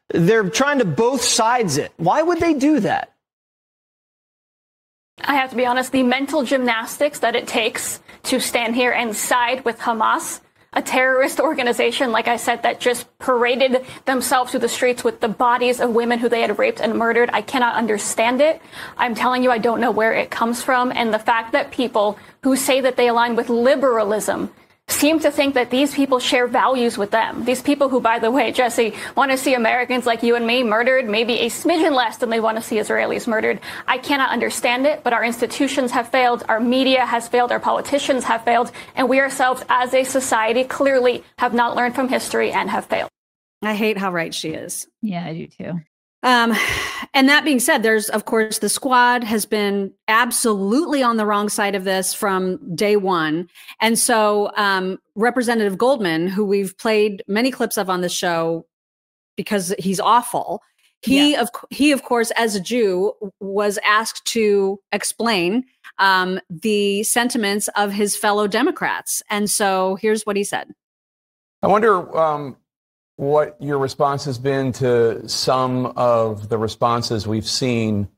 they're 0.09 0.51
trying 0.51 0.81
to 0.81 0.85
both 0.85 1.23
sides 1.23 1.79
it. 1.79 1.93
Why 1.97 2.23
would 2.23 2.41
they 2.41 2.55
do 2.55 2.81
that? 2.81 3.14
I 5.23 5.37
have 5.37 5.51
to 5.51 5.57
be 5.57 5.67
honest, 5.67 5.93
the 5.93 6.03
mental 6.03 6.43
gymnastics 6.45 7.21
that 7.21 7.37
it 7.37 7.47
takes 7.47 8.01
to 8.25 8.41
stand 8.41 8.75
here 8.75 8.93
and 8.93 9.17
side 9.17 9.65
with 9.65 9.79
Hamas, 9.79 10.41
a 10.73 10.83
terrorist 10.83 11.39
organization, 11.39 12.11
like 12.11 12.27
I 12.27 12.37
said, 12.37 12.63
that 12.63 12.81
just 12.81 13.07
paraded 13.19 13.87
themselves 14.07 14.51
through 14.51 14.61
the 14.61 14.69
streets 14.69 15.05
with 15.05 15.21
the 15.21 15.29
bodies 15.29 15.81
of 15.81 15.91
women 15.91 16.19
who 16.19 16.29
they 16.29 16.41
had 16.41 16.59
raped 16.59 16.81
and 16.81 16.99
murdered. 16.99 17.31
I 17.33 17.43
cannot 17.43 17.77
understand 17.77 18.41
it. 18.41 18.61
I'm 18.99 19.15
telling 19.15 19.45
you, 19.45 19.51
I 19.51 19.59
don't 19.59 19.81
know 19.81 19.93
where 19.93 20.13
it 20.13 20.31
comes 20.31 20.63
from. 20.63 20.91
And 20.93 21.15
the 21.15 21.19
fact 21.19 21.53
that 21.53 21.71
people 21.71 22.19
who 22.43 22.57
say 22.57 22.81
that 22.81 22.97
they 22.97 23.09
align 23.09 23.37
with 23.37 23.49
liberalism 23.49 24.51
seem 24.89 25.21
to 25.21 25.31
think 25.31 25.55
that 25.55 25.71
these 25.71 25.95
people 25.95 26.19
share 26.19 26.47
values 26.47 26.97
with 26.97 27.11
them. 27.11 27.45
These 27.45 27.63
people 27.63 27.89
who, 27.89 28.01
by 28.01 28.19
the 28.19 28.31
way, 28.31 28.53
Jesse, 28.53 28.95
want 29.15 29.31
to 29.31 29.37
see 29.37 29.55
Americans 29.55 30.07
like 30.07 30.23
you 30.23 30.35
and 30.35 30.47
me 30.47 30.63
murdered, 30.63 31.09
maybe 31.09 31.41
a 31.41 31.51
smidgen 31.51 31.93
less 31.93 32.19
than 32.19 32.31
they 32.31 32.41
want 32.41 32.57
to 32.57 32.63
see 32.63 32.77
Israelis 32.77 33.27
murdered. 33.27 33.61
I 33.87 33.99
cannot 33.99 34.31
understand 34.31 34.87
it, 34.87 35.03
but 35.05 35.13
our 35.13 35.25
institutions 35.25 35.91
have 35.93 36.09
failed, 36.09 36.45
our 36.49 36.61
media 36.61 37.05
has 37.05 37.29
failed, 37.29 37.53
our 37.53 37.61
politicians 37.61 38.25
have 38.25 38.45
failed, 38.45 38.73
and 38.95 39.09
we 39.09 39.21
ourselves 39.21 39.63
as 39.69 39.93
a 39.93 40.05
society 40.05 40.65
clearly 40.65 41.25
have 41.39 41.53
not 41.53 41.77
learned 41.77 41.95
from 41.95 42.09
history 42.09 42.53
and 42.53 42.71
have 42.71 42.87
failed. 42.87 43.11
I 43.63 43.75
hate 43.75 43.99
how 43.99 44.13
right 44.13 44.35
she 44.35 44.51
is. 44.51 44.87
Yeah, 45.01 45.25
I 45.25 45.33
do 45.35 45.47
too. 45.47 45.81
Um, 46.25 46.55
and 47.13 47.29
that 47.29 47.45
being 47.45 47.61
said, 47.61 47.83
there's 47.83 48.09
of 48.09 48.25
course 48.25 48.59
the 48.59 48.71
squad 48.71 49.23
has 49.23 49.45
been 49.45 49.93
absolutely 50.09 51.03
on 51.03 51.19
the 51.19 51.27
wrong 51.27 51.51
side 51.51 51.75
of 51.75 51.85
this 51.85 52.15
from 52.15 52.75
day 52.75 52.97
one, 52.97 53.49
and 53.81 53.99
so 53.99 54.51
um, 54.57 54.99
Representative 55.15 55.77
Goldman, 55.77 56.27
who 56.27 56.45
we've 56.45 56.77
played 56.79 57.23
many 57.29 57.51
clips 57.51 57.77
of 57.77 57.91
on 57.91 58.01
the 58.01 58.09
show, 58.09 58.67
because 59.37 59.75
he's 59.79 60.01
awful. 60.01 60.63
He 61.03 61.33
yeah. 61.33 61.43
of 61.43 61.51
he 61.69 61.93
of 61.93 62.03
course, 62.03 62.31
as 62.33 62.57
a 62.57 62.61
Jew, 62.61 63.13
was 63.39 63.79
asked 63.85 64.25
to 64.29 64.81
explain 64.93 65.65
um, 65.99 66.41
the 66.49 67.03
sentiments 67.03 67.69
of 67.77 67.93
his 67.93 68.17
fellow 68.17 68.47
Democrats, 68.47 69.23
and 69.29 69.51
so 69.51 69.97
here's 69.97 70.25
what 70.25 70.37
he 70.37 70.45
said. 70.45 70.75
I 71.63 71.67
wonder 71.67 72.17
um, 72.19 72.57
what 73.17 73.57
your 73.61 73.79
response 73.79 74.25
has 74.25 74.39
been 74.39 74.73
to 74.73 75.29
some 75.29 75.87
of 75.97 76.49
the 76.49 76.59
responses 76.59 77.27
we've 77.27 77.47
seen 77.47 78.09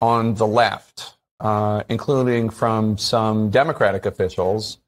on 0.00 0.34
the 0.34 0.46
left, 0.46 1.16
uh, 1.40 1.82
including 1.88 2.50
from 2.50 2.96
some 2.98 3.50
Democratic 3.50 4.06
officials 4.06 4.78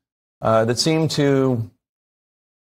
uh, 0.40 0.64
that 0.64 0.78
seem 0.78 1.08
to 1.08 1.70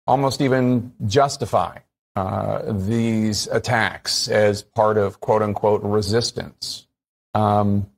almost 0.07 0.41
even 0.41 0.93
justify 1.05 1.77
uh, 2.15 2.73
these 2.73 3.47
attacks 3.47 4.27
as 4.27 4.61
part 4.61 4.97
of 4.97 5.19
quote 5.19 5.41
unquote 5.41 5.81
resistance. 5.83 6.87
Um, 7.33 7.89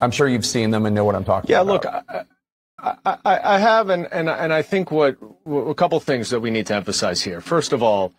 I'm 0.00 0.10
sure 0.10 0.28
you've 0.28 0.46
seen 0.46 0.70
them 0.70 0.86
and 0.86 0.94
know 0.94 1.04
what 1.04 1.14
I'm 1.14 1.24
talking 1.24 1.50
yeah, 1.50 1.60
about. 1.60 1.84
Yeah, 1.84 1.90
look, 1.96 2.04
I, 2.08 2.24
I, 2.80 3.58
have, 3.58 3.88
and, 3.88 4.06
and, 4.12 4.28
and 4.28 4.52
I 4.52 4.62
think 4.62 4.90
what 4.90 5.16
a 5.46 5.74
couple 5.74 5.98
things 6.00 6.30
that 6.30 6.40
we 6.40 6.50
need 6.50 6.66
to 6.66 6.74
emphasize 6.74 7.22
here. 7.22 7.40
First 7.40 7.72
of 7.72 7.82
all, 7.82 8.12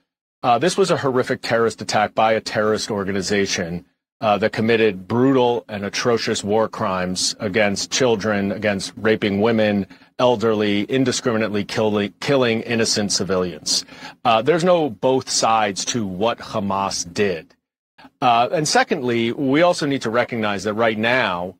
uh, 0.43 0.57
this 0.57 0.77
was 0.77 0.91
a 0.91 0.97
horrific 0.97 1.41
terrorist 1.41 1.81
attack 1.81 2.13
by 2.13 2.33
a 2.33 2.41
terrorist 2.41 2.91
organization 2.91 3.85
uh, 4.21 4.37
that 4.37 4.51
committed 4.51 5.07
brutal 5.07 5.63
and 5.69 5.85
atrocious 5.85 6.43
war 6.43 6.67
crimes 6.67 7.35
against 7.39 7.89
children, 7.89 8.51
against 8.51 8.91
raping 8.97 9.39
women, 9.39 9.87
elderly, 10.17 10.83
indiscriminately 10.83 11.63
killing, 11.63 12.13
killing 12.19 12.61
innocent 12.61 13.11
civilians. 13.13 13.85
Uh, 14.25 14.41
there's 14.41 14.65
no 14.65 14.89
both 14.89 15.29
sides 15.29 15.85
to 15.85 16.05
what 16.05 16.37
Hamas 16.39 17.11
did. 17.13 17.55
Uh, 18.21 18.49
and 18.51 18.67
secondly, 18.67 19.31
we 19.31 19.61
also 19.61 19.85
need 19.85 20.01
to 20.01 20.09
recognize 20.09 20.65
that 20.65 20.73
right 20.73 20.97
now, 20.97 21.55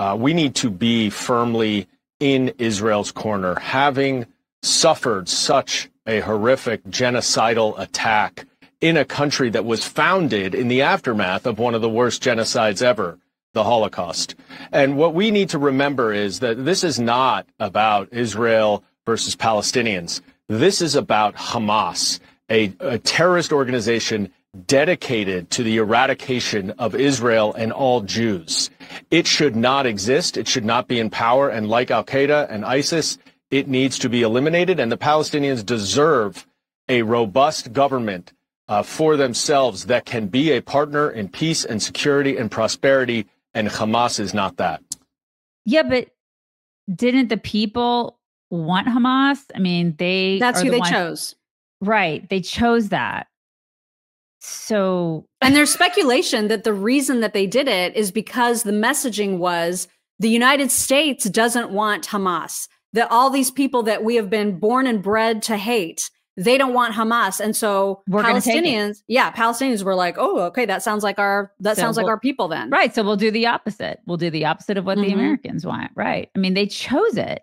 uh, 0.00 0.16
we 0.18 0.34
need 0.34 0.56
to 0.56 0.70
be 0.70 1.10
firmly 1.10 1.86
in 2.20 2.52
Israel's 2.58 3.10
corner, 3.10 3.58
having 3.58 4.26
suffered 4.62 5.28
such 5.28 5.88
a 6.06 6.20
horrific 6.20 6.84
genocidal 6.84 7.78
attack 7.78 8.46
in 8.80 8.96
a 8.96 9.04
country 9.04 9.50
that 9.50 9.64
was 9.64 9.84
founded 9.84 10.54
in 10.54 10.68
the 10.68 10.82
aftermath 10.82 11.46
of 11.46 11.58
one 11.58 11.74
of 11.74 11.82
the 11.82 11.88
worst 11.88 12.22
genocides 12.22 12.82
ever, 12.82 13.18
the 13.52 13.64
Holocaust. 13.64 14.34
And 14.72 14.96
what 14.96 15.14
we 15.14 15.30
need 15.30 15.50
to 15.50 15.58
remember 15.58 16.12
is 16.12 16.40
that 16.40 16.64
this 16.64 16.84
is 16.84 16.98
not 16.98 17.46
about 17.58 18.12
Israel 18.12 18.84
versus 19.04 19.36
Palestinians. 19.36 20.20
This 20.48 20.80
is 20.80 20.94
about 20.94 21.34
Hamas, 21.36 22.20
a, 22.50 22.72
a 22.80 22.98
terrorist 22.98 23.52
organization 23.52 24.32
dedicated 24.66 25.50
to 25.50 25.62
the 25.62 25.76
eradication 25.76 26.70
of 26.72 26.94
Israel 26.94 27.54
and 27.54 27.72
all 27.72 28.00
Jews. 28.00 28.70
It 29.10 29.26
should 29.26 29.54
not 29.54 29.86
exist. 29.86 30.36
It 30.36 30.48
should 30.48 30.64
not 30.64 30.88
be 30.88 30.98
in 30.98 31.10
power. 31.10 31.48
And 31.48 31.68
like 31.68 31.90
Al 31.90 32.04
Qaeda 32.04 32.50
and 32.50 32.64
ISIS, 32.64 33.18
it 33.50 33.68
needs 33.68 33.98
to 34.00 34.08
be 34.08 34.22
eliminated. 34.22 34.80
And 34.80 34.90
the 34.90 34.98
Palestinians 34.98 35.64
deserve 35.64 36.46
a 36.88 37.02
robust 37.02 37.72
government 37.72 38.32
uh, 38.68 38.82
for 38.82 39.16
themselves 39.16 39.86
that 39.86 40.04
can 40.04 40.26
be 40.26 40.52
a 40.52 40.60
partner 40.60 41.10
in 41.10 41.28
peace 41.28 41.64
and 41.64 41.82
security 41.82 42.36
and 42.36 42.50
prosperity. 42.50 43.26
And 43.54 43.68
Hamas 43.68 44.18
is 44.20 44.34
not 44.34 44.56
that. 44.56 44.82
Yeah, 45.64 45.82
but 45.82 46.08
didn't 46.92 47.28
the 47.28 47.36
people 47.36 48.18
want 48.50 48.88
Hamas? 48.88 49.38
I 49.54 49.58
mean, 49.58 49.94
they 49.98 50.38
that's 50.38 50.60
who 50.60 50.66
the 50.66 50.72
they 50.72 50.78
ones, 50.78 50.90
chose. 50.90 51.34
Right. 51.80 52.28
They 52.28 52.40
chose 52.40 52.88
that. 52.88 53.28
So, 54.40 55.26
and 55.42 55.54
there's 55.54 55.72
speculation 55.72 56.48
that 56.48 56.64
the 56.64 56.72
reason 56.72 57.20
that 57.20 57.34
they 57.34 57.46
did 57.46 57.68
it 57.68 57.94
is 57.94 58.10
because 58.10 58.62
the 58.62 58.72
messaging 58.72 59.38
was 59.38 59.86
the 60.18 60.30
United 60.30 60.70
States 60.70 61.28
doesn't 61.28 61.70
want 61.70 62.08
Hamas. 62.08 62.66
That 62.92 63.10
all 63.10 63.30
these 63.30 63.50
people 63.50 63.84
that 63.84 64.02
we 64.02 64.16
have 64.16 64.28
been 64.30 64.58
born 64.58 64.86
and 64.86 65.00
bred 65.00 65.42
to 65.42 65.56
hate, 65.56 66.10
they 66.36 66.58
don't 66.58 66.74
want 66.74 66.94
Hamas. 66.94 67.38
And 67.38 67.54
so 67.54 68.02
We're 68.08 68.22
Palestinians, 68.22 69.02
yeah, 69.06 69.30
Palestinians 69.30 69.84
were 69.84 69.94
like, 69.94 70.16
"Oh, 70.18 70.40
okay, 70.46 70.66
that 70.66 70.82
sounds 70.82 71.04
like 71.04 71.18
our 71.18 71.52
that 71.60 71.76
so 71.76 71.82
sounds 71.82 71.96
we'll, 71.96 72.06
like 72.06 72.10
our 72.10 72.18
people 72.18 72.48
then." 72.48 72.70
Right, 72.70 72.92
so 72.94 73.04
we'll 73.04 73.16
do 73.16 73.30
the 73.30 73.46
opposite. 73.46 74.00
We'll 74.06 74.16
do 74.16 74.30
the 74.30 74.46
opposite 74.46 74.76
of 74.76 74.86
what 74.86 74.98
mm-hmm. 74.98 75.08
the 75.08 75.14
Americans 75.14 75.64
want. 75.64 75.92
Right. 75.94 76.30
I 76.34 76.38
mean, 76.38 76.54
they 76.54 76.66
chose 76.66 77.16
it. 77.16 77.42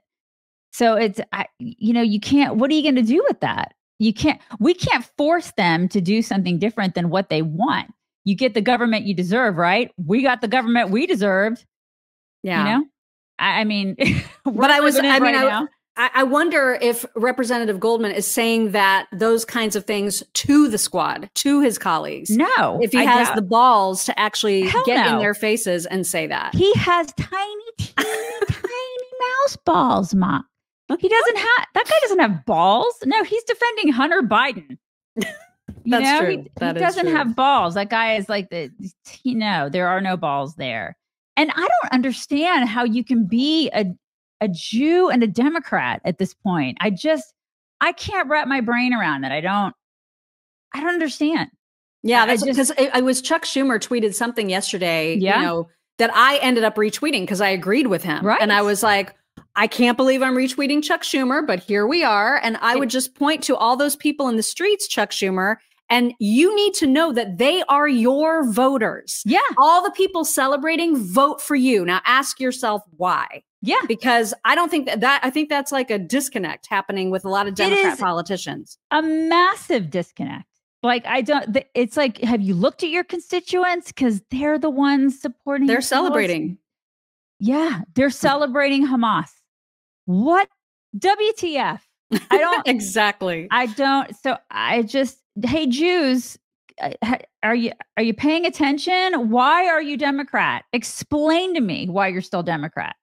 So 0.73 0.95
it's 0.95 1.21
I, 1.31 1.45
you 1.59 1.93
know, 1.93 2.01
you 2.01 2.19
can't 2.19 2.55
what 2.55 2.69
are 2.71 2.73
you 2.73 2.83
going 2.83 2.95
to 2.95 3.01
do 3.01 3.23
with 3.27 3.39
that? 3.41 3.73
You 3.99 4.13
can't 4.13 4.39
we 4.59 4.73
can't 4.73 5.05
force 5.17 5.51
them 5.57 5.87
to 5.89 6.01
do 6.01 6.21
something 6.21 6.59
different 6.59 6.95
than 6.95 7.09
what 7.09 7.29
they 7.29 7.41
want. 7.41 7.91
You 8.25 8.35
get 8.35 8.53
the 8.53 8.61
government 8.61 9.05
you 9.05 9.13
deserve 9.13 9.57
right? 9.57 9.91
We 9.97 10.21
got 10.21 10.41
the 10.41 10.47
government 10.47 10.89
we 10.89 11.07
deserved. 11.07 11.65
Yeah. 12.43 12.59
you 12.59 12.79
know? 12.79 12.85
I, 13.39 13.61
I 13.61 13.63
mean 13.63 13.95
but 14.45 14.71
i 14.71 14.79
was 14.79 14.97
i 14.97 15.19
mean 15.19 15.35
right 15.35 15.67
I, 15.97 16.11
I 16.13 16.23
wonder 16.23 16.77
if 16.79 17.05
representative 17.15 17.79
goldman 17.79 18.11
is 18.11 18.27
saying 18.27 18.71
that 18.71 19.07
those 19.11 19.45
kinds 19.45 19.75
of 19.75 19.85
things 19.85 20.23
to 20.33 20.67
the 20.67 20.77
squad 20.77 21.29
to 21.35 21.61
his 21.61 21.77
colleagues 21.77 22.29
no 22.29 22.79
if 22.81 22.91
he 22.91 22.99
I 22.99 23.03
has 23.03 23.27
doubt. 23.27 23.35
the 23.35 23.41
balls 23.41 24.05
to 24.05 24.19
actually 24.19 24.67
Hell 24.67 24.83
get 24.85 25.05
no. 25.05 25.13
in 25.13 25.19
their 25.19 25.33
faces 25.33 25.85
and 25.87 26.05
say 26.05 26.27
that. 26.27 26.53
He 26.55 26.71
has 26.75 27.11
tiny 27.13 27.63
teeny 27.77 27.93
tiny 28.47 29.07
mouse 29.19 29.57
balls 29.65 30.15
mom 30.15 30.45
he 30.95 31.09
doesn't 31.09 31.37
have 31.37 31.67
that 31.73 31.85
guy 31.85 31.95
doesn't 32.01 32.19
have 32.19 32.45
balls. 32.45 32.93
No, 33.05 33.23
he's 33.23 33.43
defending 33.43 33.89
Hunter 33.89 34.21
Biden. 34.21 34.77
You 35.83 35.91
That's 35.91 36.03
know, 36.03 36.19
true. 36.19 36.29
he, 36.29 36.51
that 36.57 36.75
he 36.75 36.81
doesn't 36.81 37.05
true. 37.05 37.15
have 37.15 37.33
balls. 37.35 37.75
That 37.75 37.89
guy 37.89 38.15
is 38.15 38.27
like 38.27 38.49
the 38.49 38.69
you 39.23 39.35
know, 39.35 39.69
there 39.69 39.87
are 39.87 40.01
no 40.01 40.17
balls 40.17 40.55
there. 40.55 40.97
And 41.37 41.49
I 41.51 41.55
don't 41.55 41.93
understand 41.93 42.67
how 42.67 42.83
you 42.83 43.05
can 43.05 43.25
be 43.25 43.69
a 43.73 43.85
a 44.41 44.49
Jew 44.49 45.09
and 45.09 45.23
a 45.23 45.27
Democrat 45.27 46.01
at 46.03 46.17
this 46.17 46.33
point. 46.33 46.77
I 46.81 46.89
just 46.89 47.33
I 47.79 47.93
can't 47.93 48.27
wrap 48.27 48.49
my 48.49 48.59
brain 48.59 48.93
around 48.93 49.23
it. 49.23 49.31
I 49.31 49.39
don't 49.39 49.73
I 50.73 50.81
don't 50.81 50.89
understand. 50.93 51.49
Yeah, 52.03 52.25
that's 52.25 52.43
because 52.43 52.71
it, 52.77 53.03
was 53.03 53.21
Chuck 53.21 53.43
Schumer 53.43 53.79
tweeted 53.79 54.13
something 54.13 54.49
yesterday, 54.49 55.15
yeah. 55.15 55.39
you 55.39 55.45
know, 55.45 55.67
that 55.97 56.11
I 56.13 56.37
ended 56.37 56.63
up 56.63 56.75
retweeting 56.75 57.21
because 57.21 57.41
I 57.41 57.49
agreed 57.49 57.87
with 57.87 58.03
him. 58.03 58.25
Right. 58.25 58.41
And 58.41 58.53
I 58.53 58.61
was 58.61 58.83
like, 58.83 59.15
I 59.55 59.67
can't 59.67 59.97
believe 59.97 60.21
I'm 60.21 60.35
retweeting 60.35 60.83
Chuck 60.83 61.03
Schumer, 61.03 61.45
but 61.45 61.59
here 61.59 61.87
we 61.87 62.03
are. 62.03 62.39
And 62.43 62.57
I 62.61 62.75
would 62.75 62.89
just 62.89 63.15
point 63.15 63.43
to 63.43 63.55
all 63.55 63.75
those 63.75 63.95
people 63.95 64.27
in 64.29 64.35
the 64.35 64.43
streets, 64.43 64.87
Chuck 64.87 65.11
Schumer, 65.11 65.57
and 65.89 66.13
you 66.19 66.55
need 66.55 66.73
to 66.75 66.87
know 66.87 67.13
that 67.13 67.37
they 67.37 67.63
are 67.69 67.87
your 67.87 68.49
voters. 68.51 69.21
Yeah. 69.25 69.39
All 69.57 69.83
the 69.83 69.91
people 69.91 70.25
celebrating 70.25 70.97
vote 70.97 71.41
for 71.41 71.55
you. 71.55 71.85
Now 71.85 72.01
ask 72.05 72.39
yourself 72.39 72.83
why. 72.97 73.43
Yeah. 73.61 73.79
Because 73.87 74.33
I 74.45 74.55
don't 74.55 74.69
think 74.69 74.85
that, 74.87 74.99
that 75.01 75.21
I 75.23 75.29
think 75.29 75.49
that's 75.49 75.71
like 75.71 75.89
a 75.89 75.97
disconnect 75.97 76.67
happening 76.67 77.09
with 77.09 77.25
a 77.25 77.29
lot 77.29 77.47
of 77.47 77.55
Democrat 77.55 77.99
politicians. 77.99 78.77
A 78.91 79.01
massive 79.01 79.89
disconnect. 79.89 80.45
Like 80.83 81.05
I 81.07 81.21
don't 81.21 81.57
it's 81.73 81.97
like 81.97 82.19
have 82.19 82.41
you 82.41 82.53
looked 82.53 82.83
at 82.83 82.89
your 82.89 83.03
constituents 83.03 83.91
cuz 83.91 84.21
they're 84.29 84.59
the 84.59 84.69
ones 84.69 85.19
supporting 85.19 85.67
They're 85.67 85.81
celebrating. 85.81 86.57
Yeah, 87.39 87.81
they're 87.95 88.09
celebrating 88.09 88.87
Hamas. 88.87 89.29
What 90.05 90.49
WTF? 90.97 91.79
I 92.31 92.37
don't 92.37 92.67
exactly. 92.67 93.47
I 93.51 93.67
don't. 93.67 94.15
So 94.15 94.37
I 94.49 94.83
just, 94.83 95.19
hey, 95.43 95.67
Jews, 95.67 96.37
uh, 96.81 97.17
are 97.43 97.55
you 97.55 97.71
are 97.95 98.03
you 98.03 98.13
paying 98.13 98.45
attention? 98.45 99.29
Why 99.29 99.67
are 99.67 99.81
you 99.81 99.97
Democrat? 99.97 100.65
Explain 100.73 101.53
to 101.55 101.61
me 101.61 101.87
why 101.87 102.07
you're 102.07 102.21
still 102.21 102.43
Democrat. 102.43 102.95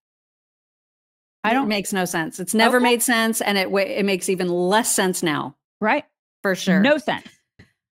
I 1.42 1.52
don't. 1.52 1.66
It 1.66 1.68
makes 1.68 1.92
no 1.92 2.04
sense. 2.04 2.40
It's 2.40 2.54
never 2.54 2.78
okay. 2.78 2.84
made 2.84 3.02
sense, 3.02 3.40
and 3.40 3.58
it 3.58 3.68
it 3.68 4.04
makes 4.04 4.28
even 4.28 4.48
less 4.48 4.94
sense 4.94 5.22
now. 5.22 5.56
Right. 5.80 6.04
For 6.42 6.54
sure. 6.54 6.80
No 6.80 6.98
sense. 6.98 7.26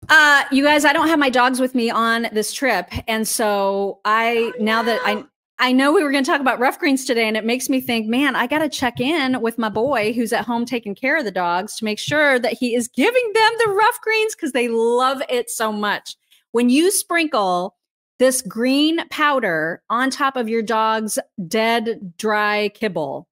Uh, 0.09 0.43
you 0.51 0.63
guys, 0.63 0.85
I 0.85 0.93
don't 0.93 1.07
have 1.07 1.19
my 1.19 1.29
dogs 1.29 1.59
with 1.59 1.75
me 1.75 1.89
on 1.89 2.27
this 2.31 2.53
trip, 2.53 2.87
and 3.07 3.27
so 3.27 3.99
I 4.05 4.51
now 4.59 4.83
that 4.83 4.99
I 5.05 5.23
I 5.59 5.71
know 5.71 5.91
we 5.91 6.03
were 6.03 6.11
going 6.11 6.23
to 6.23 6.29
talk 6.29 6.39
about 6.39 6.59
Ruff 6.59 6.77
Greens 6.77 7.03
today, 7.03 7.27
and 7.27 7.35
it 7.35 7.43
makes 7.43 7.67
me 7.67 7.81
think, 7.81 8.07
man, 8.07 8.35
I 8.35 8.45
got 8.45 8.59
to 8.59 8.69
check 8.69 8.99
in 8.99 9.41
with 9.41 9.57
my 9.57 9.69
boy 9.69 10.13
who's 10.13 10.31
at 10.31 10.45
home 10.45 10.65
taking 10.65 10.93
care 10.93 11.17
of 11.17 11.25
the 11.25 11.31
dogs 11.31 11.75
to 11.77 11.85
make 11.85 11.97
sure 11.97 12.37
that 12.37 12.53
he 12.53 12.75
is 12.75 12.87
giving 12.87 13.31
them 13.33 13.51
the 13.57 13.71
Ruff 13.71 13.99
Greens 14.01 14.35
because 14.35 14.51
they 14.51 14.67
love 14.67 15.21
it 15.29 15.49
so 15.49 15.71
much. 15.71 16.15
When 16.51 16.69
you 16.69 16.91
sprinkle 16.91 17.75
this 18.19 18.43
green 18.43 19.07
powder 19.09 19.81
on 19.89 20.11
top 20.11 20.37
of 20.37 20.47
your 20.47 20.61
dog's 20.61 21.17
dead, 21.47 22.13
dry 22.17 22.69
kibble, 22.69 23.27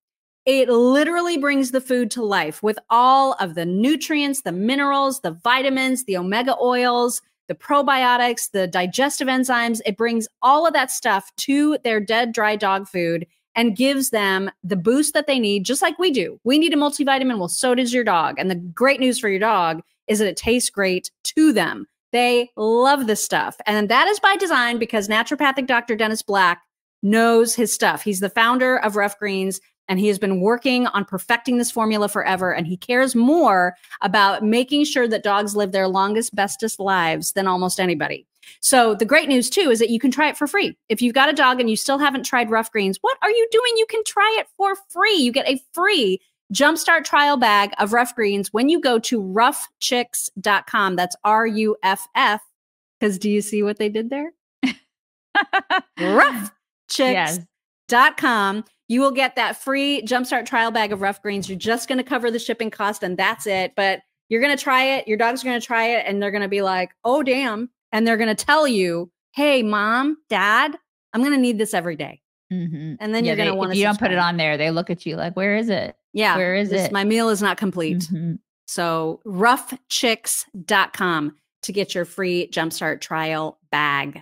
it 0.48 0.68
literally 0.68 1.38
brings 1.38 1.72
the 1.72 1.82
food 1.82 2.10
to 2.12 2.24
life 2.24 2.64
with 2.64 2.80
all 2.90 3.34
of 3.34 3.54
the 3.54 3.66
nutrients, 3.66 4.42
the 4.42 4.52
minerals, 4.52 5.22
the 5.22 5.32
vitamins, 5.44 6.06
the 6.06 6.18
omega 6.18 6.56
oils 6.60 7.22
the 7.48 7.56
probiotics, 7.56 8.52
the 8.52 8.68
digestive 8.68 9.28
enzymes. 9.28 9.82
It 9.86 9.98
brings 9.98 10.28
all 10.42 10.66
of 10.66 10.74
that 10.74 10.92
stuff 10.92 11.32
to 11.38 11.78
their 11.84 12.00
dead, 12.00 12.34
dry 12.34 12.56
dog 12.56 12.88
food 12.88 13.28
and 13.56 13.76
gives 13.76 14.10
them 14.10 14.52
the 14.64 14.76
boost 14.76 15.14
that 15.14 15.28
they 15.28 15.40
need, 15.40 15.64
just 15.64 15.82
like 15.82 15.98
we 15.98 16.12
do. 16.12 16.40
We 16.44 16.60
need 16.60 16.74
a 16.74 16.78
multivitamin. 16.78 17.38
Well, 17.38 17.48
so 17.48 17.74
does 17.74 17.94
your 17.94 18.04
dog. 18.04 18.36
And 18.38 18.52
the 18.52 18.56
great 18.56 19.00
news 19.00 19.18
for 19.18 19.30
your 19.30 19.40
dog 19.40 19.82
is 20.08 20.20
that 20.20 20.28
it 20.28 20.38
tastes 20.38 20.70
great 20.70 21.10
to 21.24 21.54
them. 21.54 21.88
They 22.12 22.52
love 22.56 23.08
this 23.08 23.24
stuff. 23.24 23.58
And 23.66 23.90
that 23.90 24.08
is 24.08 24.20
by 24.20 24.36
design 24.36 24.78
because 24.78 25.08
naturopathic 25.08 25.68
Dr. 25.68 25.96
Dennis 25.96 26.22
Black 26.22 26.62
knows 27.02 27.56
his 27.56 27.74
stuff. 27.74 28.04
He's 28.04 28.20
the 28.20 28.30
founder 28.30 28.78
of 28.78 28.96
Ruff 28.96 29.18
Greens 29.18 29.60
and 29.88 30.00
he 30.00 30.08
has 30.08 30.20
been 30.20 30.40
working 30.40 30.88
on 30.88 31.06
perfecting 31.06 31.58
this 31.58 31.72
formula 31.72 32.08
forever 32.10 32.54
and 32.54 32.68
he 32.68 32.78
cares 32.78 33.16
more 33.16 33.76
about 34.02 34.44
making 34.44 34.86
sure 34.86 35.08
that 35.08 35.24
dogs 35.24 35.56
live 35.56 35.72
their 35.72 35.88
longest 35.88 36.36
bestest 36.36 36.80
lives 36.80 37.34
than 37.34 37.48
almost 37.48 37.80
anybody. 37.80 38.26
So 38.60 38.94
the 38.96 39.06
great 39.06 39.28
news 39.28 39.50
too 39.50 39.70
is 39.72 39.80
that 39.80 39.90
you 39.90 40.00
can 40.00 40.12
try 40.12 40.30
it 40.30 40.38
for 40.38 40.48
free. 40.48 40.78
If 40.90 41.02
you've 41.02 41.16
got 41.16 41.30
a 41.30 41.34
dog 41.34 41.60
and 41.60 41.70
you 41.70 41.76
still 41.76 41.98
haven't 41.98 42.24
tried 42.24 42.50
Ruff 42.50 42.72
Greens 42.72 42.98
what 43.02 43.18
are 43.22 43.30
you 43.30 43.48
doing? 43.52 43.74
You 43.78 43.86
can 43.90 44.04
try 44.04 44.38
it 44.40 44.48
for 44.58 44.76
free. 44.90 45.16
You 45.16 45.32
get 45.32 45.48
a 45.48 45.62
free 45.74 46.20
jumpstart 46.54 47.04
trial 47.06 47.38
bag 47.38 47.72
of 47.80 47.94
Ruff 47.94 48.16
Greens 48.16 48.54
when 48.54 48.70
you 48.70 48.80
go 48.80 49.00
to 49.00 49.22
ruffchicks.com 49.22 50.96
that's 50.96 51.16
r-u-f-f 51.24 52.42
because 53.00 53.18
do 53.18 53.30
you 53.30 53.42
see 53.42 53.64
what 53.64 53.78
they 53.78 53.90
did 53.90 54.10
there? 54.10 54.32
ruffchicks.com 56.00 56.52
yes 57.00 57.40
you 58.88 59.02
will 59.02 59.12
get 59.12 59.36
that 59.36 59.62
free 59.62 60.02
jumpstart 60.04 60.46
trial 60.46 60.72
bag 60.72 60.92
of 60.92 61.02
Ruff 61.02 61.22
Greens. 61.22 61.50
You're 61.50 61.58
just 61.58 61.88
going 61.88 61.98
to 61.98 62.04
cover 62.04 62.30
the 62.30 62.40
shipping 62.40 62.70
cost 62.70 63.04
and 63.04 63.18
that's 63.18 63.48
it. 63.48 63.74
But 63.76 64.02
you're 64.30 64.42
going 64.42 64.56
to 64.56 64.64
try 64.64 64.84
it. 64.84 65.08
Your 65.08 65.18
dog's 65.18 65.44
are 65.44 65.48
going 65.48 65.60
to 65.60 65.66
try 65.66 65.86
it 65.86 66.06
and 66.08 66.22
they're 66.22 66.32
going 66.32 66.44
to 66.44 66.48
be 66.48 66.62
like, 66.62 66.92
oh, 67.04 67.24
damn. 67.24 67.70
And 67.92 68.08
they're 68.08 68.18
going 68.18 68.36
to 68.36 68.46
tell 68.46 68.68
you, 68.68 69.12
hey, 69.34 69.64
mom, 69.64 70.18
dad, 70.30 70.78
I'm 71.14 71.22
going 71.22 71.34
to 71.34 71.40
need 71.40 71.58
this 71.58 71.74
every 71.74 71.96
day. 71.96 72.22
Mm-hmm. 72.52 72.96
And 73.00 73.16
then 73.16 73.26
yeah, 73.26 73.30
you're 73.30 73.38
going 73.38 73.50
to 73.50 73.56
want 73.56 73.72
to. 73.72 73.78
You 73.78 73.86
don't 73.86 74.00
put 74.00 74.12
it 74.12 74.18
on 74.18 74.38
there. 74.38 74.58
They 74.58 74.72
look 74.72 74.90
at 74.90 75.06
you 75.06 75.16
like, 75.16 75.36
where 75.36 75.56
is 75.56 75.70
it? 75.70 75.96
Yeah. 76.14 76.38
Where 76.38 76.56
is 76.56 76.70
this, 76.70 76.88
it? 76.88 76.92
My 76.92 77.04
meal 77.04 77.30
is 77.30 77.42
not 77.42 77.58
complete. 77.58 78.00
Mm-hmm. 78.00 78.36
So 78.68 79.22
ruffchicks.com 79.26 81.36
to 81.64 81.72
get 81.72 81.96
your 81.96 82.06
free 82.06 82.48
jumpstart 82.52 83.02
trial 83.02 83.60
bag. 83.72 84.22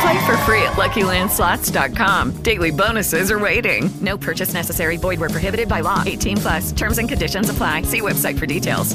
Play 0.00 0.26
for 0.26 0.36
free 0.38 0.62
at 0.62 0.72
LuckyLandSlots.com. 0.72 2.42
Daily 2.42 2.70
bonuses 2.70 3.30
are 3.30 3.38
waiting. 3.38 3.90
No 4.00 4.18
purchase 4.18 4.52
necessary. 4.52 4.96
Void 4.96 5.20
were 5.20 5.28
prohibited 5.28 5.68
by 5.68 5.80
law. 5.80 6.02
18 6.04 6.36
plus. 6.36 6.72
Terms 6.72 6.98
and 6.98 7.08
conditions 7.08 7.48
apply. 7.48 7.82
See 7.82 8.00
website 8.00 8.38
for 8.38 8.46
details. 8.46 8.94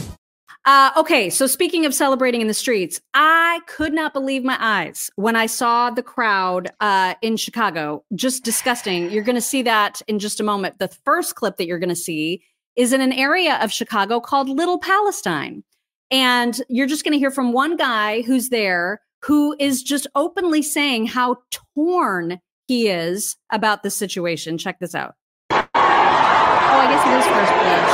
Uh, 0.66 0.92
okay, 0.96 1.32
so 1.32 1.48
speaking 1.48 1.88
of 1.88 1.94
celebrating 1.94 2.40
in 2.40 2.48
the 2.48 2.54
streets, 2.54 3.02
I 3.16 3.62
could 3.66 3.94
not 3.94 4.14
believe 4.14 4.44
my 4.44 4.58
eyes 4.60 5.10
when 5.16 5.36
I 5.36 5.48
saw 5.48 5.90
the 5.90 6.04
crowd 6.04 6.70
uh, 6.80 7.16
in 7.24 7.36
Chicago. 7.36 8.04
Just 8.14 8.44
disgusting. 8.44 9.10
You're 9.10 9.24
going 9.24 9.36
to 9.36 9.42
see 9.42 9.64
that 9.64 10.04
in 10.08 10.20
just 10.20 10.40
a 10.40 10.44
moment. 10.44 10.78
The 10.78 10.90
first 11.04 11.36
clip 11.36 11.58
that 11.58 11.66
you're 11.66 11.80
going 11.80 11.90
to 11.90 11.96
see 11.96 12.44
is 12.76 12.94
in 12.94 13.02
an 13.02 13.12
area 13.12 13.58
of 13.62 13.72
Chicago 13.72 14.20
called 14.20 14.50
Little 14.50 14.78
Palestine. 14.78 15.64
And 16.12 16.62
you're 16.70 16.88
just 16.88 17.04
going 17.04 17.14
to 17.14 17.20
hear 17.20 17.32
from 17.32 17.54
one 17.54 17.76
guy 17.76 18.22
who's 18.22 18.50
there 18.50 19.02
who 19.23 19.55
is 19.60 19.84
just 19.84 20.07
openly 20.15 20.62
saying 20.62 21.07
how 21.07 21.38
torn 21.75 22.39
he 22.67 22.88
is 22.89 23.36
about 23.51 23.84
the 23.84 23.89
situation. 23.89 24.57
Check 24.57 24.79
this 24.79 24.95
out. 24.95 25.15
Oh, 25.51 25.57
I 25.73 26.88
guess 26.89 27.05
it 27.05 27.13
is 27.19 27.25
first 27.27 27.51
place. 27.51 27.91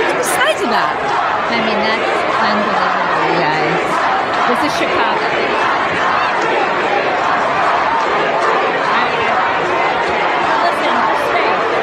What's 0.00 0.28
the 0.28 0.34
size 0.34 0.60
that? 0.70 0.96
I 1.50 1.58
mean, 1.66 1.80
that's 1.82 2.06
unbelievable, 2.46 3.34
guys. 3.42 3.90
This 4.48 4.60
is 4.66 4.78
Chicago. 4.78 5.26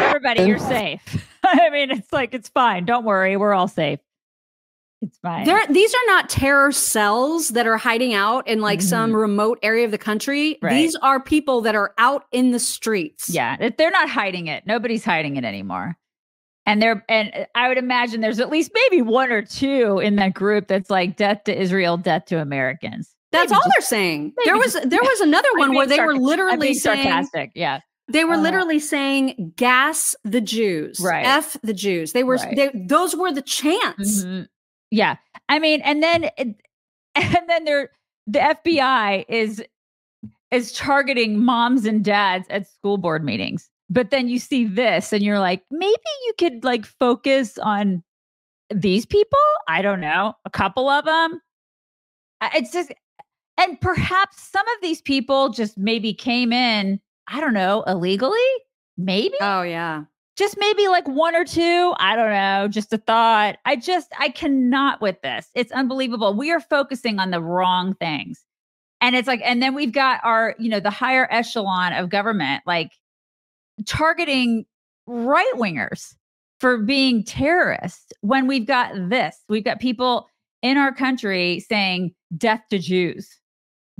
Everybody, 0.07 0.43
you're 0.43 0.59
safe. 0.59 1.27
I 1.43 1.69
mean, 1.69 1.91
it's 1.91 2.11
like 2.11 2.33
it's 2.33 2.49
fine. 2.49 2.85
Don't 2.85 3.05
worry, 3.05 3.37
we're 3.37 3.53
all 3.53 3.67
safe. 3.67 3.99
It's 5.01 5.17
fine. 5.19 5.45
There, 5.45 5.65
these 5.67 5.93
are 5.93 6.07
not 6.07 6.29
terror 6.29 6.71
cells 6.71 7.49
that 7.49 7.67
are 7.67 7.77
hiding 7.77 8.13
out 8.13 8.47
in 8.47 8.61
like 8.61 8.79
mm-hmm. 8.79 8.87
some 8.87 9.15
remote 9.15 9.59
area 9.61 9.85
of 9.85 9.91
the 9.91 9.97
country. 9.97 10.57
Right. 10.61 10.73
These 10.73 10.95
are 10.95 11.21
people 11.21 11.61
that 11.61 11.75
are 11.75 11.93
out 11.97 12.25
in 12.31 12.51
the 12.51 12.59
streets. 12.59 13.29
Yeah, 13.29 13.69
they're 13.77 13.91
not 13.91 14.09
hiding 14.09 14.47
it. 14.47 14.65
Nobody's 14.65 15.05
hiding 15.05 15.35
it 15.35 15.45
anymore. 15.45 15.97
And 16.65 16.81
there, 16.81 17.05
and 17.07 17.47
I 17.55 17.69
would 17.69 17.77
imagine 17.77 18.19
there's 18.19 18.41
at 18.41 18.49
least 18.49 18.71
maybe 18.73 19.01
one 19.01 19.31
or 19.31 19.41
two 19.41 19.99
in 19.99 20.17
that 20.17 20.33
group 20.33 20.67
that's 20.67 20.89
like 20.89 21.15
death 21.15 21.45
to 21.45 21.57
Israel, 21.57 21.95
death 21.95 22.25
to 22.25 22.41
Americans. 22.41 23.15
That's 23.31 23.51
maybe 23.51 23.55
all 23.55 23.61
just, 23.63 23.75
they're 23.75 23.99
saying. 23.99 24.33
There 24.43 24.57
was 24.57 24.73
there 24.73 25.01
was 25.01 25.19
another 25.21 25.49
one 25.55 25.73
where 25.75 25.87
they 25.87 25.99
were 25.99 26.15
literally 26.15 26.73
saying, 26.73 27.03
sarcastic. 27.03 27.51
Yeah. 27.55 27.79
They 28.09 28.25
were 28.25 28.35
uh, 28.35 28.41
literally 28.41 28.79
saying 28.79 29.53
gas 29.55 30.15
the 30.23 30.41
Jews. 30.41 30.99
Right. 30.99 31.25
F 31.25 31.57
the 31.63 31.73
Jews. 31.73 32.11
They 32.11 32.23
were 32.23 32.35
right. 32.35 32.55
they, 32.55 32.71
those 32.73 33.15
were 33.15 33.31
the 33.31 33.41
chants. 33.41 34.23
Mm-hmm. 34.23 34.43
Yeah. 34.91 35.15
I 35.49 35.59
mean, 35.59 35.81
and 35.81 36.01
then 36.01 36.29
and 36.37 36.55
then 37.47 37.65
there 37.65 37.89
the 38.25 38.39
FBI 38.39 39.25
is 39.27 39.63
is 40.51 40.71
targeting 40.73 41.43
moms 41.43 41.85
and 41.85 42.03
dads 42.03 42.47
at 42.49 42.67
school 42.67 42.97
board 42.97 43.23
meetings. 43.23 43.69
But 43.89 44.11
then 44.11 44.27
you 44.27 44.39
see 44.39 44.65
this 44.65 45.13
and 45.13 45.23
you're 45.23 45.39
like, 45.39 45.63
maybe 45.71 45.93
you 46.25 46.33
could 46.37 46.63
like 46.63 46.85
focus 46.85 47.57
on 47.57 48.03
these 48.73 49.05
people? 49.05 49.39
I 49.67 49.81
don't 49.81 50.01
know, 50.01 50.33
a 50.45 50.49
couple 50.49 50.89
of 50.89 51.05
them. 51.05 51.41
It's 52.53 52.71
just 52.71 52.93
and 53.57 53.79
perhaps 53.81 54.41
some 54.41 54.67
of 54.67 54.81
these 54.81 55.01
people 55.01 55.49
just 55.49 55.77
maybe 55.77 56.13
came 56.13 56.53
in, 56.53 56.99
I 57.27 57.39
don't 57.39 57.53
know, 57.53 57.83
illegally? 57.87 58.39
Maybe? 58.97 59.35
Oh 59.41 59.63
yeah 59.63 60.03
just 60.37 60.55
maybe 60.59 60.87
like 60.87 61.07
one 61.07 61.35
or 61.35 61.43
two. 61.43 61.93
I 61.99 62.15
don't 62.15 62.31
know. 62.31 62.67
Just 62.69 62.93
a 62.93 62.97
thought. 62.97 63.57
I 63.65 63.75
just, 63.75 64.09
I 64.19 64.29
cannot 64.29 65.01
with 65.01 65.21
this. 65.21 65.49
It's 65.55 65.71
unbelievable. 65.71 66.33
We 66.33 66.51
are 66.51 66.59
focusing 66.61 67.19
on 67.19 67.31
the 67.31 67.41
wrong 67.41 67.95
things. 67.95 68.45
And 69.01 69.15
it's 69.15 69.27
like, 69.27 69.41
and 69.43 69.61
then 69.61 69.73
we've 69.75 69.91
got 69.91 70.21
our, 70.23 70.55
you 70.59 70.69
know, 70.69 70.79
the 70.79 70.89
higher 70.89 71.27
echelon 71.31 71.93
of 71.93 72.09
government, 72.09 72.63
like 72.65 72.91
targeting 73.85 74.65
right 75.07 75.53
wingers. 75.55 76.13
for 76.59 76.77
being 76.77 77.23
terrorists 77.23 78.11
when 78.21 78.47
we've 78.47 78.65
got 78.65 78.91
this. 79.09 79.37
We've 79.49 79.63
got 79.63 79.79
people 79.79 80.27
in 80.61 80.77
our 80.77 80.93
country 80.93 81.59
saying 81.59 82.13
death 82.35 82.61
to 82.71 82.79
Jews, 82.79 83.39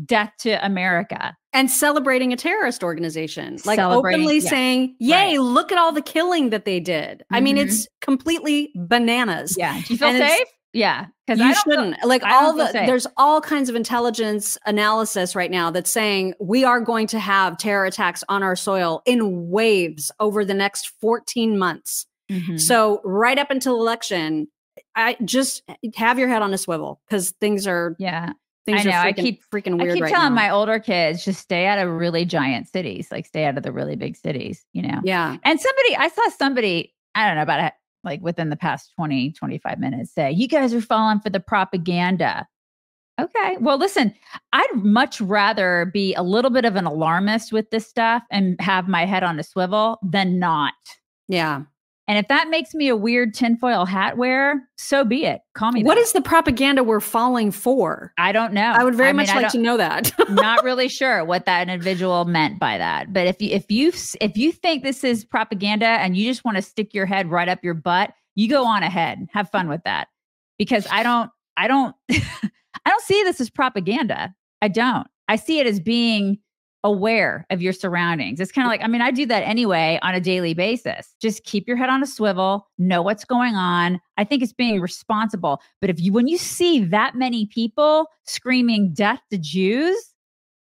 death 0.06 0.32
to 0.40 0.64
America. 0.66 1.36
and 1.54 1.72
celebrating 1.72 2.32
a 2.32 2.36
terrorist 2.36 2.84
organization, 2.84 3.58
like 3.66 3.80
openly 3.80 4.38
yeah. 4.40 4.50
saying, 4.50 4.96
"Yay, 5.00 5.40
look 5.40 5.72
at 5.72 5.80
all 5.80 5.92
the 5.92 6.04
killing 6.04 6.52
that 6.52 6.66
they 6.66 6.80
did." 6.80 7.24
I 7.32 7.40
mean, 7.40 7.56
Mhm. 7.58 7.66
it's 7.66 7.88
completely 8.00 8.72
bananas. 8.76 9.56
Yeah. 9.58 9.74
Do 9.82 9.94
you 9.94 9.98
feel 9.98 10.10
And 10.10 10.18
safe? 10.20 10.48
Yeah. 10.74 11.08
Because 11.26 11.40
you 11.40 11.56
shouldn't. 11.56 11.96
like 12.06 12.24
I 12.24 12.36
all 12.36 12.54
the 12.54 12.68
safe. 12.72 12.86
there's 12.86 13.08
all 13.18 13.42
kinds 13.42 13.70
of 13.70 13.76
intelligence 13.76 14.56
analysis 14.68 15.36
right 15.36 15.50
now 15.50 15.72
that's 15.72 15.90
saying 15.90 16.36
we 16.40 16.64
are 16.64 16.80
going 16.80 17.08
to 17.08 17.20
have 17.20 17.58
terror 17.58 17.86
attacks 17.86 18.24
on 18.30 18.44
our 18.44 18.56
soil 18.56 19.02
in 19.08 19.50
waves 19.50 20.12
over 20.20 20.46
the 20.46 20.54
next 20.54 20.92
14 21.02 21.58
months. 21.58 22.06
Mhm. 22.32 22.60
So 22.62 23.02
right 23.04 23.40
up 23.40 23.50
until 23.50 23.80
election, 23.82 24.48
I 24.96 25.18
just 25.26 25.64
have 25.96 26.20
your 26.20 26.28
head 26.28 26.44
on 26.44 26.54
a 26.54 26.58
swivel 26.60 27.02
because 27.10 27.32
things 27.42 27.66
are 27.66 27.96
yeah 27.98 28.34
things 28.68 28.86
I 28.86 28.90
know. 28.90 28.98
are 28.98 29.06
I 29.06 29.14
keep 29.14 29.42
freaking 29.52 29.80
weird 29.80 29.92
I 29.92 29.94
keep 29.96 30.04
right 30.04 30.14
telling 30.14 30.36
now. 30.36 30.42
my 30.42 30.50
older 30.50 30.78
kids 30.78 31.24
just 31.24 31.40
stay 31.40 31.66
out 31.66 31.80
of 31.80 31.90
really 31.90 32.26
giant 32.26 32.68
cities, 32.68 33.08
like 33.12 33.26
stay 33.26 33.46
out 33.46 33.58
of 33.58 33.64
the 33.64 33.72
really 33.72 33.96
big 33.96 34.16
cities, 34.16 34.66
you 34.74 34.82
know? 34.82 35.00
Yeah. 35.04 35.38
And 35.44 35.60
somebody, 35.60 35.96
I 35.96 36.10
saw 36.10 36.30
somebody, 36.38 36.94
I 37.16 37.26
don't 37.26 37.38
know 37.38 37.44
about 37.44 37.64
it, 37.64 37.74
like 38.04 38.22
within 38.22 38.50
the 38.50 38.56
past 38.56 38.92
20, 38.96 39.32
25 39.32 39.80
minutes 39.80 40.14
say, 40.14 40.32
you 40.32 40.48
guys 40.48 40.74
are 40.74 40.82
falling 40.82 41.22
for 41.22 41.30
the 41.30 41.40
propaganda. 41.40 42.46
Okay. 43.20 43.58
Well, 43.60 43.78
listen, 43.78 44.14
I'd 44.54 44.70
much 44.76 45.20
rather 45.22 45.90
be 45.92 46.14
a 46.14 46.22
little 46.22 46.52
bit 46.52 46.66
of 46.66 46.76
an 46.76 46.86
alarmist 46.86 47.52
with 47.52 47.72
this 47.72 47.88
stuff 47.88 48.22
and 48.30 48.60
have 48.60 48.88
my 48.88 49.06
head 49.06 49.24
on 49.24 49.40
a 49.40 49.44
swivel 49.44 49.98
than 50.04 50.38
not. 50.38 50.74
Yeah. 51.28 51.64
And 52.08 52.18
if 52.18 52.30
that 52.30 52.50
makes 52.50 52.74
me 52.74 52.88
a 52.88 52.96
weird 52.96 53.34
tinfoil 53.34 53.86
hat 53.86 54.18
wearer, 54.18 54.62
so 54.78 55.04
be 55.04 55.26
it. 55.26 55.42
Call 55.56 55.74
me. 55.74 55.84
What 55.84 55.98
is 55.98 56.14
the 56.14 56.22
propaganda 56.22 56.82
we're 56.82 57.02
falling 57.02 57.52
for? 57.52 58.14
I 58.18 58.32
don't 58.32 58.54
know. 58.54 58.72
I 58.74 58.86
would 58.86 58.96
very 58.96 59.10
I 59.10 59.12
mean, 59.12 59.18
much 59.18 59.30
I 59.30 59.42
like 59.42 59.52
to 59.52 59.58
know 59.58 59.76
that. 59.76 60.14
not 60.30 60.64
really 60.64 60.88
sure 60.88 61.26
what 61.26 61.46
that 61.46 61.68
individual 61.68 62.24
meant 62.24 62.60
by 62.60 62.78
that. 62.78 63.12
But 63.12 63.28
if 63.28 63.42
you 63.42 63.50
if 63.50 63.70
you 63.70 63.92
if 64.22 64.38
you 64.38 64.54
think 64.54 64.84
this 64.84 65.04
is 65.04 65.26
propaganda 65.26 65.86
and 65.86 66.16
you 66.16 66.30
just 66.30 66.46
want 66.46 66.56
to 66.56 66.62
stick 66.62 66.94
your 66.94 67.06
head 67.06 67.30
right 67.30 67.50
up 67.50 67.62
your 67.62 67.74
butt, 67.74 68.14
you 68.36 68.48
go 68.48 68.66
on 68.66 68.84
ahead. 68.84 69.28
Have 69.34 69.50
fun 69.50 69.68
with 69.68 69.84
that. 69.84 70.08
Because 70.58 70.88
I 70.90 71.04
don't 71.04 71.30
I 71.58 71.68
don't 71.68 71.94
I 72.10 72.90
don't 72.90 73.04
see 73.04 73.22
this 73.24 73.42
as 73.42 73.50
propaganda. 73.50 74.34
I 74.62 74.70
don't. 74.70 75.08
I 75.28 75.36
see 75.36 75.60
it 75.60 75.68
as 75.68 75.82
being 75.82 76.40
aware 76.84 77.46
of 77.50 77.62
your 77.62 77.74
surroundings. 77.74 78.40
It's 78.40 78.52
kind 78.52 78.66
of 78.66 78.70
like, 78.70 78.82
I 78.82 78.88
mean, 78.88 79.02
I 79.02 79.12
do 79.12 79.26
that 79.26 79.44
anyway 79.44 80.00
on 80.02 80.16
a 80.16 80.22
daily 80.22 80.54
basis. 80.54 81.16
Just 81.22 81.44
keep 81.44 81.68
your 81.68 81.78
head 81.78 81.90
on 81.90 82.04
a 82.04 82.08
swivel, 82.08 82.68
know 82.78 83.02
what's 83.02 83.26
going 83.26 83.56
on. 83.56 84.00
I 84.18 84.24
think 84.24 84.44
it's 84.44 84.54
being 84.54 84.80
responsible. 84.80 85.62
But 85.82 85.90
if 85.90 86.00
you, 86.00 86.14
when 86.14 86.28
you 86.28 86.38
see 86.38 86.84
that 86.86 87.16
many 87.16 87.46
people 87.46 88.08
screaming 88.26 88.94
death 88.94 89.22
to 89.32 89.38
Jews 89.38 90.14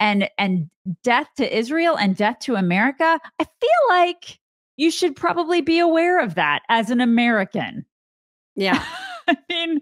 and, 0.01 0.29
and 0.39 0.69
death 1.03 1.29
to 1.37 1.57
Israel 1.57 1.97
and 1.97 2.17
death 2.17 2.39
to 2.41 2.57
America, 2.57 3.19
I 3.39 3.45
feel 3.45 3.71
like 3.89 4.39
you 4.77 4.91
should 4.91 5.17
probably 5.17 5.61
be 5.61 5.79
aware 5.79 6.21
of 6.21 6.35
that 6.35 6.61
as 6.69 6.91
an 6.91 7.01
American. 7.01 7.85
Yeah. 8.55 8.85
I 9.29 9.37
mean, 9.49 9.81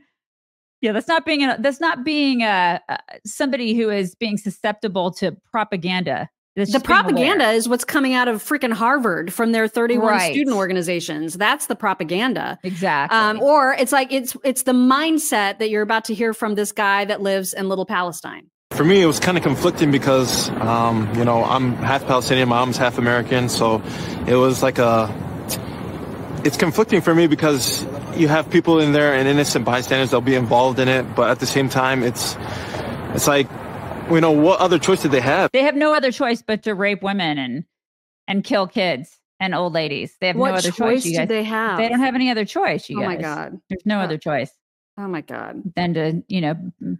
yeah, 0.80 0.92
that's 0.92 1.08
not 1.08 1.24
being 1.24 1.44
a, 1.44 1.56
that's 1.58 1.80
not 1.80 2.04
being 2.04 2.42
a, 2.42 2.80
a 2.88 2.98
somebody 3.26 3.74
who 3.74 3.90
is 3.90 4.14
being 4.14 4.36
susceptible 4.38 5.10
to 5.12 5.36
propaganda. 5.52 6.28
That's 6.56 6.72
the 6.72 6.78
just 6.78 6.86
being 6.86 6.98
aware. 6.98 7.02
propaganda 7.04 7.50
is 7.50 7.68
what's 7.68 7.84
coming 7.84 8.12
out 8.12 8.26
of 8.26 8.42
freaking 8.42 8.72
Harvard 8.72 9.32
from 9.32 9.52
their 9.52 9.68
31 9.68 10.06
Right. 10.06 10.32
student 10.32 10.56
organizations. 10.56 11.34
That's 11.34 11.66
the 11.66 11.76
propaganda. 11.76 12.58
Exactly. 12.64 13.16
Um, 13.16 13.40
or 13.40 13.72
it's 13.74 13.92
like 13.92 14.12
it's 14.12 14.36
it's 14.44 14.62
the 14.64 14.72
mindset 14.72 15.58
that 15.58 15.70
you're 15.70 15.82
about 15.82 16.06
to 16.06 16.14
hear 16.14 16.34
from 16.34 16.56
this 16.56 16.72
guy 16.72 17.04
that 17.04 17.22
lives 17.22 17.54
in 17.54 17.68
Little 17.68 17.86
Palestine. 17.86 18.50
For 18.72 18.84
me, 18.84 19.00
it 19.02 19.06
was 19.06 19.18
kind 19.20 19.36
of 19.36 19.42
conflicting 19.42 19.90
because, 19.90 20.48
um, 20.50 21.12
you 21.16 21.24
know, 21.24 21.44
I'm 21.44 21.74
half 21.74 22.06
Palestinian, 22.06 22.48
my 22.48 22.56
mom's 22.60 22.76
half 22.76 22.98
American, 22.98 23.48
so 23.48 23.82
it 24.26 24.36
was 24.36 24.62
like 24.62 24.78
a. 24.78 25.12
It's 26.42 26.56
conflicting 26.56 27.00
for 27.02 27.14
me 27.14 27.26
because 27.26 27.84
you 28.16 28.26
have 28.28 28.48
people 28.50 28.80
in 28.80 28.92
there 28.92 29.14
and 29.14 29.28
innocent 29.28 29.64
bystanders 29.64 30.10
that'll 30.10 30.22
be 30.22 30.34
involved 30.34 30.78
in 30.78 30.88
it, 30.88 31.02
but 31.14 31.28
at 31.30 31.38
the 31.38 31.46
same 31.46 31.68
time, 31.68 32.02
it's, 32.02 32.36
it's 33.14 33.26
like, 33.28 33.46
you 34.10 34.20
know, 34.20 34.30
what 34.32 34.58
other 34.58 34.78
choice 34.78 35.02
did 35.02 35.10
they 35.12 35.20
have? 35.20 35.50
They 35.52 35.62
have 35.64 35.76
no 35.76 35.92
other 35.94 36.10
choice 36.10 36.42
but 36.42 36.62
to 36.64 36.74
rape 36.74 37.02
women 37.02 37.38
and 37.38 37.64
and 38.26 38.42
kill 38.44 38.66
kids 38.66 39.18
and 39.38 39.54
old 39.54 39.72
ladies. 39.72 40.16
They 40.20 40.28
have 40.28 40.36
What 40.36 40.48
no 40.50 40.54
other 40.54 40.70
choice 40.70 41.02
choice. 41.02 41.04
You 41.06 41.12
do 41.12 41.18
guys. 41.18 41.28
they 41.28 41.44
have? 41.44 41.78
They 41.78 41.88
don't 41.88 42.00
have 42.00 42.14
any 42.14 42.30
other 42.30 42.44
choice. 42.44 42.88
You 42.88 43.02
Oh 43.02 43.06
my. 43.06 43.16
God. 43.16 43.58
There's 43.68 43.84
no 43.86 44.00
Uh, 44.00 44.04
other 44.04 44.18
choice 44.18 44.50
Oh 44.98 45.06
my 45.08 45.20
god. 45.20 45.62
than 45.76 45.94
to 45.94 46.22
you 46.28 46.40
know 46.40 46.56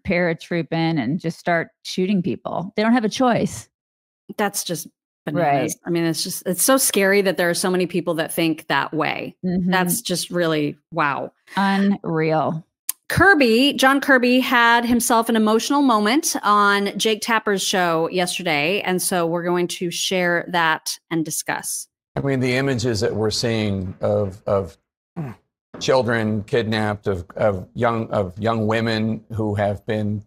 paratroop 0.07 0.73
in 0.73 0.99
and 0.99 1.19
just 1.19 1.39
start 1.39 1.69
shooting 1.83 2.23
people. 2.23 2.73
They 2.77 2.83
don't 2.83 2.93
have 2.93 3.05
a 3.05 3.09
choice. 3.09 3.69
That's 4.39 4.63
just 4.65 4.87
bananas. 5.25 5.77
I 5.85 5.91
mean, 5.91 6.05
it's 6.05 6.23
just 6.23 6.43
it's 6.47 6.63
so 6.63 6.77
scary 6.77 7.23
that 7.23 7.37
there 7.37 7.51
are 7.51 7.55
so 7.55 7.71
many 7.71 7.87
people 7.87 8.15
that 8.15 8.33
think 8.33 8.67
that 8.69 8.93
way. 8.93 9.37
Mm-hmm. 9.45 9.71
That's 9.71 10.01
just 10.01 10.31
really 10.31 10.77
wow. 10.93 11.33
Unreal. 11.57 12.65
Kirby, 13.11 13.73
John 13.73 14.01
Kirby 14.01 14.39
had 14.39 14.85
himself 14.85 15.29
an 15.29 15.35
emotional 15.35 15.83
moment 15.83 16.37
on 16.45 16.97
Jake 16.97 17.23
Tapper's 17.23 17.61
show 17.61 18.09
yesterday. 18.09 18.81
And 18.83 19.03
so 19.03 19.27
we're 19.27 19.43
going 19.43 19.67
to 19.67 19.91
share 19.91 20.45
that 20.49 20.97
and 21.11 21.25
discuss. 21.25 21.89
I 22.15 22.21
mean, 22.21 22.39
the 22.39 22.55
images 22.55 23.01
that 23.01 23.15
we're 23.15 23.33
seeing 23.33 23.97
of 24.01 24.41
of 24.47 24.79
children 25.81 26.45
kidnapped, 26.45 27.09
of 27.09 27.27
of 27.35 27.69
young 27.75 28.09
of 28.11 28.39
young 28.39 28.69
women 28.69 29.25
who 29.33 29.57
have 29.57 29.85
been 29.87 30.25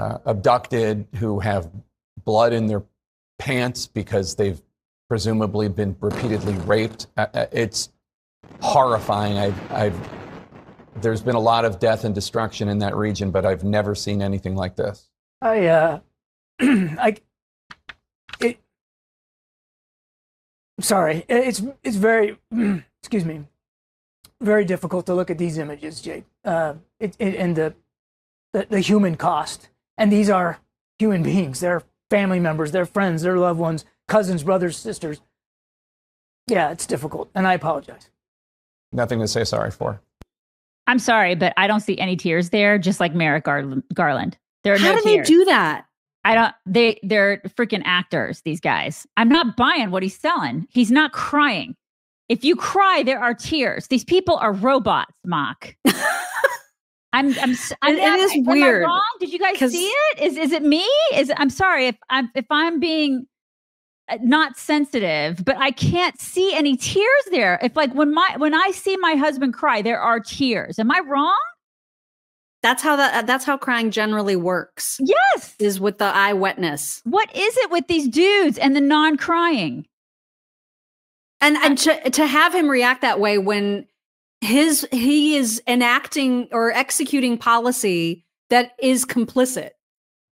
uh, 0.00 0.18
abducted, 0.24 1.06
who 1.16 1.38
have 1.38 1.70
blood 2.24 2.52
in 2.52 2.66
their 2.66 2.82
pants 3.40 3.86
because 3.86 4.34
they've 4.36 4.60
presumably 5.08 5.68
been 5.68 5.96
repeatedly 6.00 6.52
raped. 6.66 7.06
Uh, 7.16 7.26
uh, 7.34 7.46
it's 7.50 7.88
horrifying. 8.60 9.38
I've, 9.38 9.72
I've 9.72 10.10
there's 10.96 11.22
been 11.22 11.34
a 11.34 11.40
lot 11.40 11.64
of 11.64 11.78
death 11.78 12.04
and 12.04 12.14
destruction 12.14 12.68
in 12.68 12.78
that 12.78 12.94
region, 12.94 13.30
but 13.30 13.46
I've 13.46 13.64
never 13.64 13.94
seen 13.94 14.20
anything 14.20 14.54
like 14.54 14.76
this. 14.76 15.08
I 15.40 15.66
uh 15.66 16.00
I 16.60 17.16
it 18.40 18.60
sorry. 20.80 21.24
It's 21.28 21.62
it's 21.82 21.96
very 21.96 22.36
excuse 23.02 23.24
me. 23.24 23.46
Very 24.42 24.64
difficult 24.64 25.06
to 25.06 25.14
look 25.14 25.30
at 25.30 25.38
these 25.38 25.58
images, 25.58 26.02
Jake. 26.02 26.24
Uh 26.44 26.74
it, 26.98 27.16
it 27.18 27.36
and 27.36 27.56
the, 27.56 27.74
the 28.52 28.66
the 28.68 28.80
human 28.80 29.16
cost. 29.16 29.70
And 29.96 30.12
these 30.12 30.28
are 30.28 30.60
human 30.98 31.22
beings. 31.22 31.60
They're 31.60 31.82
family 32.10 32.40
members, 32.40 32.72
they're 32.72 32.86
friends, 32.86 33.22
they're 33.22 33.38
loved 33.38 33.60
ones, 33.60 33.84
cousins, 34.08 34.42
brothers, 34.42 34.76
sisters. 34.76 35.20
Yeah, 36.48 36.70
it's 36.70 36.86
difficult. 36.86 37.30
And 37.34 37.46
I 37.46 37.54
apologize. 37.54 38.10
Nothing 38.92 39.20
to 39.20 39.28
say 39.28 39.44
sorry 39.44 39.70
for. 39.70 40.00
I'm 40.86 40.98
sorry, 40.98 41.36
but 41.36 41.52
I 41.56 41.68
don't 41.68 41.80
see 41.80 41.96
any 41.98 42.16
tears 42.16 42.50
there. 42.50 42.76
Just 42.76 42.98
like 42.98 43.14
Merrick 43.14 43.44
Gar- 43.44 43.82
Garland, 43.94 44.36
there 44.64 44.74
are 44.74 44.78
How 44.78 44.92
no 44.92 44.96
do 44.96 45.02
they 45.04 45.22
do 45.22 45.44
that? 45.44 45.84
I 46.24 46.34
don't. 46.34 46.54
They 46.66 46.98
they're 47.04 47.38
freaking 47.56 47.82
actors. 47.84 48.42
These 48.42 48.60
guys. 48.60 49.06
I'm 49.16 49.28
not 49.28 49.56
buying 49.56 49.92
what 49.92 50.02
he's 50.02 50.18
selling. 50.18 50.66
He's 50.70 50.90
not 50.90 51.12
crying. 51.12 51.76
If 52.28 52.44
you 52.44 52.56
cry, 52.56 53.02
there 53.04 53.20
are 53.20 53.34
tears. 53.34 53.86
These 53.86 54.04
people 54.04 54.36
are 54.36 54.52
robots, 54.52 55.12
Mock. 55.24 55.74
I'm. 57.12 57.28
I'm. 57.40 57.56
I'm 57.82 57.94
It- 57.96 58.02
it 58.02 58.18
is 58.20 58.32
am 58.32 58.48
I 58.48 58.52
weird, 58.52 58.82
wrong? 58.84 59.04
Did 59.18 59.32
you 59.32 59.38
guys 59.38 59.58
see 59.58 59.86
it? 59.86 60.20
Is 60.20 60.36
is 60.36 60.52
it 60.52 60.62
me? 60.62 60.86
Is 61.14 61.32
I'm 61.36 61.50
sorry 61.50 61.86
if 61.88 61.96
I'm 62.08 62.30
if 62.34 62.46
I'm 62.50 62.78
being 62.80 63.26
uh, 64.08 64.18
not 64.22 64.56
sensitive, 64.56 65.44
but 65.44 65.56
I 65.58 65.70
can't 65.72 66.20
see 66.20 66.54
any 66.54 66.76
tears 66.76 67.24
there. 67.30 67.58
If 67.62 67.74
like 67.76 67.92
when 67.94 68.14
my 68.14 68.34
when 68.38 68.54
I 68.54 68.70
see 68.72 68.96
my 68.98 69.14
husband 69.14 69.54
cry, 69.54 69.82
there 69.82 70.00
are 70.00 70.20
tears. 70.20 70.78
Am 70.78 70.90
I 70.90 71.00
wrong? 71.00 71.36
That's 72.62 72.82
how 72.82 72.94
that 72.96 73.26
that's 73.26 73.44
how 73.44 73.56
crying 73.56 73.90
generally 73.90 74.36
works. 74.36 74.98
Yes. 75.00 75.54
Is 75.58 75.80
with 75.80 75.98
the 75.98 76.04
eye 76.04 76.34
wetness. 76.34 77.00
What 77.04 77.34
is 77.34 77.56
it 77.56 77.70
with 77.70 77.86
these 77.88 78.06
dudes 78.06 78.58
and 78.58 78.76
the 78.76 78.80
non-crying? 78.82 79.86
And 81.40 81.56
and 81.56 81.78
to, 81.78 82.10
to 82.10 82.26
have 82.26 82.54
him 82.54 82.68
react 82.68 83.00
that 83.00 83.18
way 83.18 83.38
when 83.38 83.86
his 84.40 84.86
he 84.90 85.36
is 85.36 85.62
enacting 85.66 86.48
or 86.52 86.72
executing 86.72 87.38
policy 87.38 88.24
that 88.48 88.72
is 88.80 89.04
complicit. 89.04 89.70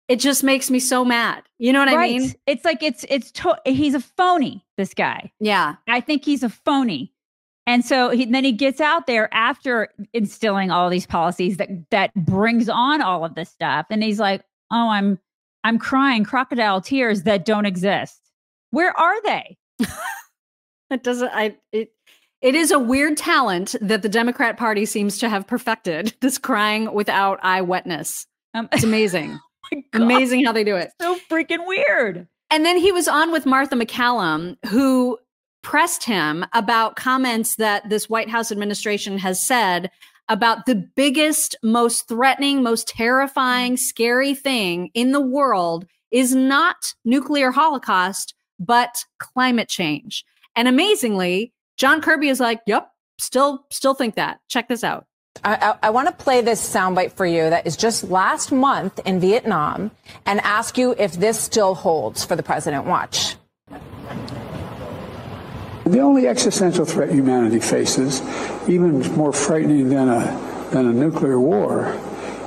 It 0.08 0.16
just 0.16 0.42
makes 0.42 0.70
me 0.70 0.80
so 0.80 1.04
mad. 1.04 1.44
You 1.58 1.72
know 1.72 1.78
what 1.78 1.88
I 1.88 2.08
mean? 2.08 2.34
It's 2.46 2.64
like 2.64 2.82
it's 2.82 3.04
it's 3.08 3.30
to- 3.32 3.60
he's 3.64 3.94
a 3.94 4.00
phony. 4.00 4.64
This 4.76 4.94
guy. 4.94 5.32
Yeah, 5.40 5.76
I 5.88 6.00
think 6.00 6.24
he's 6.24 6.42
a 6.42 6.48
phony. 6.48 7.12
And 7.64 7.84
so 7.84 8.10
he, 8.10 8.24
then 8.24 8.42
he 8.42 8.50
gets 8.50 8.80
out 8.80 9.06
there 9.06 9.32
after 9.32 9.88
instilling 10.12 10.72
all 10.72 10.90
these 10.90 11.06
policies 11.06 11.56
that 11.58 11.68
that 11.90 12.12
brings 12.14 12.68
on 12.68 13.00
all 13.00 13.24
of 13.24 13.36
this 13.36 13.50
stuff, 13.50 13.86
and 13.88 14.02
he's 14.02 14.18
like, 14.18 14.42
"Oh, 14.72 14.88
I'm 14.88 15.20
I'm 15.62 15.78
crying 15.78 16.24
crocodile 16.24 16.80
tears 16.80 17.22
that 17.22 17.44
don't 17.44 17.66
exist. 17.66 18.20
Where 18.70 18.98
are 18.98 19.22
they? 19.22 19.58
It 20.92 21.02
doesn't 21.02 21.30
I 21.32 21.56
it 21.72 21.92
It 22.42 22.56
is 22.56 22.72
a 22.72 22.78
weird 22.78 23.16
talent 23.16 23.76
that 23.80 24.02
the 24.02 24.08
Democrat 24.08 24.56
Party 24.56 24.84
seems 24.84 25.18
to 25.18 25.28
have 25.28 25.46
perfected. 25.46 26.14
This 26.20 26.38
crying 26.38 26.92
without 26.92 27.38
eye 27.42 27.60
wetness. 27.60 28.26
Um, 28.54 28.68
it's 28.72 28.84
amazing. 28.84 29.38
God. 29.72 30.02
amazing 30.02 30.44
how 30.44 30.52
they 30.52 30.64
do 30.64 30.76
it. 30.76 30.90
So 31.00 31.18
freaking 31.30 31.66
weird. 31.66 32.26
And 32.50 32.64
then 32.64 32.76
he 32.76 32.92
was 32.92 33.08
on 33.08 33.32
with 33.32 33.46
Martha 33.46 33.76
MacCallum, 33.76 34.56
who 34.66 35.18
pressed 35.62 36.04
him 36.04 36.44
about 36.52 36.96
comments 36.96 37.56
that 37.56 37.88
this 37.88 38.10
White 38.10 38.28
House 38.28 38.52
administration 38.52 39.18
has 39.18 39.44
said 39.44 39.90
about 40.28 40.66
the 40.66 40.74
biggest, 40.74 41.56
most 41.62 42.08
threatening, 42.08 42.62
most 42.62 42.88
terrifying, 42.88 43.76
scary 43.76 44.34
thing 44.34 44.90
in 44.94 45.12
the 45.12 45.20
world 45.20 45.86
is 46.10 46.34
not 46.34 46.94
nuclear 47.04 47.50
holocaust, 47.50 48.34
but 48.58 49.04
climate 49.18 49.68
change. 49.68 50.24
And 50.54 50.68
amazingly, 50.68 51.52
John 51.82 52.00
Kirby 52.00 52.28
is 52.28 52.38
like, 52.38 52.60
"Yep, 52.64 52.92
still 53.18 53.66
still 53.72 53.94
think 53.94 54.14
that." 54.14 54.38
Check 54.48 54.68
this 54.68 54.84
out. 54.84 55.04
I, 55.42 55.56
I, 55.56 55.88
I 55.88 55.90
want 55.90 56.06
to 56.06 56.14
play 56.14 56.40
this 56.40 56.62
soundbite 56.62 57.10
for 57.14 57.26
you 57.26 57.50
that 57.50 57.66
is 57.66 57.76
just 57.76 58.04
last 58.04 58.52
month 58.52 59.00
in 59.04 59.18
Vietnam 59.18 59.90
and 60.24 60.38
ask 60.42 60.78
you 60.78 60.94
if 60.96 61.14
this 61.14 61.40
still 61.40 61.74
holds 61.74 62.24
for 62.24 62.36
the 62.36 62.42
president. 62.44 62.84
Watch. 62.84 63.34
The 65.84 65.98
only 65.98 66.28
existential 66.28 66.84
threat 66.84 67.10
humanity 67.10 67.58
faces, 67.58 68.22
even 68.68 69.00
more 69.16 69.32
frightening 69.32 69.88
than 69.88 70.08
a, 70.08 70.68
than 70.70 70.86
a 70.86 70.92
nuclear 70.92 71.40
war, 71.40 71.98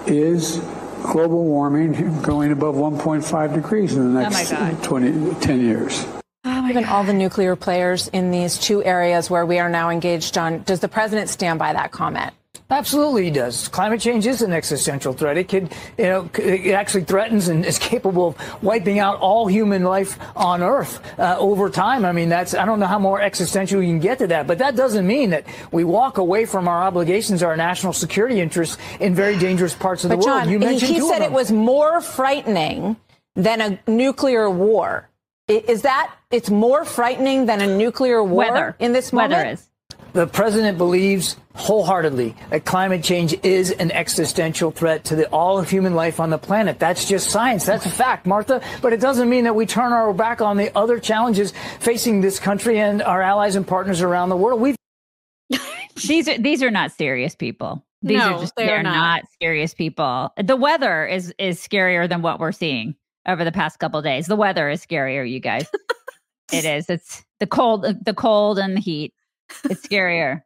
is 0.08 0.60
global 1.04 1.44
warming 1.44 2.22
going 2.22 2.54
above 2.54 2.76
1.5 2.76 3.54
degrees 3.54 3.98
in 3.98 4.14
the 4.14 4.26
oh 4.26 4.30
next 4.30 4.86
20, 4.86 5.36
10 5.42 5.60
years. 5.60 6.06
Given 6.46 6.86
all 6.86 7.04
the 7.04 7.14
nuclear 7.14 7.56
players 7.56 8.08
in 8.10 8.30
these 8.30 8.60
two 8.60 8.84
areas 8.84 9.32
where 9.32 9.48
we 9.48 9.58
are 9.58 9.70
now 9.70 9.90
engaged 9.90 10.38
on, 10.38 10.62
does 10.62 10.80
the 10.80 10.88
president 10.88 11.30
stand 11.30 11.58
by 11.58 11.74
that 11.74 11.92
comment? 11.92 12.34
Absolutely, 12.70 13.26
he 13.26 13.32
does. 13.32 13.68
Climate 13.68 14.00
change 14.00 14.28
is 14.28 14.44
an 14.44 14.54
existential 14.54 15.14
threat. 15.14 15.38
It 15.38 15.50
could, 15.50 15.74
you 15.98 16.04
know, 16.06 16.30
it 16.36 16.74
actually 16.74 17.04
threatens 17.04 17.48
and 17.48 17.66
is 17.66 17.80
capable 17.92 18.30
of 18.30 18.64
wiping 18.64 19.00
out 19.00 19.20
all 19.20 19.48
human 19.48 19.84
life 19.84 20.20
on 20.36 20.62
Earth 20.62 21.02
uh, 21.20 21.36
over 21.40 21.70
time. 21.70 22.06
I 22.06 22.12
mean, 22.12 22.30
that's 22.30 22.54
I 22.54 22.66
don't 22.66 22.80
know 22.80 22.88
how 22.88 23.00
more 23.00 23.22
existential 23.22 23.82
you 23.82 23.90
can 23.90 24.00
get 24.00 24.20
to 24.20 24.28
that, 24.28 24.46
but 24.46 24.60
that 24.60 24.76
doesn't 24.76 25.08
mean 25.08 25.32
that 25.32 25.46
we 25.72 25.84
walk 25.84 26.20
away 26.20 26.46
from 26.46 26.68
our 26.68 26.84
obligations, 26.84 27.42
our 27.42 27.58
national 27.58 27.94
security 27.94 28.40
interests 28.40 28.78
in 29.00 29.16
very 29.16 29.38
dangerous 29.38 29.74
parts 29.74 30.04
of 30.04 30.10
But 30.10 30.22
the 30.22 30.28
world. 30.28 30.46
You 30.46 30.60
he, 30.60 30.66
mentioned 30.66 30.92
he 30.92 31.00
two 31.00 31.08
said 31.08 31.22
of 31.22 31.28
it 31.28 31.32
was 31.32 31.52
more 31.52 32.02
frightening 32.02 32.98
than 33.36 33.62
a 33.62 33.80
nuclear 33.90 34.50
war. 34.50 35.10
I- 35.50 35.64
Is 35.68 35.84
that 35.84 36.14
it's 36.32 36.50
more 36.50 36.86
frightening 36.86 37.46
than 37.46 37.62
a 37.62 37.68
nuclear 37.78 38.24
war 38.24 38.46
Weather. 38.52 38.76
in 38.80 38.94
this 38.94 39.12
Weather 39.14 39.36
moment? 39.36 39.60
is. 39.60 39.70
The 40.14 40.28
president 40.28 40.78
believes 40.78 41.36
wholeheartedly 41.56 42.36
that 42.50 42.64
climate 42.64 43.04
change 43.04 43.36
is 43.44 43.72
an 43.72 43.92
existential 43.92 44.72
threat 44.72 45.04
to 45.06 45.16
the, 45.16 45.28
all 45.28 45.58
of 45.60 45.70
human 45.70 45.94
life 45.94 46.22
on 46.22 46.30
the 46.30 46.38
planet. 46.38 46.80
That's 46.80 47.06
just 47.06 47.30
science. 47.30 47.66
That's 47.66 47.86
a 47.86 47.90
fact, 47.90 48.26
Martha. 48.26 48.62
But 48.82 48.94
it 48.94 49.02
doesn't 49.02 49.30
mean 49.30 49.44
that 49.44 49.56
we 49.56 49.66
turn 49.66 49.92
our 49.92 50.14
back 50.14 50.42
on 50.42 50.56
the 50.58 50.72
other 50.76 51.00
challenges 51.00 51.54
facing 51.82 52.22
this 52.22 52.40
country 52.40 52.80
and 52.80 53.04
our 53.04 53.22
allies 53.22 53.58
and 53.58 53.68
partners 53.68 54.02
around 54.02 54.30
the 54.30 54.38
world. 54.38 54.62
We've 54.62 54.78
these 56.08 56.28
are 56.30 56.38
these 56.38 56.64
are 56.64 56.72
not 56.72 56.92
serious 56.94 57.36
people. 57.36 57.84
These 58.02 58.18
No, 58.20 58.36
are 58.36 58.40
just 58.40 58.54
they 58.56 58.64
are 58.64 58.68
they're 58.68 58.84
not. 58.84 58.94
not. 58.94 59.24
serious 59.42 59.74
people. 59.74 60.34
The 60.42 60.56
weather 60.56 61.06
is 61.06 61.34
is 61.38 61.60
scarier 61.60 62.08
than 62.08 62.22
what 62.22 62.40
we're 62.40 62.52
seeing 62.54 62.96
over 63.28 63.44
the 63.44 63.52
past 63.52 63.80
couple 63.80 64.02
days. 64.02 64.28
The 64.28 64.36
weather 64.36 64.70
is 64.70 64.86
scarier, 64.86 65.30
you 65.30 65.40
guys. 65.40 65.68
it 66.52 66.66
is. 66.66 66.90
It's 66.90 67.24
the 67.40 67.48
cold, 67.48 67.86
the 68.04 68.14
cold 68.14 68.60
and 68.60 68.76
the 68.76 68.82
heat. 68.82 69.14
It's 69.66 69.86
scarier. 69.86 70.44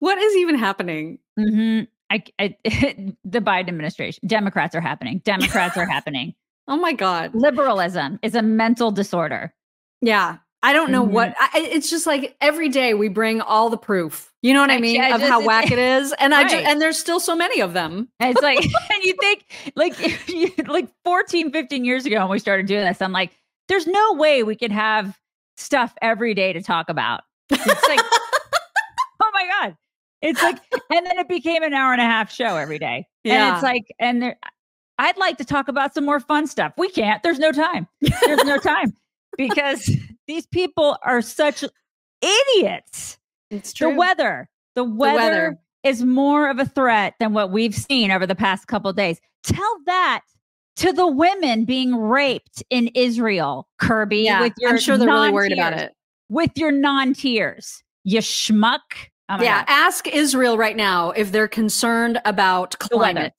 What 0.00 0.18
is 0.18 0.36
even 0.36 0.56
happening? 0.56 1.18
hmm 1.38 1.82
I, 2.10 2.22
I, 2.38 2.56
the 3.24 3.40
Biden 3.40 3.68
administration, 3.68 4.26
Democrats 4.26 4.74
are 4.74 4.80
happening. 4.80 5.18
Democrats 5.24 5.76
are 5.76 5.86
happening. 5.90 6.34
Oh 6.68 6.76
my 6.76 6.92
God. 6.92 7.34
Liberalism 7.34 8.18
is 8.22 8.34
a 8.34 8.42
mental 8.42 8.90
disorder. 8.90 9.54
Yeah. 10.00 10.38
I 10.64 10.72
don't 10.72 10.90
know 10.90 11.02
what 11.02 11.30
Mm-hmm. 11.30 11.56
I, 11.58 11.60
it's 11.60 11.90
just 11.90 12.06
like 12.06 12.36
every 12.40 12.68
day 12.68 12.94
we 12.94 13.08
bring 13.08 13.40
all 13.40 13.68
the 13.70 13.76
proof. 13.76 14.32
You 14.42 14.54
know 14.54 14.60
what 14.60 14.70
I 14.70 14.76
I- 14.76 14.80
mean 14.80 15.00
I 15.00 15.08
of 15.10 15.20
just- 15.20 15.30
how 15.30 15.44
whack 15.44 15.70
it 15.70 15.78
is, 15.78 16.12
and 16.18 16.34
I 16.34 16.48
ju- 16.48 16.56
Right. 16.56 16.66
and 16.66 16.80
there's 16.80 16.98
still 16.98 17.20
so 17.20 17.36
many 17.36 17.60
of 17.60 17.72
them. 17.74 18.08
And 18.18 18.30
it's 18.30 18.42
like, 18.42 18.64
and 18.64 19.02
you 19.04 19.14
think 19.20 19.44
like, 19.76 20.28
you, 20.28 20.50
like 20.66 20.88
14, 21.04 21.52
15 21.52 21.84
years 21.84 22.06
ago 22.06 22.18
when 22.20 22.30
we 22.30 22.38
started 22.38 22.66
doing 22.66 22.84
this, 22.84 23.00
I'm 23.02 23.12
like, 23.12 23.30
there's 23.68 23.86
no 23.86 24.14
way 24.14 24.42
we 24.42 24.56
could 24.56 24.72
have 24.72 25.18
stuff 25.56 25.94
every 26.02 26.34
day 26.34 26.52
to 26.52 26.62
talk 26.62 26.88
about. 26.88 27.20
It's 27.50 27.88
like, 27.88 28.00
oh 29.22 29.30
my 29.32 29.46
God. 29.60 29.76
It's 30.22 30.42
like, 30.42 30.58
and 30.90 31.04
then 31.06 31.18
it 31.18 31.28
became 31.28 31.62
an 31.62 31.74
hour 31.74 31.92
and 31.92 32.00
a 32.00 32.04
half 32.06 32.32
show 32.32 32.56
every 32.56 32.78
day. 32.78 33.06
yeah. 33.24 33.48
And 33.48 33.54
it's 33.56 33.62
like, 33.62 33.84
and 33.98 34.22
there, 34.22 34.36
I'd 34.98 35.18
like 35.18 35.36
to 35.38 35.44
talk 35.44 35.68
about 35.68 35.92
some 35.92 36.04
more 36.06 36.20
fun 36.20 36.46
stuff. 36.46 36.72
We 36.78 36.88
can't. 36.88 37.22
There's 37.22 37.38
no 37.38 37.52
time. 37.52 37.86
There's 38.00 38.44
no 38.44 38.56
time 38.58 38.94
because 39.36 39.90
these 40.26 40.46
people 40.46 40.96
are 41.02 41.22
such 41.22 41.64
idiots. 42.20 43.18
It's 43.50 43.72
true. 43.72 43.90
The 43.92 43.96
weather, 43.98 44.48
the 44.74 44.84
weather, 44.84 45.16
weather. 45.16 45.58
is 45.82 46.02
more 46.04 46.48
of 46.50 46.58
a 46.58 46.66
threat 46.66 47.14
than 47.20 47.32
what 47.32 47.50
we've 47.50 47.74
seen 47.74 48.10
over 48.10 48.26
the 48.26 48.34
past 48.34 48.66
couple 48.66 48.92
days. 48.92 49.20
Tell 49.44 49.78
that 49.86 50.22
to 50.76 50.92
the 50.92 51.06
women 51.06 51.64
being 51.64 51.94
raped 51.96 52.62
in 52.70 52.88
Israel, 52.94 53.68
Kirby. 53.78 54.18
Yeah, 54.22 54.40
with 54.40 54.54
your 54.58 54.70
I'm 54.70 54.78
sure 54.78 54.98
they're 54.98 55.08
really 55.08 55.30
worried 55.30 55.52
about 55.52 55.74
it. 55.74 55.92
With 56.28 56.50
your 56.56 56.72
non-tears, 56.72 57.82
you 58.02 58.20
schmuck. 58.20 58.80
Oh 59.28 59.40
yeah, 59.42 59.60
God. 59.60 59.66
ask 59.68 60.08
Israel 60.08 60.58
right 60.58 60.76
now 60.76 61.10
if 61.10 61.32
they're 61.32 61.48
concerned 61.48 62.20
about 62.24 62.76
The 62.90 62.96
weather. 62.96 63.12
climate. 63.14 63.32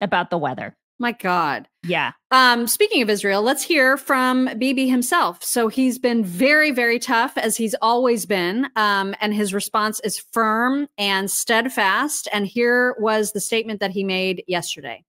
about 0.00 0.30
the 0.30 0.38
weather. 0.38 0.76
My 0.98 1.12
God. 1.12 1.68
Yeah. 1.84 2.12
Um, 2.32 2.66
speaking 2.66 3.02
of 3.02 3.10
Israel, 3.10 3.42
let's 3.42 3.62
hear 3.62 3.96
from 3.96 4.50
Bibi 4.58 4.88
himself. 4.88 5.44
So 5.44 5.68
he's 5.68 5.98
been 5.98 6.24
very, 6.24 6.72
very 6.72 6.98
tough, 6.98 7.38
as 7.38 7.56
he's 7.56 7.76
always 7.80 8.26
been, 8.26 8.68
um, 8.74 9.14
and 9.20 9.32
his 9.32 9.54
response 9.54 10.00
is 10.00 10.18
firm 10.18 10.88
and 10.98 11.30
steadfast. 11.30 12.28
And 12.32 12.46
here 12.46 12.96
was 12.98 13.30
the 13.30 13.40
statement 13.40 13.78
that 13.78 13.92
he 13.92 14.02
made 14.02 14.42
yesterday. 14.48 15.04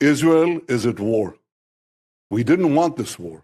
Israel 0.00 0.60
is 0.66 0.86
at 0.86 0.98
war. 0.98 1.36
We 2.30 2.42
didn't 2.42 2.74
want 2.74 2.96
this 2.96 3.18
war. 3.18 3.42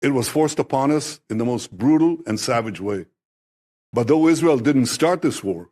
It 0.00 0.14
was 0.14 0.28
forced 0.28 0.58
upon 0.58 0.90
us 0.90 1.20
in 1.28 1.36
the 1.36 1.44
most 1.44 1.76
brutal 1.76 2.18
and 2.26 2.40
savage 2.40 2.80
way. 2.80 3.06
But 3.92 4.06
though 4.06 4.28
Israel 4.28 4.58
didn't 4.58 4.86
start 4.86 5.20
this 5.20 5.44
war, 5.44 5.70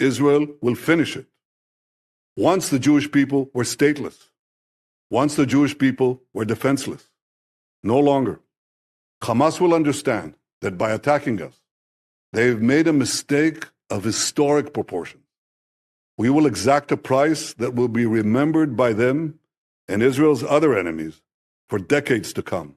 Israel 0.00 0.46
will 0.60 0.74
finish 0.74 1.16
it. 1.16 1.26
Once 2.36 2.70
the 2.70 2.78
Jewish 2.78 3.10
people 3.10 3.50
were 3.52 3.64
stateless, 3.64 4.28
once 5.10 5.36
the 5.36 5.44
Jewish 5.44 5.76
people 5.76 6.22
were 6.32 6.46
defenseless, 6.46 7.10
no 7.82 7.98
longer. 7.98 8.40
Hamas 9.22 9.60
will 9.60 9.74
understand 9.74 10.34
that 10.62 10.78
by 10.78 10.92
attacking 10.92 11.42
us, 11.42 11.60
they've 12.32 12.62
made 12.62 12.88
a 12.88 12.92
mistake 12.92 13.66
of 13.90 14.04
historic 14.04 14.72
proportions. 14.72 15.22
We 16.16 16.30
will 16.30 16.46
exact 16.46 16.90
a 16.92 16.96
price 16.96 17.52
that 17.54 17.74
will 17.74 17.88
be 17.88 18.06
remembered 18.06 18.76
by 18.76 18.92
them 18.94 19.38
and 19.86 20.02
Israel's 20.02 20.42
other 20.42 20.76
enemies 20.78 21.20
for 21.68 21.78
decades 21.78 22.32
to 22.34 22.42
come. 22.42 22.76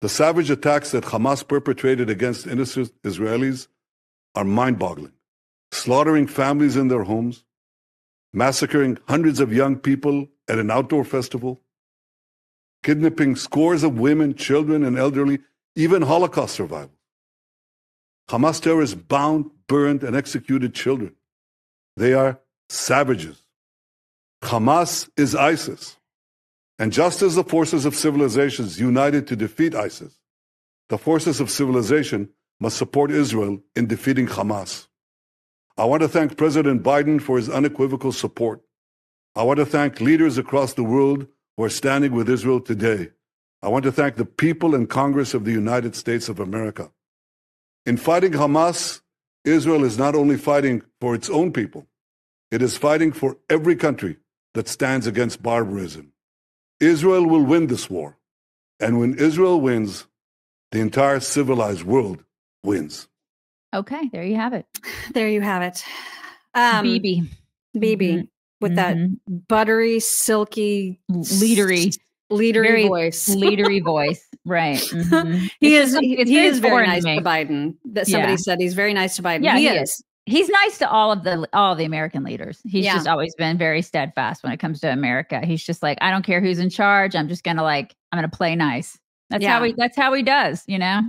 The 0.00 0.08
savage 0.08 0.50
attacks 0.50 0.90
that 0.92 1.04
Hamas 1.04 1.46
perpetrated 1.46 2.08
against 2.08 2.46
innocent 2.46 2.92
Israelis 3.02 3.68
are 4.34 4.44
mind 4.44 4.78
boggling, 4.78 5.12
slaughtering 5.72 6.26
families 6.26 6.76
in 6.76 6.88
their 6.88 7.04
homes, 7.04 7.45
massacring 8.32 8.98
hundreds 9.08 9.40
of 9.40 9.52
young 9.52 9.76
people 9.76 10.28
at 10.48 10.58
an 10.58 10.70
outdoor 10.70 11.04
festival, 11.04 11.60
kidnapping 12.82 13.36
scores 13.36 13.82
of 13.82 13.98
women, 13.98 14.34
children, 14.34 14.84
and 14.84 14.98
elderly, 14.98 15.40
even 15.74 16.02
Holocaust 16.02 16.54
survivors. 16.54 16.90
Hamas 18.28 18.60
terrorists 18.60 18.94
bound, 18.94 19.50
burned, 19.66 20.02
and 20.02 20.16
executed 20.16 20.74
children. 20.74 21.14
They 21.96 22.12
are 22.12 22.40
savages. 22.68 23.42
Hamas 24.42 25.08
is 25.16 25.34
ISIS. 25.34 25.96
And 26.78 26.92
just 26.92 27.22
as 27.22 27.34
the 27.34 27.44
forces 27.44 27.86
of 27.86 27.94
civilizations 27.94 28.78
united 28.78 29.26
to 29.28 29.36
defeat 29.36 29.74
ISIS, 29.74 30.18
the 30.88 30.98
forces 30.98 31.40
of 31.40 31.50
civilization 31.50 32.28
must 32.60 32.76
support 32.76 33.10
Israel 33.10 33.62
in 33.74 33.86
defeating 33.86 34.26
Hamas. 34.26 34.86
I 35.78 35.84
want 35.84 36.02
to 36.02 36.08
thank 36.08 36.36
President 36.38 36.82
Biden 36.82 37.20
for 37.20 37.36
his 37.36 37.50
unequivocal 37.50 38.12
support. 38.12 38.62
I 39.34 39.42
want 39.42 39.58
to 39.58 39.66
thank 39.66 40.00
leaders 40.00 40.38
across 40.38 40.72
the 40.72 40.82
world 40.82 41.26
who 41.56 41.64
are 41.64 41.68
standing 41.68 42.12
with 42.12 42.30
Israel 42.30 42.60
today. 42.60 43.10
I 43.62 43.68
want 43.68 43.84
to 43.84 43.92
thank 43.92 44.16
the 44.16 44.24
people 44.24 44.74
and 44.74 44.88
Congress 44.88 45.34
of 45.34 45.44
the 45.44 45.52
United 45.52 45.94
States 45.94 46.30
of 46.30 46.40
America. 46.40 46.90
In 47.84 47.98
fighting 47.98 48.32
Hamas, 48.32 49.02
Israel 49.44 49.84
is 49.84 49.98
not 49.98 50.14
only 50.14 50.38
fighting 50.38 50.82
for 51.00 51.14
its 51.14 51.28
own 51.28 51.52
people, 51.52 51.86
it 52.50 52.62
is 52.62 52.78
fighting 52.78 53.12
for 53.12 53.36
every 53.50 53.76
country 53.76 54.16
that 54.54 54.68
stands 54.68 55.06
against 55.06 55.42
barbarism. 55.42 56.12
Israel 56.80 57.26
will 57.26 57.42
win 57.42 57.66
this 57.66 57.90
war. 57.90 58.16
And 58.80 58.98
when 58.98 59.14
Israel 59.18 59.60
wins, 59.60 60.06
the 60.72 60.80
entire 60.80 61.20
civilized 61.20 61.84
world 61.84 62.24
wins. 62.64 63.08
Okay, 63.74 64.08
there 64.12 64.22
you 64.24 64.36
have 64.36 64.52
it. 64.52 64.66
There 65.12 65.28
you 65.28 65.40
have 65.40 65.62
it. 65.62 65.84
Um, 66.54 66.82
Bibi. 66.84 67.22
Bibi 67.78 68.12
Mhm. 68.14 68.28
with 68.60 68.74
that 68.76 68.96
Mhm. 68.96 69.16
buttery, 69.48 70.00
silky, 70.00 71.00
Leadery. 71.10 71.94
leadery 72.32 72.66
Very 72.66 72.88
voice. 72.88 73.28
leadery 73.28 73.80
voice. 73.84 74.26
Right. 74.44 74.78
mhm. 74.78 75.50
He 75.60 75.76
It's 75.76 75.92
is. 75.92 75.98
He, 75.98 76.38
is 76.46 76.58
very 76.60 76.86
nice 76.86 77.02
to 77.04 77.16
me. 77.16 77.18
Biden. 77.20 77.74
That 77.92 78.06
somebody 78.06 78.32
Yeah. 78.32 78.36
said 78.36 78.60
he's 78.60 78.74
very 78.74 78.94
nice 78.94 79.16
to 79.16 79.22
Biden. 79.22 79.42
Yeah, 79.44 79.56
he, 79.58 79.68
he 79.68 79.74
is. 79.76 79.90
is. 79.90 80.04
He's 80.28 80.48
nice 80.48 80.78
to 80.78 80.90
all 80.90 81.12
of 81.12 81.22
the 81.24 81.46
all 81.52 81.72
of 81.72 81.78
the 81.78 81.84
American 81.84 82.24
leaders. 82.24 82.60
He's 82.64 82.84
Yeah. 82.84 82.94
just 82.94 83.06
always 83.06 83.34
been 83.36 83.58
very 83.58 83.82
steadfast 83.82 84.42
when 84.42 84.52
it 84.52 84.58
comes 84.58 84.80
to 84.80 84.90
America. 84.90 85.40
He's 85.44 85.62
just 85.64 85.82
like, 85.82 85.98
I 86.00 86.10
don't 86.10 86.24
care 86.24 86.40
who's 86.40 86.58
in 86.58 86.70
charge. 86.70 87.14
I'm 87.14 87.28
just 87.28 87.44
gonna 87.44 87.62
like, 87.62 87.94
I'm 88.10 88.16
gonna 88.16 88.28
play 88.28 88.56
nice. 88.56 88.98
That's 89.30 89.44
how 89.44 89.62
he. 89.62 89.74
That's 89.76 89.96
how 89.96 90.12
he 90.14 90.22
does. 90.22 90.64
You 90.66 90.78
know. 90.78 91.02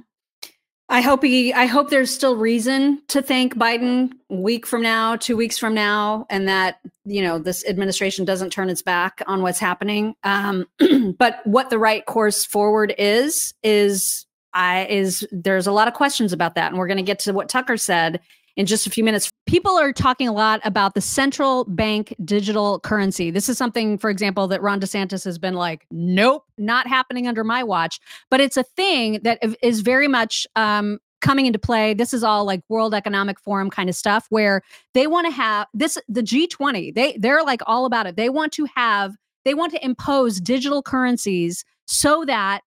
I 0.89 1.01
hope 1.01 1.23
he. 1.23 1.53
I 1.53 1.65
hope 1.65 1.89
there's 1.89 2.13
still 2.13 2.37
reason 2.37 3.01
to 3.09 3.21
thank 3.21 3.55
Biden 3.55 4.11
week 4.29 4.65
from 4.65 4.81
now, 4.81 5.17
two 5.17 5.35
weeks 5.35 5.57
from 5.57 5.73
now, 5.73 6.25
and 6.29 6.47
that 6.47 6.79
you 7.03 7.21
know 7.21 7.39
this 7.39 7.65
administration 7.67 8.23
doesn't 8.23 8.51
turn 8.51 8.69
its 8.69 8.81
back 8.81 9.21
on 9.27 9.41
what's 9.41 9.59
happening. 9.59 10.15
Um, 10.23 10.65
but 11.17 11.45
what 11.45 11.69
the 11.69 11.77
right 11.77 12.05
course 12.05 12.45
forward 12.45 12.95
is 12.97 13.53
is 13.63 14.25
I 14.53 14.85
is 14.85 15.27
there's 15.31 15.67
a 15.67 15.73
lot 15.73 15.89
of 15.89 15.93
questions 15.93 16.31
about 16.31 16.55
that, 16.55 16.71
and 16.71 16.79
we're 16.79 16.87
going 16.87 16.97
to 16.97 17.03
get 17.03 17.19
to 17.19 17.33
what 17.33 17.49
Tucker 17.49 17.75
said 17.75 18.21
in 18.57 18.65
just 18.65 18.87
a 18.87 18.89
few 18.89 19.03
minutes. 19.03 19.31
People 19.45 19.77
are 19.77 19.93
talking 19.93 20.27
a 20.27 20.33
lot 20.33 20.59
about 20.65 20.95
the 20.95 20.99
central 20.99 21.63
bank 21.65 22.13
digital 22.25 22.79
currency. 22.79 23.31
This 23.31 23.47
is 23.47 23.57
something, 23.57 23.97
for 23.99 24.09
example, 24.09 24.47
that 24.47 24.61
Ron 24.61 24.81
DeSantis 24.81 25.23
has 25.23 25.37
been 25.37 25.53
like, 25.53 25.85
nope, 25.91 26.43
not 26.57 26.87
happening 26.87 27.27
under 27.27 27.43
my 27.43 27.63
watch. 27.63 27.99
But 28.29 28.41
it's 28.41 28.57
a 28.57 28.63
thing 28.63 29.21
that 29.23 29.39
is- 29.61 29.77
very 29.81 30.07
much 30.07 30.47
um, 30.55 30.97
coming 31.21 31.45
into 31.45 31.59
play. 31.59 31.93
This 31.93 32.13
is 32.15 32.23
all 32.23 32.45
like 32.45 32.61
World 32.67 32.95
Economic 32.95 33.39
Forum 33.39 33.69
kind 33.69 33.89
of 33.89 33.95
stuff 33.95 34.25
where 34.29 34.63
they 34.95 35.05
want 35.05 35.27
to 35.27 35.31
have 35.31 35.67
this, 35.71 35.99
the 36.09 36.23
G20, 36.23 36.95
they, 36.95 37.15
they're 37.17 37.43
like 37.43 37.61
all 37.67 37.85
about 37.85 38.07
it. 38.07 38.15
They 38.15 38.29
want 38.29 38.53
to 38.53 38.67
have, 38.75 39.15
they 39.45 39.53
want 39.53 39.71
to 39.73 39.85
impose 39.85 40.41
digital 40.41 40.81
currencies 40.81 41.63
so 41.85 42.25
that 42.25 42.61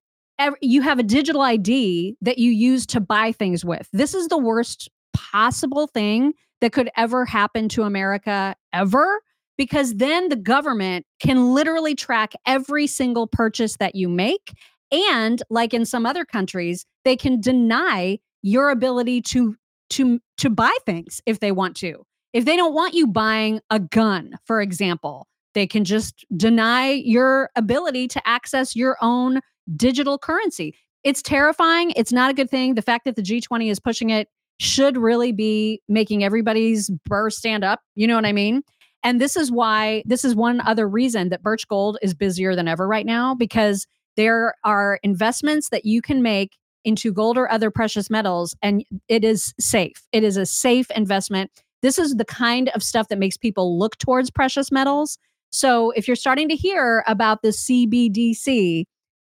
you 0.63 0.83
have 0.83 0.99
a 1.01 1.03
digital 1.03 1.43
ID 1.43 2.17
that 2.23 2.39
you 2.39 2.53
use 2.53 2.87
to 2.87 3.01
buy 3.01 3.33
things 3.33 3.65
with. 3.65 3.89
This 3.93 4.15
is 4.15 4.29
the 4.29 4.39
worst 4.39 4.89
possible 5.13 5.87
thing 5.87 6.35
that 6.61 6.73
could 6.73 6.91
ever 6.97 7.25
happen 7.25 7.69
to 7.71 7.83
America 7.83 8.55
ever 8.73 9.21
because 9.57 9.97
then 9.97 10.29
the 10.29 10.37
government 10.37 11.05
can 11.21 11.53
literally 11.55 11.95
track 11.95 12.33
every 12.47 12.87
single 12.87 13.27
purchase 13.27 13.77
that 13.77 13.95
you 13.95 14.09
make 14.09 14.53
and 14.91 15.43
like 15.51 15.75
in 15.75 15.85
some 15.85 16.07
other 16.07 16.25
countries 16.25 16.87
they 17.05 17.17
can 17.17 17.41
deny 17.41 18.19
your 18.43 18.71
ability 18.71 19.21
to 19.21 19.57
to 19.91 20.21
to 20.39 20.49
buy 20.49 20.75
things 20.87 21.21
if 21.27 21.41
they 21.41 21.53
want 21.53 21.77
to. 21.77 22.05
If 22.33 22.45
they 22.45 22.57
don't 22.57 22.75
want 22.75 22.95
you 22.95 23.07
buying 23.07 23.61
a 23.71 23.81
gun 23.81 24.37
for 24.45 24.61
example 24.61 25.27
they 25.55 25.67
can 25.67 25.85
just 25.85 26.25
deny 26.37 26.93
your 26.93 27.51
ability 27.57 28.09
to 28.09 28.29
access 28.29 28.77
your 28.77 28.97
own 29.03 29.41
digital 29.77 30.19
currency. 30.19 30.75
It's 31.03 31.23
terrifying. 31.23 31.93
It's 31.97 32.13
not 32.13 32.31
a 32.31 32.35
good 32.35 32.51
thing. 32.51 32.75
The 32.75 32.83
fact 32.83 33.05
that 33.05 33.17
the 33.17 33.23
G20 33.23 33.71
is 33.71 33.81
pushing 33.81 34.11
it 34.11 34.29
should 34.61 34.97
really 34.97 35.33
be 35.33 35.81
making 35.89 36.23
everybody's 36.23 36.91
burr 37.07 37.31
stand 37.31 37.65
up 37.65 37.81
you 37.95 38.07
know 38.07 38.15
what 38.15 38.27
i 38.27 38.33
mean 38.33 38.63
and 39.03 39.21
this 39.21 39.37
is 39.37 39.51
why, 39.51 40.03
this 40.05 40.25
is 40.25 40.35
one 40.35 40.61
other 40.61 40.89
reason 40.89 41.31
that 41.31 41.43
Birch 41.43 41.67
Gold 41.69 41.99
is 42.03 42.15
busier 42.15 42.55
than 42.55 42.69
ever 42.69 42.87
right 42.87 43.07
now 43.07 43.35
because 43.35 43.87
there 44.17 44.55
are 44.65 44.99
investments 45.03 45.71
that 45.71 45.85
you 45.85 46.03
can 46.03 46.23
make 46.23 46.57
into 46.85 47.13
gold 47.13 47.39
or 47.39 47.51
other 47.51 47.71
precious 47.71 48.11
metals, 48.11 48.55
and 48.63 48.85
it 49.09 49.25
is 49.25 49.55
safe. 49.59 50.07
It 50.13 50.25
is 50.25 50.37
a 50.37 50.47
safe 50.47 50.91
investment. 50.93 51.51
This 51.83 51.99
is 51.99 52.17
the 52.17 52.25
kind 52.25 52.71
of 52.71 52.83
stuff 52.83 53.09
that 53.09 53.19
makes 53.19 53.37
people 53.37 53.79
look 53.79 53.97
towards 53.99 54.31
precious 54.31 54.71
metals. 54.71 55.19
So 55.51 55.91
if 55.93 56.07
you're 56.07 56.17
starting 56.17 56.49
to 56.49 56.57
hear 56.57 57.03
about 57.07 57.43
the 57.43 57.49
CBDC, 57.49 58.85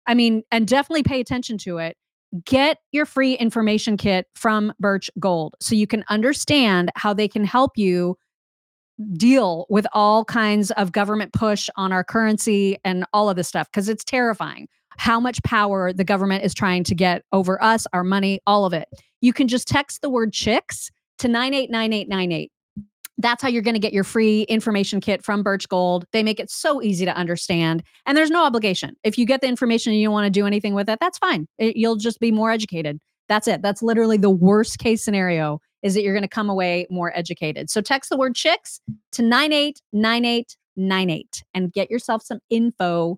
I 0.08 0.14
mean, 0.14 0.44
and 0.52 0.68
definitely 0.68 1.04
pay 1.04 1.20
attention 1.20 1.58
to 1.60 1.78
it. 1.78 1.98
Get 2.46 2.78
your 2.92 3.06
free 3.06 3.34
information 3.34 3.98
kit 3.98 4.28
from 4.36 4.74
Birch 4.80 5.10
Gold 5.20 5.56
so 5.60 5.76
you 5.76 5.88
can 5.88 6.04
understand 6.10 6.92
how 6.96 7.14
they 7.14 7.28
can 7.28 7.44
help 7.44 7.78
you 7.78 8.18
deal 9.14 9.66
with 9.70 9.86
all 9.94 10.24
kinds 10.24 10.72
of 10.72 10.92
government 10.92 11.34
push 11.34 11.70
on 11.76 11.92
our 11.92 12.04
currency 12.04 12.78
and 12.86 13.06
all 13.14 13.30
of 13.30 13.36
this 13.36 13.48
stuff 13.48 13.68
because 13.70 13.90
it's 13.90 14.04
terrifying 14.04 14.68
how 14.98 15.20
much 15.20 15.42
power 15.44 15.92
the 15.92 16.04
government 16.04 16.44
is 16.44 16.54
trying 16.54 16.84
to 16.84 16.94
get 16.94 17.24
over 17.32 17.62
us, 17.64 17.88
our 17.94 18.04
money, 18.04 18.40
all 18.46 18.66
of 18.66 18.74
it. 18.74 18.88
You 19.22 19.34
can 19.34 19.48
just 19.48 19.68
text 19.68 20.02
the 20.02 20.10
word 20.10 20.34
chicks 20.34 20.92
to 21.20 21.28
989898. 21.28 22.52
That's 23.18 23.44
how 23.44 23.50
you're 23.50 23.62
going 23.62 23.76
to 23.76 23.80
get 23.80 23.94
your 23.94 24.04
free 24.04 24.42
information 24.44 25.02
kit 25.02 25.24
from 25.24 25.44
Birch 25.44 25.70
Gold. 25.70 26.06
They 26.12 26.24
make 26.24 26.40
it 26.40 26.50
so 26.50 26.82
easy 26.82 27.06
to 27.06 27.16
understand, 27.16 27.84
and 28.06 28.18
there's 28.18 28.32
no 28.32 28.44
obligation. 28.44 28.96
If 29.04 29.18
you 29.18 29.26
get 29.26 29.42
the 29.42 29.48
information 29.48 29.92
and 29.92 30.02
you 30.02 30.08
don't 30.08 30.14
want 30.14 30.26
to 30.26 30.32
do 30.32 30.48
anything 30.48 30.74
with 30.74 30.90
it, 30.90 31.00
that's 31.00 31.18
fine. 31.18 31.48
It- 31.58 31.76
you'll 31.76 31.98
just 31.98 32.20
be 32.20 32.32
more 32.32 32.52
educated. 32.52 33.00
That's 33.30 33.48
it. 33.48 33.62
That's 33.62 33.82
literally 33.82 34.18
the 34.18 34.30
worst 34.30 34.80
case 34.80 35.04
scenario 35.04 35.60
is 35.84 35.94
that 35.94 36.04
you're 36.04 36.14
going 36.14 36.24
to 36.24 36.28
come 36.28 36.50
away 36.50 36.86
more 36.90 37.18
educated. 37.18 37.70
So 37.70 37.80
text 37.82 38.10
the 38.10 38.18
word 38.18 38.36
chicks 38.36 38.82
to 39.14 39.24
989898 39.24 41.44
and 41.54 41.72
get 41.72 41.90
yourself 41.90 42.24
some 42.24 42.40
info 42.50 43.18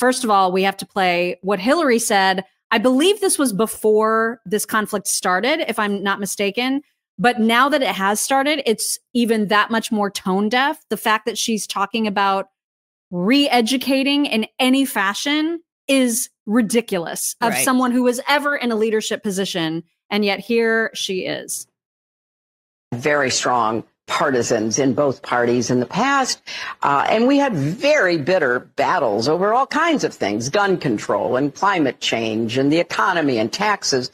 First 0.00 0.24
of 0.24 0.30
all, 0.30 0.50
we 0.50 0.62
have 0.62 0.78
to 0.78 0.86
play 0.86 1.38
what 1.42 1.60
Hillary 1.60 1.98
said. 1.98 2.44
I 2.70 2.78
believe 2.78 3.20
this 3.20 3.38
was 3.38 3.52
before 3.52 4.40
this 4.46 4.64
conflict 4.64 5.06
started, 5.06 5.60
if 5.68 5.78
I'm 5.78 6.02
not 6.02 6.18
mistaken. 6.18 6.80
But 7.18 7.38
now 7.38 7.68
that 7.68 7.82
it 7.82 7.88
has 7.88 8.18
started, 8.18 8.62
it's 8.64 8.98
even 9.12 9.48
that 9.48 9.70
much 9.70 9.92
more 9.92 10.10
tone 10.10 10.48
deaf. 10.48 10.82
The 10.88 10.96
fact 10.96 11.26
that 11.26 11.36
she's 11.36 11.66
talking 11.66 12.06
about 12.06 12.48
re 13.10 13.46
educating 13.50 14.24
in 14.24 14.46
any 14.58 14.86
fashion 14.86 15.60
is 15.86 16.30
ridiculous 16.46 17.36
of 17.42 17.50
Right. 17.52 17.62
someone 17.64 17.90
who 17.90 18.02
was 18.02 18.22
ever 18.26 18.56
in 18.56 18.72
a 18.72 18.76
leadership 18.76 19.22
position. 19.22 19.84
And 20.08 20.24
yet 20.24 20.40
here 20.40 20.90
she 20.94 21.26
is. 21.26 21.66
very 22.92 23.30
strong 23.30 23.84
partisans 24.10 24.80
in 24.80 24.92
both 24.92 25.22
parties 25.22 25.70
in 25.70 25.78
the 25.78 25.86
past. 25.86 26.42
Uh, 26.82 27.06
and 27.08 27.28
we 27.28 27.38
had 27.38 27.54
very 27.54 28.18
bitter 28.18 28.58
battles 28.58 29.28
over 29.28 29.54
all 29.54 29.66
kinds 29.66 30.02
of 30.02 30.12
things 30.12 30.48
gun 30.50 30.76
control 30.76 31.36
and 31.36 31.54
climate 31.54 32.00
change 32.00 32.58
and 32.58 32.72
the 32.72 32.78
economy 32.78 33.38
and 33.38 33.52
taxes. 33.52 34.10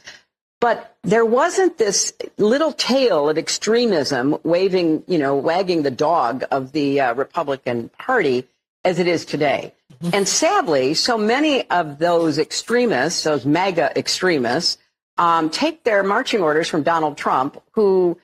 But 0.61 0.95
there 1.03 1.25
wasn't 1.25 1.77
this 1.77 2.13
little 2.37 2.71
tail 2.71 3.27
of 3.27 3.37
extremism 3.37 4.37
waving, 4.43 5.03
you 5.07 5.17
know, 5.17 5.35
wagging 5.35 5.81
the 5.81 5.91
dog 5.91 6.45
of 6.51 6.71
the 6.71 7.01
uh, 7.01 7.13
Republican 7.15 7.89
Party 7.97 8.47
as 8.85 8.99
it 8.99 9.07
is 9.07 9.25
today. 9.25 9.73
And 10.13 10.27
sadly, 10.27 10.93
so 10.93 11.17
many 11.17 11.67
of 11.71 11.97
those 11.97 12.37
extremists, 12.37 13.23
those 13.23 13.45
MAGA 13.45 13.97
extremists, 13.97 14.77
um, 15.17 15.49
take 15.49 15.83
their 15.83 16.03
marching 16.03 16.41
orders 16.41 16.67
from 16.67 16.83
Donald 16.83 17.17
Trump, 17.17 17.61
who 17.71 18.17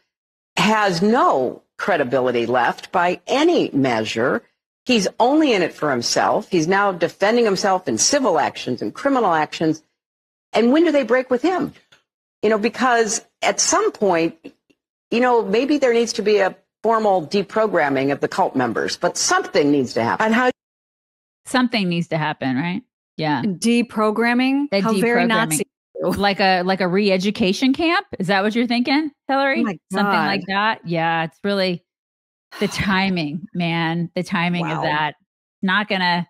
has 0.64 1.02
no 1.02 1.62
credibility 1.78 2.46
left 2.46 2.92
by 2.92 3.20
any 3.28 3.70
measure. 3.74 4.42
He's 4.86 5.10
only 5.20 5.52
in 5.52 5.62
it 5.62 5.74
for 5.74 5.92
himself. 5.92 6.50
He's 6.50 6.68
now 6.68 6.94
defending 6.94 7.44
himself 7.44 7.88
in 7.88 7.98
civil 7.98 8.40
actions 8.40 8.82
and 8.82 8.94
criminal 8.94 9.34
actions. 9.34 9.84
And 10.54 10.72
when 10.72 10.86
do 10.86 10.92
they 10.92 11.04
break 11.04 11.30
with 11.30 11.42
him? 11.42 11.74
You 12.42 12.50
know, 12.50 12.58
because 12.58 13.26
at 13.42 13.60
some 13.60 13.92
point, 13.92 14.38
you 15.12 15.20
know, 15.20 15.44
maybe 15.44 15.78
there 15.80 15.94
needs 15.94 16.14
to 16.14 16.22
be 16.22 16.38
a 16.38 16.56
formal 16.82 17.28
deprogramming 17.28 18.14
of 18.14 18.22
the 18.22 18.30
cult 18.30 18.56
members, 18.56 18.96
but 18.96 19.18
something 19.18 19.70
needs 19.70 19.94
to 19.94 20.04
happen. 20.04 20.26
And 20.26 20.34
how 20.34 20.50
something 21.46 21.90
needs 21.90 22.08
to 22.10 22.18
happen, 22.18 22.56
right? 22.56 22.84
Yeah. 23.18 23.42
Deprogramming? 23.44 24.70
The 24.70 24.82
How 24.82 24.94
very. 24.94 25.26
Nazi. 25.26 25.66
Like 26.18 26.40
a 26.42 26.64
like 26.64 26.82
a 26.82 26.88
re-education 26.88 27.74
camp? 27.74 28.06
Is 28.20 28.28
that 28.28 28.44
what 28.44 28.54
you're 28.56 28.68
thinking, 28.68 29.12
Hillary? 29.28 29.64
Oh 29.66 29.74
Something 29.92 30.14
like 30.14 30.42
that? 30.48 30.82
Yeah, 30.86 31.24
it's 31.24 31.40
really 31.44 31.84
the 32.60 32.68
timing, 32.68 33.46
man. 33.54 34.10
The 34.16 34.24
timing 34.24 34.68
Wow. 34.68 34.78
of 34.78 34.84
that. 34.84 35.14
Not 35.62 35.88
gonna 35.88 36.28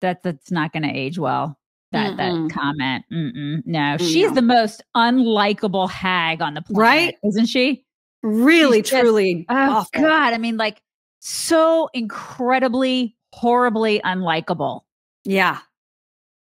that 0.00 0.22
that's 0.22 0.50
not 0.50 0.72
gonna 0.72 0.90
age 0.92 1.18
well. 1.18 1.58
That 1.92 2.14
Mm-mm. 2.16 2.48
that 2.48 2.54
comment. 2.54 3.04
Mm-mm. 3.12 3.62
No, 3.66 3.96
she's 3.98 4.32
the 4.32 4.42
most 4.42 4.82
unlikable 4.96 5.88
hag 5.90 6.40
on 6.42 6.54
the 6.54 6.62
planet, 6.62 6.78
Right? 6.80 7.16
Isn't 7.24 7.46
she? 7.46 7.84
Really, 8.22 8.78
She's 8.78 8.90
just- 8.90 9.02
truly 9.02 9.44
Oh 9.50 9.54
awful. 9.54 10.00
God! 10.02 10.32
I 10.32 10.38
mean, 10.38 10.56
like 10.56 10.80
so 11.20 11.90
incredibly, 11.92 13.16
horribly 13.34 14.00
unlikable. 14.00 14.80
Yeah. 15.24 15.58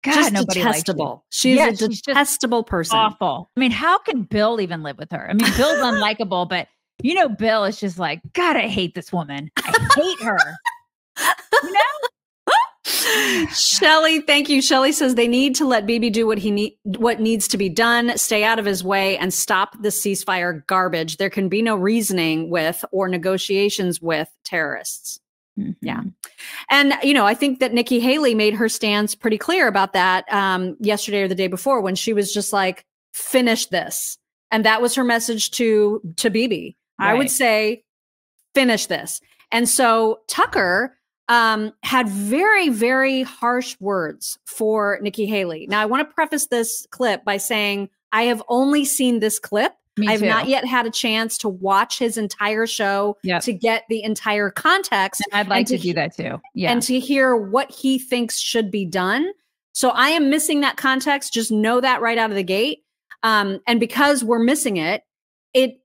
God, 0.07 0.15
just 0.15 0.33
nobody 0.33 0.63
likes 0.63 0.79
detestable. 0.79 1.25
She's 1.31 1.57
Yeah, 1.57 1.69
a 1.69 1.77
she's 1.77 2.01
detestable 2.03 2.65
person. 2.65 2.99
Awful. 2.99 3.51
I 3.57 3.61
mean, 3.61 3.71
how 3.71 3.99
can 3.99 4.23
Bill 4.23 4.61
even 4.61 4.83
live 4.83 4.99
with 4.99 5.11
her? 5.13 5.29
I 5.29 5.35
mean, 5.35 5.51
Bill's 5.57 5.79
unlikable, 5.83 6.49
but 6.49 6.69
you 7.03 7.15
know, 7.15 7.29
Bill 7.29 7.65
is 7.65 7.79
just 7.79 7.99
like, 7.99 8.21
God, 8.33 8.57
I 8.57 8.69
hate 8.69 8.95
this 8.95 9.13
woman. 9.13 9.51
I 9.59 9.89
hate 9.97 10.23
her. 10.23 10.39
you 11.63 11.73
know? 11.73 11.81
Shelly, 13.53 14.21
thank 14.21 14.49
you. 14.49 14.63
Shelly 14.63 14.93
says 14.93 15.15
they 15.15 15.29
need 15.29 15.55
to 15.57 15.67
let 15.67 15.87
Bibi 15.87 16.11
do 16.11 16.27
what 16.27 16.39
he 16.39 16.51
need 16.51 16.77
what 16.85 17.21
needs 17.21 17.49
to 17.49 17.57
be 17.59 17.69
done, 17.69 18.17
stay 18.17 18.45
out 18.45 18.59
of 18.59 18.65
his 18.65 18.83
way, 18.85 19.17
and 19.19 19.33
stop 19.33 19.81
the 19.83 19.89
ceasefire 19.89 20.67
garbage. 20.67 21.17
There 21.17 21.31
can 21.31 21.49
be 21.49 21.63
no 21.63 21.77
reasoning 21.77 22.51
with 22.51 22.85
or 22.93 23.09
negotiations 23.09 24.01
with 24.01 24.29
terrorists. 24.45 25.21
Yeah. 25.81 26.03
And, 26.71 26.95
you 27.03 27.15
know, 27.15 27.27
I 27.27 27.35
think 27.35 27.61
that 27.61 27.73
Nikki 27.73 27.99
Haley 27.99 28.35
made 28.35 28.55
her 28.55 28.69
stance 28.69 29.15
pretty 29.15 29.39
clear 29.39 29.69
about 29.69 29.93
that 29.95 30.31
um, 30.33 30.77
yesterday 30.81 31.23
or 31.23 31.29
the 31.29 31.35
day 31.35 31.47
before 31.47 31.81
when 31.81 31.95
she 31.95 32.13
was 32.13 32.33
just 32.33 32.53
like, 32.53 32.85
finish 33.13 33.67
this. 33.67 34.19
And 34.51 34.65
that 34.65 34.83
was 34.83 34.95
her 34.95 35.05
message 35.05 35.51
to 35.53 36.01
to 36.17 36.31
Bibi. 36.31 36.77
I 36.99 37.15
would 37.15 37.31
say, 37.31 37.85
finish 38.55 38.87
this. 38.87 39.21
And 39.51 39.69
so 39.69 40.21
Tucker 40.29 40.97
um, 41.29 41.73
had 41.83 42.09
very, 42.09 42.69
very 42.69 43.23
harsh 43.23 43.77
words 43.81 44.39
for 44.47 44.99
Nikki 45.03 45.27
Haley. 45.27 45.67
Now, 45.69 45.81
I 45.81 45.87
want 45.87 46.09
to 46.09 46.15
preface 46.15 46.47
this 46.47 46.87
clip 46.91 47.25
by 47.25 47.37
saying 47.37 47.91
I 48.13 48.25
have 48.25 48.43
only 48.49 48.85
seen 48.85 49.21
this 49.21 49.39
clip. 49.39 49.73
Me 49.99 50.09
I 50.09 50.13
have 50.13 50.21
too. 50.21 50.27
not 50.29 50.49
yet 50.49 50.65
had 50.65 50.87
a 50.87 50.91
chance 50.91 51.39
to 51.39 51.49
watch 51.49 51.99
his 51.99 52.19
entire 52.19 52.67
show 52.67 53.17
Yep. 53.23 53.43
to 53.43 53.53
get 53.53 53.85
the 53.89 54.03
entire 54.03 54.51
context. 54.51 55.23
I'd 55.33 55.49
like 55.49 55.59
and 55.61 55.67
to 55.69 55.79
do 55.79 55.93
that 55.95 56.15
too. 56.17 56.41
Yeah. 56.55 56.71
And 56.73 56.83
to 56.83 57.01
hear 57.01 57.37
what 57.37 57.71
he 57.71 57.99
thinks 57.99 58.39
should 58.39 58.71
be 58.71 58.85
done. 58.85 59.31
So 59.73 59.91
I 59.91 60.09
am 60.11 60.31
missing 60.31 60.61
that 60.61 60.77
context. 60.77 61.33
Just 61.33 61.51
know 61.51 61.81
that 61.81 62.01
right 62.01 62.19
out 62.19 62.31
of 62.31 62.37
the 62.37 62.43
gate. 62.43 62.81
Um, 63.23 63.61
and 63.67 63.81
because 63.81 64.23
we're 64.23 64.39
missing 64.39 64.77
it, 64.77 65.03
it 65.55 65.81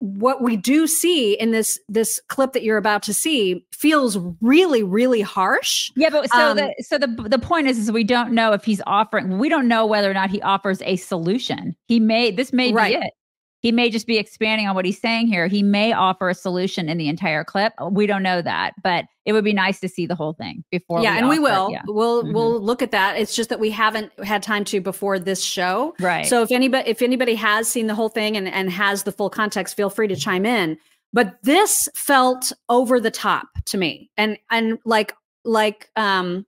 what 0.00 0.42
we 0.42 0.56
do 0.56 0.86
see 0.86 1.32
in 1.32 1.52
this 1.52 1.80
this 1.88 2.20
clip 2.28 2.52
that 2.52 2.62
you're 2.62 2.76
about 2.76 3.02
to 3.04 3.14
see 3.14 3.64
feels 3.72 4.18
really, 4.42 4.82
really 4.82 5.22
harsh. 5.22 5.90
Yeah, 5.96 6.10
but 6.10 6.30
so 6.30 6.50
Um, 6.50 6.56
the 6.58 6.74
so 6.80 6.98
the 6.98 7.06
the 7.28 7.38
point 7.38 7.66
is 7.66 7.78
is 7.78 7.90
we 7.90 8.04
don't 8.04 8.32
know 8.32 8.52
if 8.52 8.62
he's 8.64 8.82
offering 8.86 9.38
we 9.38 9.48
don't 9.48 9.66
know 9.68 9.86
whether 9.86 10.10
or 10.10 10.14
not 10.14 10.28
he 10.30 10.40
offers 10.42 10.82
a 10.82 10.96
solution. 10.96 11.74
He 11.88 11.98
may 11.98 12.30
this 12.30 12.52
may 12.52 12.72
Right. 12.72 13.00
be 13.00 13.06
it. 13.06 13.12
He 13.60 13.72
may 13.72 13.90
just 13.90 14.06
be 14.06 14.18
expanding 14.18 14.68
on 14.68 14.74
what 14.74 14.84
he's 14.84 15.00
saying 15.00 15.26
here. 15.28 15.46
He 15.46 15.62
may 15.62 15.92
offer 15.92 16.28
a 16.28 16.34
solution 16.34 16.88
in 16.88 16.98
the 16.98 17.08
entire 17.08 17.42
clip. 17.42 17.72
We 17.90 18.06
don't 18.06 18.22
know 18.22 18.42
that, 18.42 18.74
but 18.82 19.06
it 19.24 19.32
would 19.32 19.44
be 19.44 19.52
nice 19.54 19.80
to 19.80 19.88
see 19.88 20.06
the 20.06 20.14
whole 20.14 20.34
thing 20.34 20.62
before. 20.70 21.00
yeah, 21.02 21.12
we 21.14 21.18
and 21.18 21.28
we 21.28 21.38
will. 21.38 21.70
yeah. 21.70 21.82
We'll 21.86 22.22
Mhm. 22.24 22.34
we'll 22.34 22.60
look 22.60 22.82
at 22.82 22.90
that. 22.92 23.16
It's 23.18 23.34
just 23.34 23.48
that 23.48 23.58
we 23.58 23.70
haven't 23.70 24.12
had 24.24 24.42
time 24.42 24.64
to 24.66 24.80
before 24.80 25.18
this 25.18 25.42
show. 25.42 25.94
Right. 26.00 26.26
So 26.26 26.42
if 26.42 26.52
anybody 26.52 26.88
if 26.88 27.02
anybody 27.02 27.34
has 27.34 27.66
seen 27.66 27.86
the 27.86 27.94
whole 27.94 28.08
thing 28.10 28.36
and, 28.36 28.46
and 28.46 28.70
has 28.70 29.02
the 29.02 29.12
full 29.12 29.30
context, 29.30 29.76
feel 29.76 29.90
free 29.90 30.06
to 30.08 30.16
chime 30.16 30.46
in. 30.46 30.78
But 31.12 31.36
this 31.42 31.88
felt 31.94 32.52
over 32.68 33.00
the 33.00 33.10
top 33.10 33.48
to 33.66 33.78
me. 33.78 34.10
And 34.16 34.38
and 34.50 34.78
like 34.84 35.14
like 35.44 35.90
um 35.96 36.44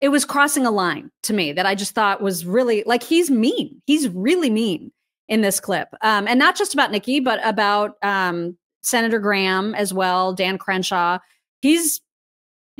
it 0.00 0.08
was 0.10 0.24
crossing 0.24 0.66
a 0.66 0.70
line 0.70 1.10
to 1.24 1.32
me 1.32 1.52
that 1.52 1.66
I 1.66 1.74
just 1.74 1.94
thought 1.94 2.20
was 2.20 2.44
really 2.44 2.82
like 2.84 3.02
he's 3.02 3.30
mean. 3.30 3.80
He's 3.86 4.08
really 4.08 4.50
mean 4.50 4.92
in 5.28 5.42
this 5.42 5.60
clip. 5.60 5.88
Um, 6.02 6.26
and 6.26 6.38
not 6.38 6.56
just 6.56 6.74
about 6.74 6.90
Nikki, 6.90 7.20
but 7.20 7.40
about 7.44 7.96
um, 8.02 8.56
Senator 8.82 9.18
Graham 9.18 9.74
as 9.74 9.92
well, 9.92 10.32
Dan 10.32 10.58
Crenshaw. 10.58 11.18
He's 11.60 12.00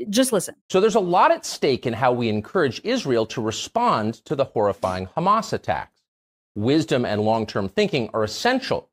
just 0.09 0.31
listen. 0.31 0.55
So 0.69 0.79
there's 0.79 0.95
a 0.95 0.99
lot 0.99 1.31
at 1.31 1.45
stake 1.45 1.85
in 1.85 1.93
how 1.93 2.11
we 2.11 2.29
encourage 2.29 2.81
Israel 2.83 3.25
to 3.27 3.41
respond 3.41 4.15
to 4.25 4.35
the 4.35 4.45
horrifying 4.45 5.07
Hamas 5.07 5.53
attacks. 5.53 6.01
Wisdom 6.55 7.05
and 7.05 7.21
long 7.21 7.45
term 7.45 7.69
thinking 7.69 8.09
are 8.13 8.23
essential, 8.23 8.89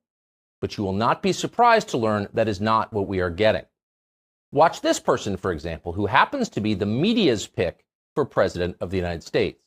but 0.60 0.76
you 0.76 0.84
will 0.84 0.92
not 0.92 1.22
be 1.22 1.32
surprised 1.32 1.88
to 1.88 1.98
learn 1.98 2.28
that 2.34 2.48
is 2.48 2.60
not 2.60 2.92
what 2.92 3.08
we 3.08 3.20
are 3.20 3.30
getting. 3.30 3.64
Watch 4.52 4.80
this 4.80 5.00
person, 5.00 5.36
for 5.36 5.52
example, 5.52 5.92
who 5.92 6.06
happens 6.06 6.48
to 6.50 6.60
be 6.60 6.74
the 6.74 6.86
media's 6.86 7.46
pick 7.46 7.84
for 8.14 8.24
President 8.24 8.76
of 8.80 8.90
the 8.90 8.96
United 8.96 9.22
States. 9.22 9.60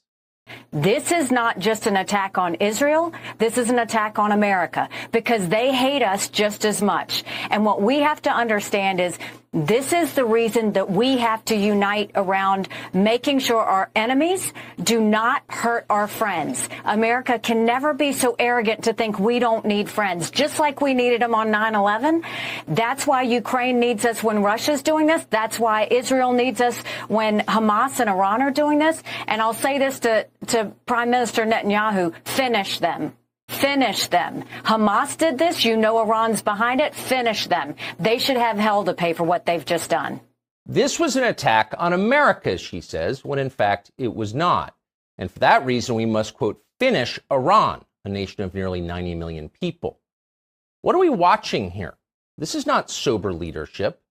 This 0.72 1.12
is 1.12 1.32
not 1.32 1.60
just 1.60 1.88
an 1.88 1.98
attack 1.98 2.38
on 2.38 2.56
Israel. 2.56 3.14
This 3.38 3.58
is 3.58 3.70
an 3.70 3.80
attack 3.80 4.20
on 4.20 4.32
America 4.32 4.90
because 5.12 5.48
they 5.50 5.74
hate 5.74 6.04
us 6.04 6.30
just 6.30 6.66
as 6.66 6.82
much. 6.82 7.24
And 7.50 7.66
what 7.66 7.82
we 7.82 8.00
have 8.00 8.22
to 8.24 8.32
understand 8.32 9.00
is 9.00 9.18
this 9.52 9.94
is 9.94 10.14
the 10.14 10.26
reason 10.26 10.74
that 10.74 10.92
we 10.92 11.18
have 11.18 11.44
to 11.46 11.56
unite 11.56 12.12
around 12.14 12.68
making 12.94 13.40
sure 13.40 13.60
our 13.60 13.90
enemies 13.96 14.54
do 14.82 15.02
not 15.02 15.44
hurt 15.50 15.86
our 15.90 16.08
friends. 16.08 16.70
America 16.86 17.40
can 17.40 17.66
never 17.66 17.94
be 17.96 18.14
so 18.14 18.36
arrogant 18.38 18.84
to 18.84 18.94
think 18.94 19.18
we 19.18 19.40
don't 19.40 19.66
need 19.66 19.90
friends, 19.90 20.30
just 20.30 20.60
like 20.60 20.82
we 20.82 20.94
needed 20.94 21.22
them 21.22 21.34
on 21.34 21.48
9-11. 21.48 22.24
That's 22.68 23.08
why 23.08 23.24
Ukraine 23.24 23.80
needs 23.80 24.06
us 24.06 24.24
when 24.24 24.44
Russia's 24.44 24.84
doing 24.84 25.08
this. 25.08 25.26
That's 25.32 25.60
why 25.60 25.88
Israel 25.90 26.34
needs 26.34 26.62
us 26.62 26.78
when 27.08 27.40
Hamas 27.42 28.00
and 28.00 28.10
Iran 28.10 28.44
are 28.44 28.52
doing 28.52 28.78
this. 28.78 29.02
And 29.28 29.42
I'll 29.42 29.56
say 29.56 29.80
this 29.80 30.00
to, 30.02 30.28
to 30.48 30.72
Prime 30.86 31.10
Minister 31.10 31.46
Netanyahu, 31.46 32.14
finish 32.24 32.78
them. 32.78 33.14
Finish 33.60 34.08
them. 34.08 34.46
Hamas 34.64 35.18
did 35.18 35.38
this. 35.38 35.66
You 35.66 35.76
know 35.76 36.00
Iran's 36.00 36.42
behind 36.42 36.80
it. 36.80 36.96
Finish 36.96 37.48
them. 37.48 37.76
They 38.00 38.18
should 38.18 38.38
have 38.38 38.58
hell 38.58 38.86
to 38.86 38.94
pay 38.94 39.12
for 39.12 39.24
what 39.24 39.46
they've 39.46 39.66
just 39.66 39.90
done. 39.90 40.22
This 40.66 40.98
was 40.98 41.18
an 41.18 41.26
attack 41.26 41.74
on 41.78 41.92
America, 41.92 42.58
she 42.58 42.80
says, 42.80 43.26
when 43.26 43.38
in 43.38 43.50
fact 43.50 43.92
it 43.98 44.16
was 44.16 44.34
not. 44.34 44.76
And 45.18 45.30
for 45.30 45.40
that 45.40 45.66
reason, 45.66 45.96
we 45.96 46.06
must, 46.06 46.36
quote, 46.36 46.64
finish 46.80 47.20
Iran, 47.30 47.84
a 48.06 48.10
nation 48.10 48.44
of 48.44 48.54
nearly 48.54 48.80
90 48.80 49.16
million 49.16 49.50
people. 49.50 50.00
What 50.82 50.96
are 50.96 51.00
we 51.00 51.10
watching 51.10 51.72
here? 51.72 51.98
This 52.38 52.56
is 52.56 52.66
not 52.66 52.90
sober 52.90 53.34
leadership. 53.34 54.02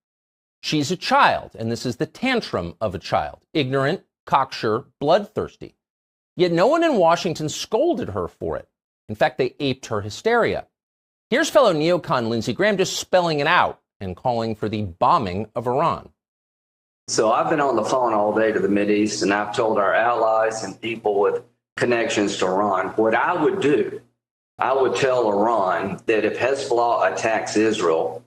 She's 0.61 0.91
a 0.91 0.97
child, 0.97 1.53
and 1.59 1.73
this 1.73 1.87
is 1.87 1.97
the 1.97 2.07
tantrum 2.07 2.75
of 2.83 2.95
a 2.95 2.99
child 2.99 3.39
ignorant, 3.55 4.03
cocksure, 4.27 4.85
bloodthirsty. 5.01 5.77
Yet 6.37 6.53
no 6.53 6.67
one 6.67 6.85
in 6.85 6.97
Washington 6.97 7.49
scolded 7.49 8.11
her 8.11 8.29
for 8.29 8.59
it. 8.59 8.69
In 9.09 9.15
fact, 9.15 9.39
they 9.39 9.55
aped 9.59 9.87
her 9.87 10.01
hysteria. 10.01 10.67
Here's 11.31 11.51
fellow 11.51 11.73
neocon 11.73 12.29
Lindsey 12.29 12.53
Graham 12.53 12.77
just 12.77 12.99
spelling 12.99 13.41
it 13.41 13.47
out 13.47 13.81
and 14.01 14.17
calling 14.17 14.55
for 14.55 14.69
the 14.69 14.83
bombing 14.83 15.49
of 15.55 15.67
Iran. 15.67 16.11
So 17.09 17.33
I've 17.33 17.49
been 17.49 17.61
on 17.61 17.77
the 17.77 17.85
phone 17.85 18.13
all 18.13 18.35
day 18.35 18.53
to 18.53 18.61
the 18.61 18.69
Mideast, 18.69 19.23
and 19.23 19.33
I've 19.33 19.57
told 19.57 19.79
our 19.79 19.95
allies 19.95 20.63
and 20.63 20.79
people 20.79 21.19
with 21.19 21.43
connections 21.77 22.37
to 22.39 22.47
Iran 22.47 22.89
what 22.97 23.15
I 23.15 23.33
would 23.43 23.61
do. 23.63 24.03
I 24.59 24.75
would 24.75 24.97
tell 24.97 25.31
Iran 25.33 26.01
that 26.07 26.25
if 26.25 26.37
Hezbollah 26.37 27.13
attacks 27.13 27.57
Israel, 27.57 28.23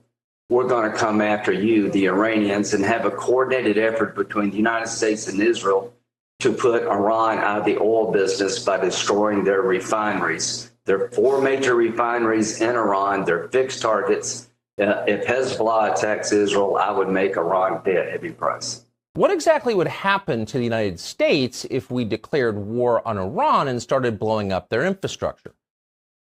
we're 0.48 0.66
going 0.66 0.90
to 0.90 0.98
come 0.98 1.20
after 1.20 1.52
you, 1.52 1.90
the 1.90 2.06
Iranians, 2.06 2.74
and 2.74 2.84
have 2.84 3.04
a 3.04 3.10
coordinated 3.10 3.78
effort 3.78 4.16
between 4.16 4.50
the 4.50 4.56
United 4.56 4.88
States 4.88 5.28
and 5.28 5.40
Israel 5.40 5.94
to 6.40 6.52
put 6.52 6.82
Iran 6.82 7.38
out 7.38 7.60
of 7.60 7.64
the 7.64 7.78
oil 7.78 8.10
business 8.10 8.58
by 8.58 8.78
destroying 8.78 9.44
their 9.44 9.62
refineries. 9.62 10.71
There 10.84 11.02
are 11.02 11.10
four 11.10 11.40
major 11.40 11.74
refineries 11.74 12.60
in 12.60 12.74
Iran. 12.74 13.24
They're 13.24 13.48
fixed 13.48 13.82
targets. 13.82 14.48
Uh, 14.80 15.04
if 15.06 15.24
Hezbollah 15.24 15.92
attacks 15.92 16.32
Israel, 16.32 16.76
I 16.76 16.90
would 16.90 17.08
make 17.08 17.36
Iran 17.36 17.82
pay 17.82 17.96
a 17.96 18.10
heavy 18.10 18.30
price. 18.30 18.84
What 19.14 19.30
exactly 19.30 19.74
would 19.74 19.86
happen 19.88 20.46
to 20.46 20.58
the 20.58 20.64
United 20.64 20.98
States 20.98 21.66
if 21.70 21.90
we 21.90 22.04
declared 22.04 22.56
war 22.56 23.06
on 23.06 23.18
Iran 23.18 23.68
and 23.68 23.80
started 23.80 24.18
blowing 24.18 24.52
up 24.52 24.70
their 24.70 24.84
infrastructure? 24.84 25.54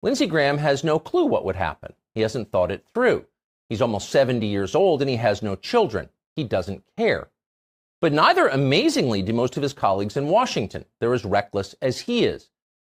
Lindsey 0.02 0.26
Graham 0.26 0.58
has 0.58 0.82
no 0.82 0.98
clue 0.98 1.24
what 1.24 1.44
would 1.44 1.56
happen. 1.56 1.94
He 2.14 2.20
hasn't 2.20 2.50
thought 2.50 2.72
it 2.72 2.84
through. 2.92 3.26
He's 3.68 3.80
almost 3.80 4.10
70 4.10 4.46
years 4.46 4.74
old 4.74 5.00
and 5.00 5.08
he 5.08 5.16
has 5.16 5.42
no 5.42 5.54
children. 5.54 6.08
He 6.34 6.44
doesn't 6.44 6.82
care. 6.98 7.28
But 8.00 8.12
neither, 8.12 8.48
amazingly, 8.48 9.22
do 9.22 9.32
most 9.32 9.56
of 9.56 9.62
his 9.62 9.72
colleagues 9.72 10.16
in 10.16 10.28
Washington. 10.28 10.84
They're 10.98 11.14
as 11.14 11.24
reckless 11.24 11.74
as 11.80 12.00
he 12.00 12.24
is. 12.24 12.49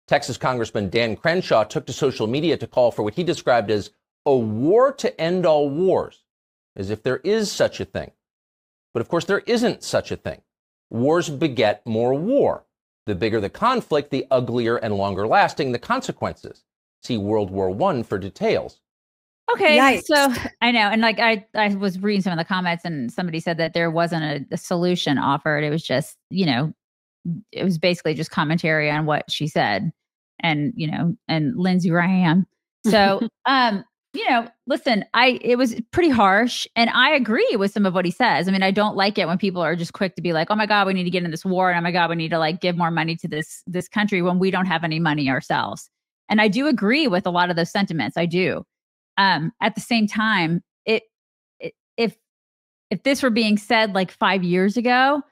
Texas 0.07 0.37
Congressman 0.37 0.91
Dan 0.91 1.17
Crenshaw 1.17 1.65
took 1.65 1.87
to 1.87 1.93
social 1.93 2.27
media 2.27 2.57
to 2.57 2.67
call 2.67 2.91
for 2.91 3.03
what 3.03 3.15
he 3.15 3.25
described 3.25 3.71
as 3.71 3.91
a 4.27 4.37
war 4.37 4.93
to 4.93 5.21
end 5.21 5.47
all 5.47 5.71
wars, 5.71 6.25
as 6.77 6.91
if 6.91 7.03
there 7.03 7.19
is 7.19 7.51
such 7.51 7.81
a 7.81 7.85
thing. 7.85 8.11
But 8.93 9.01
of 9.01 9.09
course, 9.09 9.25
there 9.25 9.43
isn't 9.47 9.83
such 9.83 10.11
a 10.11 10.17
thing. 10.17 10.43
Wars 10.91 11.29
beget 11.29 11.87
more 11.87 12.15
war. 12.15 12.65
The 13.07 13.15
bigger 13.15 13.41
the 13.41 13.51
conflict, 13.51 14.11
the 14.11 14.27
uglier 14.31 14.77
and 14.77 14.95
longer 14.95 15.27
lasting 15.27 15.73
the 15.73 15.79
consequences. 15.79 16.65
See 17.03 17.19
World 17.19 17.51
War 17.51 17.71
I 17.91 18.03
for 18.03 18.19
details. 18.19 18.81
Okay, 19.53 19.77
Yikes. 19.77 20.05
so 20.05 20.33
I 20.63 20.71
know, 20.71 20.89
and 20.89 21.03
like 21.03 21.19
I, 21.19 21.47
I 21.55 21.75
was 21.75 22.01
reading 22.01 22.23
some 22.23 22.33
of 22.33 22.39
the 22.39 22.47
comments, 22.47 22.85
and 22.85 23.13
somebody 23.13 23.41
said 23.41 23.59
that 23.59 23.75
there 23.75 23.91
wasn't 23.91 24.25
a, 24.25 24.55
a 24.55 24.57
solution 24.57 25.19
offered. 25.19 25.65
It 25.65 25.71
was 25.71 25.83
just, 25.83 26.17
you 26.31 26.47
know, 26.47 26.73
it 27.53 27.65
was 27.65 27.79
basically 27.79 28.15
just 28.15 28.31
commentary 28.31 28.91
on 28.91 29.07
what 29.07 29.31
she 29.31 29.49
said, 29.49 29.93
and 30.41 30.73
you 30.77 30.91
know, 30.91 31.17
and 31.29 31.57
Lindsey 31.57 31.91
Graham. 31.91 32.47
So, 32.87 33.27
um, 33.47 33.85
you 34.13 34.29
know, 34.29 34.49
listen, 34.67 35.05
I 35.15 35.39
it 35.43 35.57
was 35.57 35.81
pretty 35.91 36.11
harsh, 36.11 36.67
and 36.77 36.91
I 36.91 37.11
agree 37.11 37.57
with 37.57 37.73
some 37.73 37.87
of 37.87 37.95
what 37.95 38.05
he 38.05 38.11
says. 38.11 38.49
I 38.49 38.53
mean, 38.53 38.63
I 38.63 38.71
don't 38.71 38.97
like 38.97 39.19
it 39.19 39.27
when 39.27 39.39
people 39.39 39.63
are 39.63 39.77
just 39.77 39.93
quick 39.93 40.15
to 40.17 40.23
be 40.23 40.33
like, 40.33 40.49
"Oh 40.51 40.57
my 40.57 40.67
God, 40.67 40.87
we 40.87 40.95
need 40.95 41.05
to 41.05 41.11
get 41.11 41.25
in 41.25 41.31
this 41.31 41.45
war," 41.45 41.71
and 41.71 41.79
"Oh 41.79 41.83
my 41.83 41.93
God, 41.93 42.11
we 42.11 42.17
need 42.17 42.31
to 42.31 42.39
like 42.39 42.61
give 42.61 42.77
more 42.77 42.91
money 42.91 43.17
to 43.17 43.29
this 43.29 43.63
this 43.67 43.89
country 43.89 44.23
when 44.23 44.39
we 44.39 44.51
don't 44.51 44.67
have 44.67 44.85
any 44.85 45.01
money 45.01 45.29
ourselves." 45.29 45.91
And 46.29 46.41
I 46.41 46.49
do 46.49 46.67
agree 46.67 47.07
with 47.09 47.27
a 47.27 47.31
lot 47.31 47.51
of 47.51 47.57
those 47.57 47.71
sentiments. 47.71 48.17
I 48.17 48.27
do 48.27 48.65
um 49.17 49.53
at 49.61 49.75
the 49.75 49.81
same 49.81 50.07
time 50.07 50.63
it, 50.87 51.05
it 51.61 51.75
if 51.97 52.17
if 52.91 53.03
this 53.03 53.23
were 53.23 53.31
being 53.31 53.57
said 53.57 53.95
like 53.95 54.11
5 54.11 54.43
years 54.45 54.77
ago 54.77 55.23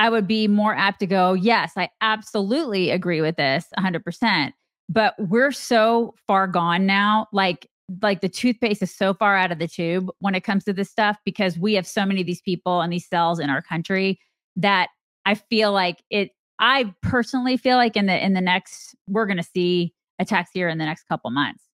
i 0.00 0.10
would 0.10 0.26
be 0.26 0.48
more 0.48 0.74
apt 0.74 1.00
to 1.00 1.06
go 1.06 1.32
yes 1.32 1.72
i 1.76 1.88
absolutely 2.00 2.90
agree 2.90 3.20
with 3.20 3.36
this 3.36 3.66
100% 3.78 4.52
but 4.88 5.14
we're 5.18 5.52
so 5.52 6.14
far 6.26 6.46
gone 6.46 6.86
now 6.86 7.26
like 7.32 7.68
like 8.02 8.20
the 8.20 8.28
toothpaste 8.28 8.82
is 8.82 8.94
so 8.94 9.12
far 9.12 9.36
out 9.36 9.50
of 9.50 9.58
the 9.58 9.66
tube 9.66 10.08
when 10.20 10.34
it 10.34 10.42
comes 10.42 10.64
to 10.64 10.72
this 10.72 10.90
stuff 10.90 11.16
because 11.24 11.58
we 11.58 11.74
have 11.74 11.86
so 11.86 12.04
many 12.06 12.20
of 12.20 12.26
these 12.26 12.42
people 12.42 12.80
and 12.80 12.92
these 12.92 13.08
cells 13.08 13.38
in 13.38 13.50
our 13.50 13.62
country 13.62 14.18
that 14.56 14.88
i 15.26 15.34
feel 15.34 15.72
like 15.72 16.02
it 16.10 16.30
i 16.58 16.92
personally 17.02 17.56
feel 17.56 17.76
like 17.76 17.96
in 17.96 18.06
the 18.06 18.24
in 18.24 18.32
the 18.32 18.40
next 18.40 18.94
we're 19.08 19.26
going 19.26 19.36
to 19.36 19.42
see 19.42 19.92
attacks 20.18 20.50
here 20.52 20.68
in 20.68 20.78
the 20.78 20.84
next 20.84 21.04
couple 21.04 21.30
months 21.30 21.70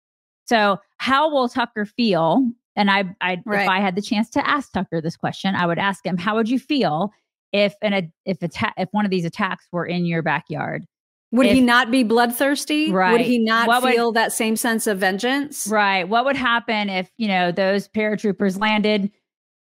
so, 0.46 0.78
how 0.98 1.30
will 1.30 1.48
Tucker 1.48 1.84
feel? 1.84 2.48
And 2.76 2.90
I, 2.90 3.04
I 3.20 3.42
Right. 3.44 3.62
if 3.62 3.68
I 3.68 3.80
had 3.80 3.96
the 3.96 4.02
chance 4.02 4.30
to 4.30 4.48
ask 4.48 4.72
Tucker 4.72 5.00
this 5.00 5.16
question, 5.16 5.54
I 5.54 5.66
would 5.66 5.78
ask 5.78 6.06
him, 6.06 6.16
"How 6.16 6.36
would 6.36 6.48
you 6.48 6.58
feel 6.58 7.12
if 7.56 7.74
an 7.82 8.12
if 8.24 8.42
atta- 8.42 8.74
if 8.76 8.88
one 8.92 9.04
of 9.04 9.10
these 9.10 9.24
attacks 9.24 9.66
were 9.72 9.86
in 9.86 10.04
your 10.04 10.22
backyard?" 10.22 10.84
Would 11.32 11.46
he 11.46 11.60
not 11.60 11.90
be 11.90 12.04
bloodthirsty? 12.04 12.90
Right. 12.92 13.12
Would 13.12 13.20
he 13.22 13.38
not 13.38 13.66
What 13.66 13.82
would- 13.82 13.92
feel 13.94 14.12
that 14.12 14.32
same 14.32 14.54
sense 14.56 14.86
of 14.86 14.98
vengeance? 14.98 15.66
Right. 15.66 16.04
What 16.08 16.24
would 16.24 16.36
happen 16.36 16.88
if 16.88 17.10
you 17.18 17.26
know 17.28 17.50
those 17.52 17.88
paratroopers 17.88 18.60
landed 18.60 19.10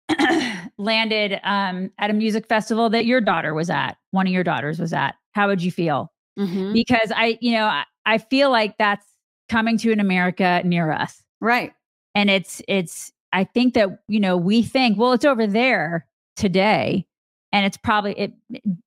landed 0.78 1.40
um, 1.44 1.92
at 1.98 2.10
a 2.10 2.14
music 2.14 2.48
festival 2.48 2.90
that 2.92 3.06
your 3.06 3.22
daughter 3.22 3.54
was 3.54 3.70
at? 3.70 3.98
One 4.12 4.28
of 4.28 4.34
your 4.34 4.44
daughters 4.44 4.80
was 4.80 4.94
at. 4.94 5.16
How 5.34 5.48
would 5.48 5.62
you 5.62 5.72
feel? 5.72 6.12
Mhm. 6.38 6.74
Because 6.74 7.12
I, 7.16 7.38
you 7.42 7.52
know, 7.54 7.66
I, 7.66 7.84
I 8.06 8.18
feel 8.18 8.50
like 8.50 8.78
that's 8.78 9.06
coming 9.50 9.78
to 9.80 9.92
an 9.92 10.00
America 10.00 10.62
near 10.64 10.92
us. 10.92 11.24
Right. 11.42 11.74
and 12.16 12.30
it's 12.30 12.62
it's 12.68 13.12
i 13.32 13.44
think 13.44 13.76
that 13.76 13.88
you 14.08 14.20
know 14.20 14.36
we 14.36 14.62
think 14.64 14.98
well 14.98 15.14
it's 15.14 15.24
over 15.26 15.46
there 15.48 16.06
today 16.36 17.06
and 17.52 17.66
it's 17.66 17.78
probably 17.78 18.14
it, 18.14 18.34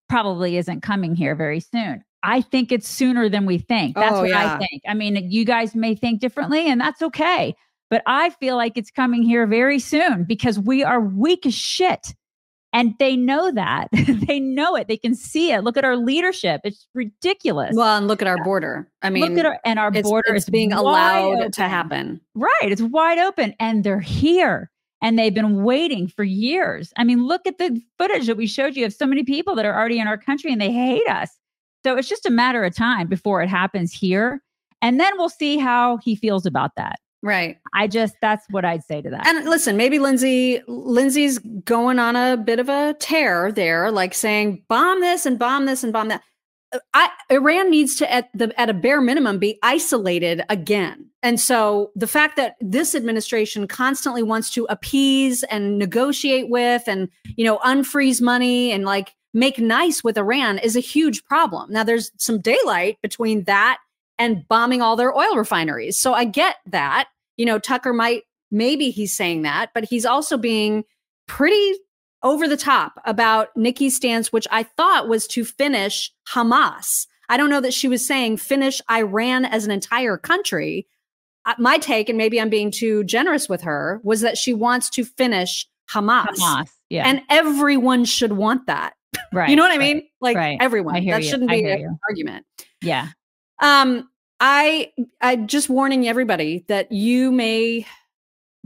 probably 0.09 0.57
isn't 0.57 0.81
coming 0.83 1.15
here 1.15 1.35
very 1.35 1.61
soon 1.61 2.03
i 2.23 2.41
think 2.41 2.71
it's 2.73 2.89
sooner 2.89 3.29
than 3.29 3.47
we 3.47 3.59
think 3.59 3.95
that's 3.97 4.15
Oh, 4.15 4.21
what 4.21 4.29
yeah. 4.31 4.55
i 4.55 4.59
think 4.59 4.83
i 4.89 4.95
mean 4.95 5.31
you 5.31 5.45
guys 5.45 5.75
may 5.75 5.95
think 5.95 6.21
differently 6.21 6.69
and 6.69 6.81
that's 6.81 7.03
okay 7.03 7.55
but 7.91 8.03
i 8.07 8.31
feel 8.31 8.57
like 8.57 8.77
it's 8.77 8.91
coming 8.91 9.23
here 9.23 9.47
very 9.47 9.79
soon 9.79 10.25
because 10.25 10.59
we 10.59 10.83
are 10.85 11.01
weak 11.01 11.47
as 11.47 11.55
shit 11.55 12.15
and 12.75 12.95
they 12.99 13.17
know 13.17 13.51
that 13.53 13.89
they 13.93 14.41
know 14.41 14.77
it 14.77 14.89
they 14.89 14.97
can 14.97 15.15
see 15.15 15.51
it 15.53 15.63
look 15.65 15.77
at 15.77 15.85
our 15.85 15.97
leadership 15.97 16.61
it's 16.65 16.87
ridiculous 16.95 17.75
Well, 17.75 17.97
and 17.99 18.09
look 18.09 18.23
at 18.23 18.29
our 18.29 18.43
border. 18.45 18.89
I 19.03 19.11
mean, 19.11 19.23
look 19.35 19.39
at 19.39 19.45
our 19.47 19.59
and 19.65 19.79
our 19.79 19.89
it's- 19.89 20.05
border 20.05 20.35
it's 20.35 20.45
is 20.47 20.51
being 20.51 20.73
allowed 20.73 21.35
open. 21.39 21.51
to 21.53 21.69
happen. 21.69 22.21
Right. 22.35 22.51
It's 22.63 22.81
wide 22.81 23.19
open 23.19 23.55
and 23.61 23.85
they're 23.85 24.01
here 24.01 24.71
and 25.03 25.19
they've 25.19 25.35
been 25.35 25.65
waiting 25.65 26.07
for 26.07 26.25
years. 26.25 26.93
I 26.97 27.05
mean, 27.05 27.27
look 27.27 27.47
at 27.47 27.59
the 27.59 27.83
footage 27.99 28.29
that 28.29 28.37
we 28.37 28.47
showed 28.47 28.77
you 28.77 28.87
of 28.87 28.95
so 28.95 29.05
many 29.05 29.25
people 29.25 29.55
that 29.57 29.67
are 29.67 29.79
already 29.79 29.99
in 29.99 30.07
our 30.07 30.17
country 30.17 30.53
and 30.53 30.61
they 30.61 30.73
hate 30.73 31.07
us. 31.09 31.31
So 31.85 31.97
it's 31.97 32.09
just 32.09 32.25
a 32.25 32.31
matter 32.31 32.65
of 32.65 32.75
time 32.75 33.09
before 33.09 33.43
it 33.43 33.49
happens 33.49 33.93
here. 33.93 34.41
And 34.81 35.01
then 35.01 35.13
we'll 35.19 35.29
see 35.29 35.59
how 35.59 35.99
he 35.99 36.15
feels 36.15 36.47
about 36.47 36.71
that. 36.77 37.01
Right. 37.25 37.59
I 37.75 37.87
just, 37.87 38.17
that's 38.21 38.45
what 38.51 38.65
I'd 38.65 38.83
say 38.83 39.01
to 39.01 39.11
that. 39.11 39.27
And 39.27 39.49
listen, 39.49 39.77
maybe 39.77 40.01
Lindsey 40.01 40.61
Lindsey's 40.67 41.39
going 41.65 42.01
on 42.01 42.17
a 42.17 42.37
bit 42.37 42.59
of 42.59 42.69
a 42.69 42.95
tear 42.99 43.53
there, 43.53 43.93
like 43.93 44.13
saying 44.13 44.65
bomb 44.69 45.01
this 45.01 45.25
and 45.25 45.39
bomb 45.39 45.67
this 45.67 45.85
and 45.85 45.93
bomb 45.93 46.09
that. 46.09 46.23
I, 46.95 47.11
Iran 47.31 47.71
needs 47.71 47.97
to, 47.97 48.13
at 48.13 48.31
the 48.35 48.59
at 48.61 48.71
a 48.71 48.75
bare 48.75 49.01
minimum, 49.01 49.39
be 49.39 49.59
isolated 49.63 50.43
again. 50.49 51.07
And 51.23 51.41
so 51.41 51.93
the 51.95 52.07
fact 52.07 52.37
that 52.37 52.57
this 52.61 52.95
administration 52.95 53.69
constantly 53.69 54.23
wants 54.23 54.51
to 54.53 54.65
appease 54.69 55.43
and 55.45 55.79
negotiate 55.79 56.49
with, 56.49 56.89
and 56.89 57.09
you 57.37 57.45
know, 57.45 57.59
unfreeze 57.59 58.21
money 58.21 58.73
and 58.73 58.85
like 58.85 59.15
make 59.35 59.59
nice 59.59 60.03
with 60.03 60.19
Iran 60.19 60.59
is 60.59 60.77
a 60.77 60.81
huge 60.81 61.25
problem. 61.25 61.73
Now, 61.73 61.85
there's 61.85 62.11
some 62.17 62.41
daylight 62.41 62.99
between 63.03 63.45
that 63.45 63.79
and 64.19 64.47
bombing 64.49 64.83
all 64.83 64.97
their 64.97 65.17
oil 65.17 65.37
refineries. 65.37 65.99
So 65.99 66.15
I 66.15 66.25
get 66.25 66.57
that. 66.67 67.09
You 67.37 67.47
know, 67.47 67.59
Tucker 67.59 67.93
might 67.93 68.23
maybe 68.51 68.91
he's 68.91 69.17
saying 69.17 69.43
that, 69.43 69.71
but 69.75 69.85
he's 69.85 70.05
also 70.05 70.37
being 70.37 70.85
pretty 71.27 71.75
over 72.23 72.47
the 72.49 72.57
top 72.57 72.95
about 73.05 73.49
Nikki's 73.57 73.97
stance, 73.97 74.33
which 74.33 74.47
I 74.51 74.63
thought 74.63 75.09
was 75.09 75.27
to 75.29 75.45
finish 75.45 76.11
Hamas. 76.29 77.07
I 77.29 77.37
don't 77.37 77.51
know 77.51 77.61
that 77.61 77.75
she 77.75 77.89
was 77.89 78.07
saying 78.07 78.37
finish 78.37 78.81
Iran 78.91 79.45
as 79.45 79.65
an 79.65 79.71
entire 79.71 80.17
country. 80.17 80.87
Uh, 81.47 81.55
My 81.59 81.79
take, 81.79 82.09
and 82.09 82.19
maybe 82.19 82.41
I'm 82.41 82.51
being 82.51 82.71
too 82.71 83.05
generous 83.05 83.49
with 83.49 83.63
her, 83.63 84.01
was 84.05 84.21
that 84.21 84.39
she 84.39 84.55
wants 84.55 84.89
to 84.91 85.05
finish 85.05 85.67
Hamas. 85.91 86.27
Hamas, 86.39 86.69
yeah. 86.91 87.07
And 87.09 87.23
everyone 87.29 88.05
should 88.05 88.35
want 88.35 88.67
that. 88.67 88.95
right. 89.33 89.49
you 89.51 89.57
know 89.57 89.63
what 89.63 89.73
I 89.73 89.79
right, 89.79 89.95
mean? 89.97 90.09
Like 90.21 90.37
right. 90.37 90.59
everyone. 90.61 90.95
I 90.97 91.01
hear 91.01 91.15
That 91.17 91.25
you. 91.25 91.29
shouldn't 91.31 91.51
be 91.51 91.65
an 91.65 91.81
you. 91.81 91.99
argument. 92.09 92.47
Yeah. 92.83 93.09
Um, 93.61 94.09
I 94.41 94.91
I 95.21 95.37
just 95.37 95.69
warning 95.69 96.09
everybody 96.09 96.65
that 96.69 96.91
you 96.93 97.31
may 97.33 97.87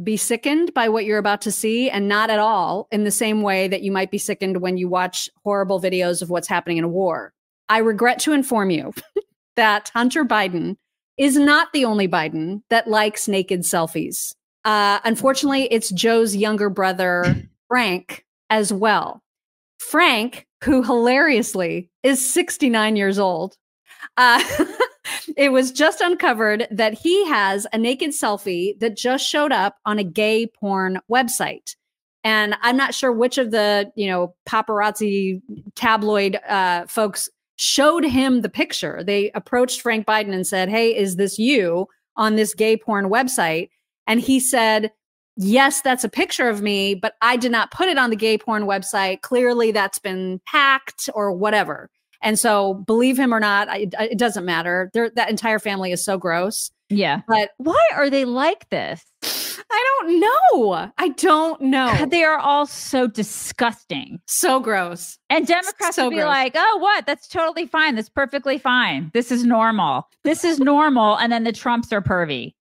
be 0.03 0.17
sickened 0.17 0.75
by 0.75 0.89
what 0.89 1.05
you're 1.05 1.19
about 1.19 1.41
to 1.43 1.53
see, 1.53 1.89
and 1.91 2.09
not 2.09 2.31
at 2.31 2.39
all 2.39 2.89
in 2.91 3.05
the 3.05 3.11
same 3.11 3.43
way 3.43 3.69
that 3.69 3.83
you 3.83 3.91
might 3.91 4.11
be 4.11 4.19
sickened 4.19 4.61
when 4.61 4.77
you 4.77 4.89
watch 4.89 5.29
horrible 5.45 5.81
videos 5.81 6.23
of 6.23 6.31
what's 6.31 6.49
happening 6.49 6.77
in 6.77 6.85
a 6.85 6.89
war. 6.89 7.33
I 7.69 7.79
regret 7.79 8.19
to 8.21 8.33
inform 8.33 8.71
you 8.71 8.93
that 9.57 9.91
Hunter 9.95 10.25
Biden 10.25 10.77
is 11.17 11.37
not 11.37 11.73
the 11.73 11.85
only 11.85 12.07
Biden 12.07 12.63
that 12.69 12.89
likes 12.89 13.27
naked 13.27 13.61
selfies. 13.61 14.35
Uh, 14.65 14.99
unfortunately, 15.05 15.65
it's 15.71 15.91
Joe's 15.91 16.37
younger 16.37 16.69
brother, 16.69 17.49
Frank, 17.69 18.25
as 18.51 18.73
well. 18.73 19.23
Frank, 19.79 20.47
who 20.65 20.83
hilariously 20.83 21.91
is 22.03 22.29
69 22.29 22.97
years 22.97 23.19
old, 23.19 23.57
uh, 24.17 24.43
it 25.37 25.53
was 25.53 25.71
just 25.71 26.01
uncovered 26.01 26.67
that 26.71 26.95
he 26.95 27.27
has 27.27 27.67
a 27.73 27.79
naked 27.79 28.11
selfie 28.11 28.79
that 28.81 28.97
just 28.97 29.27
showed 29.27 29.53
up 29.53 29.77
on 29.85 29.99
a 29.99 30.05
gay 30.05 30.47
porn 30.47 30.99
website. 31.11 31.77
And 32.25 32.57
I'm 32.63 32.77
not 32.77 32.95
sure 32.95 33.13
which 33.13 33.39
of 33.39 33.51
the, 33.51 33.93
you 33.95 34.09
know, 34.09 34.35
paparazzi 34.49 35.41
tabloid 35.75 36.37
uh, 36.49 36.87
folks 36.87 37.29
showed 37.57 38.05
him 38.05 38.41
the 38.41 38.49
picture. 38.49 39.05
They 39.05 39.31
approached 39.33 39.81
Frank 39.83 40.07
Biden 40.07 40.33
and 40.33 40.47
said, 40.47 40.69
Hey, 40.69 40.97
is 40.97 41.17
this 41.17 41.39
you 41.39 41.87
on 42.17 42.37
this 42.37 42.55
gay 42.55 42.77
porn 42.77 43.11
website? 43.11 43.69
And 44.07 44.21
he 44.21 44.41
said, 44.41 44.91
Yes, 45.37 45.83
that's 45.83 46.03
a 46.03 46.09
picture 46.09 46.49
of 46.49 46.63
me, 46.63 46.95
but 46.95 47.15
I 47.21 47.37
did 47.37 47.53
not 47.53 47.71
put 47.71 47.89
it 47.89 47.99
on 47.99 48.09
the 48.09 48.17
gay 48.17 48.39
porn 48.39 48.65
website. 48.65 49.21
Clearly, 49.21 49.71
that's 49.71 49.99
been 49.99 50.41
hacked 50.47 51.11
or 51.15 51.31
whatever. 51.31 51.91
And 52.23 52.39
so, 52.39 52.75
believe 52.75 53.19
him 53.19 53.33
or 53.35 53.41
not, 53.41 53.69
I, 53.69 53.87
I- 53.99 54.09
it 54.13 54.19
doesn't 54.19 54.45
matter. 54.45 54.91
They're, 54.95 55.11
that 55.11 55.31
entire 55.31 55.59
family 55.59 55.93
is 55.93 56.05
so 56.05 56.19
gross. 56.19 56.71
Yeah. 56.89 57.23
But 57.27 57.51
why 57.59 57.81
are 57.95 58.09
they 58.09 58.25
like 58.25 58.69
this? 58.71 59.03
I 59.69 59.99
don't 60.01 60.21
know. 60.21 60.91
I 60.99 61.09
don't 61.09 61.61
know. 61.61 61.87
God, 61.99 62.11
they 62.13 62.23
are 62.23 62.39
all 62.39 62.67
so 62.67 63.09
disgusting. 63.09 64.21
So 64.27 64.61
gross. 64.61 65.19
And 65.29 65.47
Democrats 65.47 65.97
So 65.97 66.05
would 66.05 66.11
be 66.11 66.17
gross. 66.17 66.27
like, 66.29 66.53
oh, 66.57 66.79
what? 66.81 67.05
That's 67.07 67.27
totally 67.27 67.67
fine. 67.67 67.97
That's 67.97 68.09
perfectly 68.09 68.59
fine. 68.59 69.11
This 69.15 69.33
is 69.33 69.45
normal. 69.45 70.09
This 70.23 70.45
is 70.45 70.61
normal. 70.61 71.17
And 71.17 71.33
then 71.33 71.43
the 71.45 71.53
Trumps 71.53 71.93
are 71.93 72.01
pervy. 72.03 72.55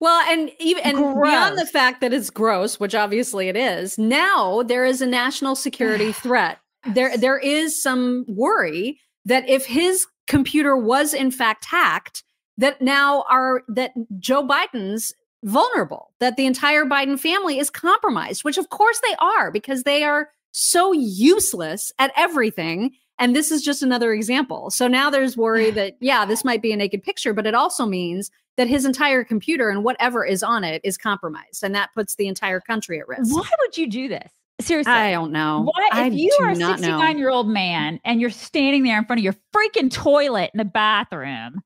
Well, 0.00 0.20
and 0.30 0.50
even 0.58 0.82
and 0.84 0.96
beyond 0.98 1.56
the 1.58 1.66
fact 1.66 2.00
that 2.00 2.12
it's 2.12 2.28
gross, 2.28 2.80
which 2.80 2.94
obviously 2.94 3.48
it 3.48 3.56
is, 3.56 3.96
now 3.98 4.62
there 4.62 4.84
is 4.84 5.00
a 5.00 5.06
national 5.06 5.54
security 5.54 6.12
threat. 6.12 6.58
There 6.86 7.16
there 7.16 7.38
is 7.38 7.80
some 7.80 8.24
worry 8.28 9.00
that 9.24 9.48
if 9.48 9.66
his 9.66 10.06
computer 10.26 10.76
was 10.76 11.12
in 11.12 11.30
fact 11.30 11.64
hacked, 11.64 12.22
that 12.56 12.80
now 12.80 13.24
are 13.28 13.62
that 13.68 13.92
Joe 14.18 14.46
Biden's 14.46 15.14
vulnerable, 15.42 16.12
that 16.20 16.36
the 16.36 16.46
entire 16.46 16.84
Biden 16.84 17.18
family 17.18 17.58
is 17.58 17.70
compromised, 17.70 18.44
which 18.44 18.58
of 18.58 18.68
course 18.70 19.00
they 19.00 19.16
are 19.18 19.50
because 19.50 19.82
they 19.82 20.04
are 20.04 20.30
so 20.52 20.92
useless 20.92 21.92
at 21.98 22.12
everything. 22.16 22.92
And 23.18 23.36
this 23.36 23.50
is 23.50 23.62
just 23.62 23.82
another 23.82 24.12
example. 24.12 24.70
So 24.70 24.88
now 24.88 25.10
there's 25.10 25.36
worry 25.36 25.70
that, 25.72 25.96
yeah, 26.00 26.24
this 26.24 26.44
might 26.44 26.62
be 26.62 26.72
a 26.72 26.76
naked 26.76 27.02
picture, 27.02 27.34
but 27.34 27.46
it 27.46 27.54
also 27.54 27.84
means 27.84 28.30
that 28.56 28.66
his 28.66 28.84
entire 28.84 29.24
computer 29.24 29.68
and 29.68 29.84
whatever 29.84 30.24
is 30.24 30.42
on 30.42 30.64
it 30.64 30.80
is 30.84 30.96
compromised. 30.96 31.62
And 31.62 31.74
that 31.74 31.90
puts 31.94 32.16
the 32.16 32.28
entire 32.28 32.60
country 32.60 32.98
at 32.98 33.08
risk. 33.08 33.34
Why 33.34 33.48
would 33.60 33.76
you 33.76 33.88
do 33.88 34.08
this? 34.08 34.30
Seriously. 34.60 34.92
I 34.92 35.12
don't 35.12 35.32
know. 35.32 35.70
Why, 35.72 35.88
I 35.92 36.06
if 36.06 36.14
you 36.14 36.36
are 36.40 36.50
a 36.50 36.54
not 36.54 36.80
know. 36.80 36.88
69 36.88 37.18
year 37.18 37.30
old 37.30 37.48
man 37.48 38.00
and 38.04 38.20
you're 38.20 38.30
standing 38.30 38.82
there 38.82 38.98
in 38.98 39.04
front 39.04 39.20
of 39.20 39.24
your 39.24 39.36
freaking 39.54 39.90
toilet 39.90 40.50
in 40.54 40.58
the 40.58 40.64
bathroom, 40.64 41.62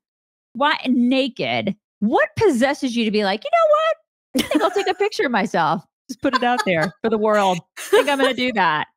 why 0.55 0.77
naked? 0.87 1.77
What 2.01 2.29
possesses 2.37 2.97
you 2.97 3.05
to 3.05 3.11
be 3.11 3.25
like, 3.25 3.45
you 3.45 3.51
know 3.53 3.69
what? 3.71 4.45
I 4.45 4.49
think 4.49 4.63
I'll 4.63 4.71
take 4.71 4.89
a 4.89 4.95
picture 4.95 5.27
of 5.27 5.33
myself. 5.33 5.85
Just 6.09 6.21
put 6.21 6.35
it 6.35 6.43
out 6.43 6.61
there 6.67 6.93
for 7.03 7.09
the 7.09 7.19
world. 7.19 7.59
I 7.79 7.83
think 7.83 8.09
I'm 8.09 8.19
going 8.19 8.35
to 8.35 8.37
do 8.37 8.53
that. 8.55 8.89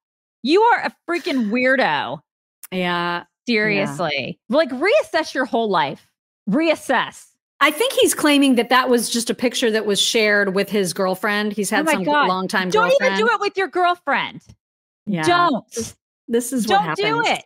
You 0.43 0.61
are 0.61 0.79
a 0.85 0.95
freaking 1.09 1.49
weirdo. 1.49 2.19
Yeah. 2.71 3.23
Seriously. 3.47 4.39
Like, 4.49 4.69
reassess 4.71 5.33
your 5.33 5.45
whole 5.45 5.69
life. 5.69 6.05
Reassess. 6.49 7.27
I 7.59 7.71
think 7.71 7.93
he's 7.93 8.13
claiming 8.13 8.55
that 8.55 8.69
that 8.69 8.89
was 8.89 9.09
just 9.09 9.29
a 9.29 9.33
picture 9.33 9.71
that 9.71 9.85
was 9.85 9.99
shared 9.99 10.53
with 10.53 10.69
his 10.69 10.93
girlfriend. 10.93 11.53
He's 11.53 11.69
had 11.69 11.87
oh 11.87 11.91
some 11.91 12.03
God. 12.03 12.27
long 12.27 12.47
time 12.47 12.69
Don't 12.69 12.89
girlfriend. 12.89 13.13
even 13.15 13.25
do 13.27 13.33
it 13.33 13.39
with 13.41 13.57
your 13.57 13.67
girlfriend. 13.67 14.41
Yeah. 15.05 15.23
Don't. 15.23 15.65
This, 16.27 16.53
is 16.53 16.65
Don't 16.65 16.85
what 16.85 16.95
do 16.97 17.03
happens. 17.03 17.27
it. 17.29 17.45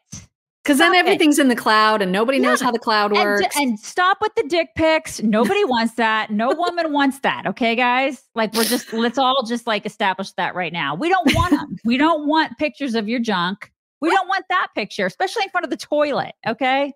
Because 0.63 0.77
then 0.77 0.91
Stop 0.91 0.95
it. 0.95 0.99
everything's 1.07 1.39
in 1.39 1.47
the 1.47 1.55
cloud 1.55 2.01
and 2.01 2.11
nobody 2.11 2.39
knows 2.39 2.59
how 2.61 2.71
the 2.71 2.77
cloud 2.79 3.11
And, 3.15 3.19
works. 3.19 3.55
and 3.57 3.79
stop 3.79 4.17
with 4.21 4.33
the 4.35 4.43
dick 4.43 4.69
pics. 4.75 5.21
Nobody 5.23 5.63
wants 5.65 5.93
that. 5.95 6.29
No 6.29 6.49
woman 6.57 6.91
wants 6.91 7.19
that. 7.19 7.47
Okay, 7.47 7.75
guys? 7.75 8.21
Like, 8.35 8.53
we're 8.53 8.65
just, 8.65 8.91
let's 8.93 9.17
all 9.17 9.43
just 9.43 9.65
like 9.65 9.85
establish 9.85 10.31
that 10.33 10.53
right 10.55 10.73
now. 10.73 10.93
We 10.93 11.09
don't 11.09 11.33
want 11.33 11.51
them. 11.51 11.77
we 11.85 11.97
don't 11.97 12.27
want 12.27 12.57
pictures 12.57 12.95
of 12.95 13.07
your 13.07 13.19
junk. 13.19 13.71
We 14.01 14.09
don't 14.11 14.27
want 14.27 14.45
that 14.49 14.67
picture, 14.75 15.05
especially 15.05 15.43
in 15.43 15.49
front 15.49 15.63
of 15.63 15.69
the 15.71 15.77
toilet. 15.77 16.33
Okay. 16.47 16.93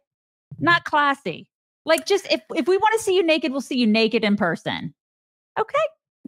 Not 0.60 0.84
classy. 0.84 1.48
Like, 1.86 2.06
just 2.06 2.26
if, 2.32 2.42
if 2.56 2.68
we 2.68 2.78
want 2.78 2.94
to 2.98 3.04
see 3.04 3.16
you 3.16 3.24
naked, 3.24 3.52
we'll 3.52 3.62
see 3.62 3.78
you 3.78 3.88
naked 3.88 4.24
in 4.24 4.36
person. 4.38 4.94
Okay. 5.60 5.78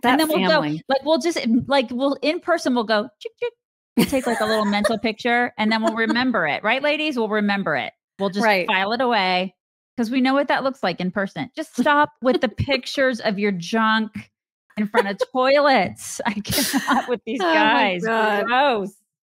That 0.03 0.11
and 0.11 0.19
then 0.19 0.27
we'll 0.29 0.47
family. 0.47 0.77
go, 0.77 0.83
like, 0.89 1.03
we'll 1.03 1.17
just, 1.19 1.39
like, 1.67 1.87
we'll 1.91 2.13
in 2.21 2.39
person, 2.39 2.75
we'll 2.75 2.83
go, 2.83 3.09
chick, 3.19 3.31
chick. 3.39 3.53
We'll 3.97 4.05
take 4.05 4.27
like 4.27 4.39
a 4.41 4.45
little 4.45 4.65
mental 4.65 4.99
picture 4.99 5.51
and 5.57 5.71
then 5.71 5.81
we'll 5.81 5.95
remember 5.95 6.45
it. 6.45 6.63
Right, 6.63 6.83
ladies? 6.83 7.17
We'll 7.17 7.29
remember 7.29 7.75
it. 7.75 7.93
We'll 8.19 8.29
just 8.29 8.45
Right. 8.45 8.67
file 8.67 8.91
it 8.91 9.01
away 9.01 9.55
because 9.95 10.11
we 10.11 10.21
know 10.21 10.35
what 10.35 10.49
that 10.49 10.63
looks 10.63 10.83
like 10.83 10.99
in 11.01 11.09
person. 11.09 11.49
Just 11.55 11.75
stop 11.75 12.11
with 12.21 12.39
the 12.41 12.47
pictures 12.49 13.19
of 13.21 13.39
your 13.39 13.51
junk 13.51 14.29
in 14.77 14.85
front 14.87 15.07
of 15.07 15.17
toilets. 15.33 16.21
I 16.27 16.33
cannot 16.33 17.09
with 17.09 17.21
these 17.25 17.39
Oh 17.41 17.45
my 17.47 17.53
guys. 17.55 18.03
God. 18.03 18.45
Gross. 18.45 18.93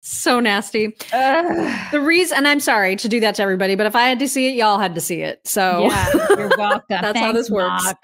So 0.08 0.40
nasty. 0.40 0.96
The 1.92 2.00
reason, 2.00 2.38
and 2.38 2.48
I'm 2.48 2.60
sorry 2.60 2.96
to 2.96 3.08
do 3.08 3.20
that 3.20 3.34
to 3.36 3.42
everybody, 3.42 3.74
but 3.74 3.86
if 3.86 3.94
I 3.94 4.08
had 4.08 4.18
to 4.20 4.28
see 4.28 4.48
it, 4.48 4.54
y'all 4.54 4.78
had 4.78 4.94
to 4.94 5.00
see 5.00 5.22
it. 5.22 5.46
So 5.46 5.88
Yeah, 5.88 6.12
you're 6.30 6.48
welcome. 6.58 6.84
That's 6.88 7.18
how 7.18 7.32
this 7.32 7.50
works. 7.50 7.94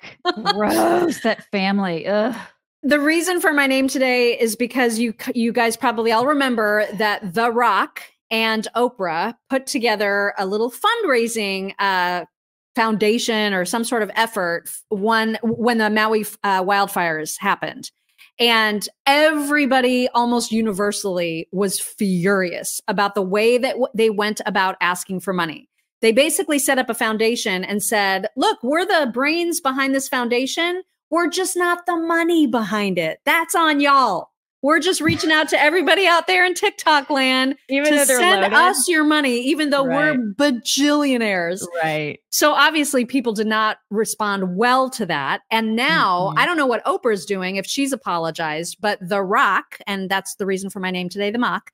Gross. 0.53 1.21
That 1.21 1.45
family. 1.51 2.07
Ugh. 2.07 2.35
The 2.83 3.01
reason 3.01 3.41
for 3.41 3.55
my 3.55 3.67
name 3.67 3.89
today 3.89 4.39
is 4.39 4.57
because 4.57 4.99
you 4.99 5.15
you 5.35 5.53
guys 5.53 5.77
probably 5.77 6.13
all 6.13 6.27
remember 6.27 6.87
that 6.99 7.33
The 7.33 7.51
Rock 7.51 8.03
and 8.31 8.69
Oprah 8.77 9.35
put 9.49 9.67
together 9.67 10.35
a 10.37 10.45
little 10.45 10.71
fundraising 10.71 11.73
uh, 11.79 12.27
foundation 12.75 13.55
or 13.55 13.65
some 13.65 13.85
sort 13.85 14.03
of 14.03 14.11
effort 14.17 14.69
one 14.89 15.39
when 15.43 15.79
the 15.79 15.89
Maui 15.89 16.27
uh, 16.43 16.63
wildfires 16.63 17.37
happened. 17.39 17.91
And 18.39 18.89
everybody 19.07 20.09
almost 20.09 20.51
universally 20.51 21.49
was 21.53 21.79
furious 21.79 22.81
about 22.89 23.15
the 23.15 23.23
way 23.23 23.59
that 23.59 23.73
w- 23.73 23.87
they 23.95 24.11
went 24.11 24.41
about 24.45 24.77
asking 24.81 25.21
for 25.21 25.33
money. 25.33 25.69
They 26.01 26.13
basically 26.13 26.59
set 26.59 26.79
up 26.79 26.91
a 26.91 26.95
foundation 26.95 27.65
and 27.65 27.83
said, 27.83 28.27
look, 28.37 28.59
we're 28.63 28.85
the 28.85 29.11
brains 29.13 29.61
behind 29.61 29.95
this 29.95 30.09
foundation. 30.09 30.83
We're 31.11 31.29
just 31.29 31.57
not 31.57 31.87
the 31.87 31.97
money 31.97 32.47
behind 32.47 32.99
it. 32.99 33.21
That's 33.25 33.55
on 33.55 33.81
y'all. 33.81 34.31
We're 34.65 34.81
just 34.81 35.03
reaching 35.03 35.31
out 35.31 35.51
to 35.51 35.61
everybody 35.61 36.07
out 36.07 36.27
there 36.27 36.43
in 36.47 36.55
TikTok 36.55 37.11
land 37.11 37.57
Even 37.69 37.91
to 37.93 37.99
though 37.99 38.05
they're 38.07 38.19
send 38.19 38.41
loaded? 38.41 38.57
us 38.57 38.89
your 38.89 39.05
money, 39.05 39.41
even 39.43 39.69
though 39.69 39.85
Right. 39.85 40.17
we're 40.19 40.33
bajillionaires. 40.33 41.63
Right. 41.83 42.19
So 42.31 42.53
obviously, 42.55 43.05
people 43.05 43.35
did 43.35 43.47
not 43.47 43.77
respond 43.91 44.57
well 44.57 44.89
to 44.91 45.05
that. 45.05 45.43
And 45.51 45.77
now 45.77 46.29
Mm-hmm. 46.31 46.39
I 46.39 46.47
don't 46.47 46.57
know 46.57 46.65
what 46.67 46.83
Oprah's 46.87 47.27
doing 47.27 47.57
if 47.57 47.67
she's 47.67 47.93
apologized, 47.93 48.79
but 48.81 48.99
The 49.07 49.23
Rock, 49.23 49.77
and 49.87 50.09
that's 50.11 50.37
the 50.37 50.47
reason 50.47 50.71
for 50.71 50.81
my 50.81 50.91
name 50.91 51.11
today, 51.11 51.31
The 51.31 51.39
Mock. 51.39 51.71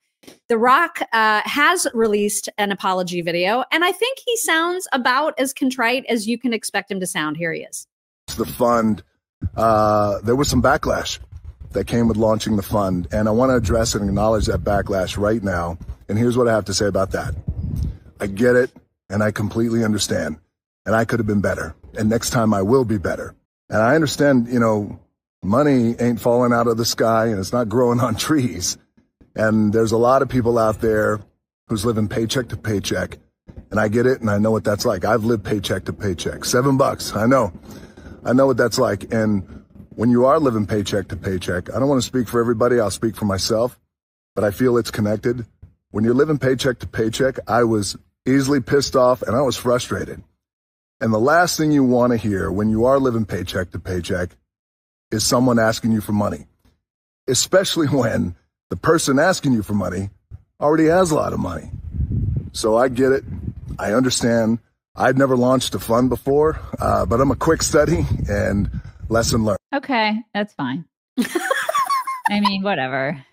The 0.49 0.57
Rock 0.57 0.99
uh, 1.13 1.41
has 1.45 1.87
released 1.93 2.49
an 2.57 2.73
apology 2.73 3.21
video, 3.21 3.63
and 3.71 3.85
I 3.85 3.93
think 3.93 4.17
he 4.25 4.35
sounds 4.35 4.85
about 4.91 5.33
as 5.39 5.53
contrite 5.53 6.05
as 6.09 6.27
you 6.27 6.37
can 6.37 6.51
expect 6.51 6.91
him 6.91 6.99
to 6.99 7.07
sound. 7.07 7.37
Here 7.37 7.53
he 7.53 7.61
is. 7.61 7.87
the 8.35 8.45
fund, 8.45 9.01
uh, 9.55 10.19
there 10.23 10.35
was 10.35 10.49
some 10.49 10.61
backlash 10.61 11.19
that 11.73 11.87
came 11.87 12.07
with 12.07 12.17
launching 12.17 12.55
the 12.55 12.63
fund. 12.63 13.07
And 13.11 13.27
I 13.27 13.31
want 13.31 13.51
to 13.51 13.55
address 13.55 13.95
and 13.95 14.07
acknowledge 14.07 14.45
that 14.47 14.63
backlash 14.63 15.17
right 15.17 15.41
now. 15.41 15.77
And 16.09 16.17
here's 16.17 16.37
what 16.37 16.47
I 16.47 16.53
have 16.53 16.65
to 16.65 16.73
say 16.73 16.87
about 16.87 17.11
that. 17.11 17.33
I 18.19 18.27
get 18.27 18.55
it 18.55 18.71
and 19.09 19.23
I 19.23 19.31
completely 19.31 19.83
understand. 19.83 20.37
And 20.85 20.95
I 20.95 21.05
could 21.05 21.19
have 21.19 21.27
been 21.27 21.41
better. 21.41 21.75
And 21.97 22.09
next 22.09 22.31
time 22.31 22.53
I 22.53 22.61
will 22.61 22.85
be 22.85 22.97
better. 22.97 23.35
And 23.69 23.81
I 23.81 23.95
understand, 23.95 24.47
you 24.47 24.59
know, 24.59 24.99
money 25.43 25.95
ain't 25.99 26.19
falling 26.19 26.53
out 26.53 26.67
of 26.67 26.77
the 26.77 26.85
sky 26.85 27.27
and 27.27 27.39
it's 27.39 27.53
not 27.53 27.69
growing 27.69 27.99
on 27.99 28.15
trees. 28.27 28.77
And 29.35 29.71
there's 29.71 29.91
a 29.91 29.97
lot 29.97 30.21
of 30.21 30.29
people 30.29 30.57
out 30.57 30.81
there 30.81 31.21
who's 31.67 31.85
living 31.85 32.07
paycheck 32.07 32.49
to 32.49 32.57
paycheck. 32.57 33.17
And 33.69 33.79
I 33.79 33.87
get 33.87 34.05
it 34.05 34.19
and 34.19 34.29
I 34.29 34.37
know 34.37 34.51
what 34.51 34.63
that's 34.63 34.85
like. 34.85 35.05
I've 35.05 35.23
lived 35.23 35.45
paycheck 35.45 35.85
to 35.85 35.93
paycheck. 35.93 36.43
Seven 36.43 36.77
bucks. 36.77 37.15
I 37.15 37.25
know. 37.25 37.53
I 38.25 38.33
know 38.33 38.45
what 38.45 38.57
that's 38.57 38.77
like. 38.77 39.13
And 39.13 39.60
when 39.95 40.09
you 40.09 40.25
are 40.25 40.39
living 40.39 40.65
paycheck 40.65 41.09
to 41.09 41.17
paycheck, 41.17 41.69
I 41.69 41.79
don't 41.79 41.89
want 41.89 42.01
to 42.01 42.07
speak 42.07 42.27
for 42.27 42.39
everybody. 42.39 42.79
I'll 42.79 42.91
speak 42.91 43.15
for 43.15 43.25
myself, 43.25 43.77
but 44.35 44.43
I 44.43 44.51
feel 44.51 44.77
it's 44.77 44.91
connected. 44.91 45.45
When 45.91 46.05
you're 46.05 46.13
living 46.13 46.37
paycheck 46.37 46.79
to 46.79 46.87
paycheck, 46.87 47.37
I 47.47 47.65
was 47.65 47.97
easily 48.25 48.61
pissed 48.61 48.95
off 48.95 49.21
and 49.21 49.35
I 49.35 49.41
was 49.41 49.57
frustrated. 49.57 50.23
And 51.01 51.13
the 51.13 51.19
last 51.19 51.57
thing 51.57 51.71
you 51.71 51.83
want 51.83 52.11
to 52.11 52.17
hear 52.17 52.51
when 52.51 52.69
you 52.69 52.85
are 52.85 52.99
living 52.99 53.25
paycheck 53.25 53.71
to 53.71 53.79
paycheck 53.79 54.29
is 55.11 55.25
someone 55.25 55.59
asking 55.59 55.91
you 55.91 55.99
for 55.99 56.13
money, 56.13 56.45
especially 57.27 57.87
when 57.87 58.35
the 58.69 58.77
person 58.77 59.19
asking 59.19 59.51
you 59.51 59.63
for 59.63 59.73
money 59.73 60.09
already 60.61 60.85
has 60.85 61.11
a 61.11 61.15
lot 61.15 61.33
of 61.33 61.39
money. 61.39 61.69
So 62.53 62.77
I 62.77 62.87
get 62.87 63.11
it. 63.11 63.25
I 63.77 63.93
understand. 63.93 64.59
I'd 64.95 65.17
never 65.17 65.35
launched 65.35 65.75
a 65.75 65.79
fund 65.79 66.09
before, 66.09 66.59
uh, 66.79 67.05
but 67.05 67.19
I'm 67.19 67.31
a 67.31 67.35
quick 67.35 67.61
study 67.61 68.05
and 68.29 68.69
lesson 69.11 69.43
learned. 69.43 69.59
Okay. 69.75 70.19
That's 70.33 70.53
fine. 70.53 70.85
I 72.29 72.39
mean, 72.39 72.63
whatever. 72.63 73.23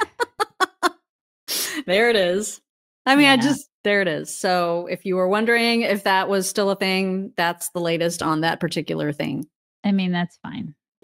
There 1.86 2.10
it 2.10 2.16
is. 2.16 2.60
I 3.06 3.16
mean, 3.16 3.28
I 3.28 3.38
just, 3.38 3.70
there 3.84 4.02
it 4.02 4.08
is. 4.08 4.36
So 4.36 4.86
if 4.90 5.06
you 5.06 5.16
were 5.16 5.28
wondering 5.28 5.82
if 5.82 6.04
that 6.04 6.28
was 6.28 6.46
still 6.48 6.70
a 6.70 6.76
thing, 6.76 7.32
that's 7.36 7.70
the 7.70 7.80
latest 7.80 8.22
on 8.22 8.42
that 8.42 8.60
particular 8.60 9.12
thing. 9.12 9.46
I 9.84 9.92
mean, 9.92 10.12
that's 10.12 10.38
fine. 10.42 10.74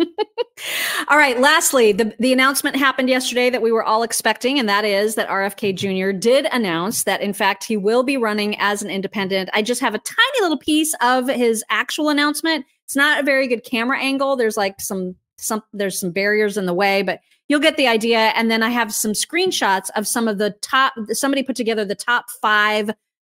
All 1.09 1.17
right. 1.17 1.41
Lastly, 1.41 1.93
the, 1.93 2.15
the 2.19 2.33
announcement 2.33 2.77
happened 2.77 3.09
yesterday 3.09 3.49
that 3.51 3.63
we 3.63 3.73
were 3.73 3.85
all 3.85 4.03
expecting, 4.03 4.59
and 4.59 4.69
that 4.69 4.85
is 4.85 5.15
that 5.15 5.29
RFK 5.29 5.75
mm-hmm. 5.75 6.13
Jr. 6.13 6.19
did 6.19 6.47
announce 6.53 7.05
that, 7.05 7.21
in 7.21 7.33
fact, 7.33 7.65
he 7.65 7.77
will 7.77 8.03
be 8.03 8.17
running 8.17 8.57
as 8.59 8.83
an 8.83 8.91
independent. 8.91 9.51
I 9.53 9.63
just 9.63 9.81
have 9.81 9.95
a 9.95 9.99
tiny 9.99 10.41
little 10.41 10.59
piece 10.59 10.95
of 11.01 11.29
his 11.29 11.65
actual 11.71 12.09
announcement. 12.09 12.67
It's 12.87 12.97
not 12.97 13.21
a 13.21 13.25
very 13.25 13.47
good 13.47 13.65
camera 13.65 13.99
angle. 13.99 14.37
There's 14.37 14.57
like 14.57 14.81
some 14.81 15.17
some 15.37 15.63
there's 15.73 15.99
some 15.99 16.11
barriers 16.11 16.57
in 16.57 16.67
the 16.67 16.75
way, 16.75 17.03
but 17.03 17.21
you'll 17.49 17.61
get 17.61 17.77
the 17.77 17.89
idea. 17.89 18.19
And 18.19 18.51
then 18.51 18.63
I 18.63 18.71
have 18.71 18.95
some 18.95 19.13
screenshots 19.13 19.91
of 19.97 20.07
some 20.07 20.29
of 20.29 20.39
the 20.39 20.51
top. 20.63 20.95
Somebody 21.11 21.43
put 21.43 21.57
together 21.57 21.85
the 21.85 21.95
top 21.95 22.27
five 22.43 22.91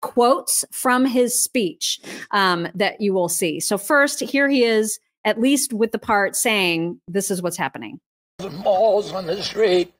quotes 0.02 0.66
from 0.72 1.06
his 1.06 1.42
speech 1.42 2.00
um, 2.32 2.68
that 2.76 3.02
you 3.02 3.14
will 3.14 3.30
see. 3.30 3.60
So 3.60 3.78
first, 3.78 4.20
here 4.20 4.50
he 4.50 4.64
is, 4.64 5.00
at 5.24 5.40
least 5.40 5.74
with 5.74 5.92
the 5.92 6.00
part 6.00 6.36
saying, 6.36 7.00
"This 7.08 7.32
is 7.32 7.42
what's 7.42 7.58
happening." 7.58 8.00
the 8.38 8.50
malls 8.50 9.12
on 9.12 9.26
the 9.26 9.42
street, 9.42 9.94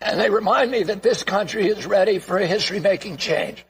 and 0.00 0.20
they 0.20 0.30
remind 0.30 0.70
me 0.70 0.82
that 0.82 1.02
this 1.02 1.22
country 1.22 1.68
is 1.68 1.86
ready 1.86 2.18
for 2.18 2.38
a 2.38 2.46
history 2.46 2.80
making 2.80 3.16
change. 3.16 3.64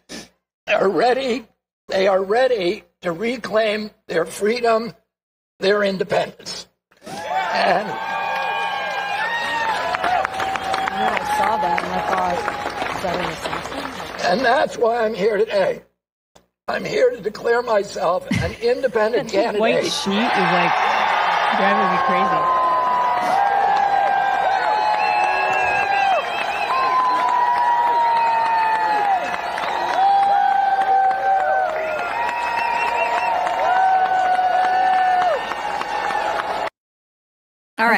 They're 0.66 0.89
ready, 0.89 1.47
they 1.89 2.07
are 2.07 2.22
ready 2.22 2.84
to 3.01 3.12
reclaim 3.12 3.91
their 4.07 4.24
freedom, 4.26 4.93
their 5.59 5.82
independence. 5.82 6.68
And 7.07 7.89
I 10.91 11.18
saw 11.39 11.57
that 11.57 11.82
and 11.82 11.93
I 11.93 12.01
thought, 12.11 12.39
is 12.97 13.03
that 13.03 13.16
an 13.16 13.24
assassin? 13.30 14.30
And 14.30 14.41
that's 14.45 14.76
why 14.76 15.05
I'm 15.05 15.14
here 15.14 15.39
today. 15.39 15.82
I'm 16.68 16.84
here 16.84 17.11
to 17.11 17.20
declare 17.20 17.62
myself 17.62 18.26
an 18.43 18.55
independent 18.61 19.30
candidate. 19.32 19.61
White 19.61 19.84
sheet 19.84 20.12
is 20.12 20.51
like 20.53 20.72
driving 21.57 21.91
me 21.91 21.99
crazy. 22.07 22.58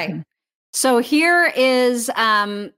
Right. 0.09 0.25
So 0.73 0.99
here 0.99 1.53
is 1.57 2.11
um, 2.15 2.73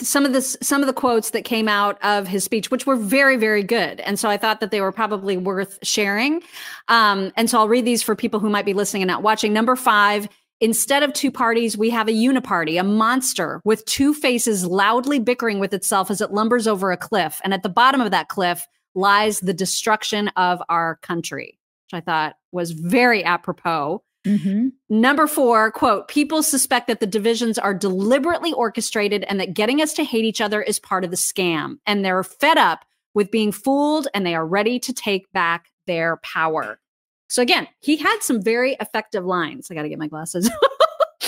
some 0.00 0.24
of 0.24 0.32
this 0.32 0.56
some 0.60 0.80
of 0.80 0.86
the 0.86 0.92
quotes 0.92 1.30
that 1.30 1.44
came 1.44 1.68
out 1.68 2.02
of 2.02 2.26
his 2.26 2.42
speech 2.44 2.70
which 2.70 2.86
were 2.86 2.96
very 2.96 3.36
very 3.36 3.62
good 3.62 4.00
and 4.00 4.18
so 4.18 4.28
i 4.28 4.36
thought 4.36 4.58
that 4.58 4.72
they 4.72 4.80
were 4.80 4.92
probably 4.92 5.36
worth 5.36 5.78
sharing. 5.82 6.42
Um, 6.88 7.32
and 7.36 7.48
so 7.48 7.58
i'll 7.58 7.68
read 7.68 7.84
these 7.84 8.02
for 8.02 8.16
people 8.16 8.40
who 8.40 8.50
might 8.50 8.64
be 8.64 8.74
listening 8.74 9.02
and 9.02 9.08
not 9.08 9.22
watching. 9.22 9.52
Number 9.52 9.76
five 9.76 10.28
instead 10.60 11.02
of 11.02 11.12
two 11.12 11.30
parties 11.30 11.76
we 11.76 11.90
have 11.90 12.08
a 12.08 12.12
uniparty 12.12 12.78
a 12.78 12.84
monster 12.84 13.60
with 13.64 13.84
two 13.84 14.14
faces 14.14 14.64
loudly 14.64 15.18
bickering 15.18 15.58
with 15.58 15.74
itself 15.74 16.10
as 16.10 16.20
it 16.20 16.32
lumbers 16.32 16.66
over 16.66 16.92
a 16.92 16.96
cliff 16.96 17.40
and 17.44 17.52
at 17.52 17.62
the 17.62 17.68
bottom 17.68 18.00
of 18.00 18.10
that 18.12 18.28
cliff 18.28 18.66
lies 18.94 19.40
the 19.40 19.54
destruction 19.54 20.28
of 20.36 20.62
our 20.68 20.96
country 21.02 21.58
which 21.86 21.98
i 21.98 22.00
thought 22.00 22.36
was 22.52 22.70
very 22.70 23.24
apropos 23.24 24.02
Mm-hmm. 24.26 24.68
Number 24.88 25.26
four, 25.26 25.72
quote, 25.72 26.08
people 26.08 26.42
suspect 26.42 26.86
that 26.86 27.00
the 27.00 27.06
divisions 27.06 27.58
are 27.58 27.74
deliberately 27.74 28.52
orchestrated 28.52 29.24
and 29.24 29.40
that 29.40 29.54
getting 29.54 29.82
us 29.82 29.92
to 29.94 30.04
hate 30.04 30.24
each 30.24 30.40
other 30.40 30.62
is 30.62 30.78
part 30.78 31.04
of 31.04 31.10
the 31.10 31.16
scam. 31.16 31.76
And 31.86 32.04
they're 32.04 32.22
fed 32.22 32.58
up 32.58 32.84
with 33.14 33.30
being 33.30 33.52
fooled 33.52 34.08
and 34.14 34.24
they 34.24 34.34
are 34.34 34.46
ready 34.46 34.78
to 34.80 34.92
take 34.92 35.30
back 35.32 35.66
their 35.86 36.18
power. 36.18 36.78
So 37.28 37.42
again, 37.42 37.66
he 37.80 37.96
had 37.96 38.18
some 38.20 38.42
very 38.42 38.76
effective 38.80 39.24
lines. 39.24 39.70
I 39.70 39.74
got 39.74 39.82
to 39.82 39.88
get 39.88 39.98
my 39.98 40.08
glasses. 40.08 40.50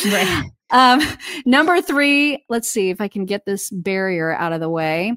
right. 0.06 0.44
Um, 0.70 1.00
number 1.46 1.80
three, 1.80 2.44
let's 2.48 2.68
see 2.68 2.90
if 2.90 3.00
I 3.00 3.06
can 3.06 3.26
get 3.26 3.44
this 3.46 3.70
barrier 3.70 4.32
out 4.32 4.52
of 4.52 4.58
the 4.58 4.68
way. 4.68 5.12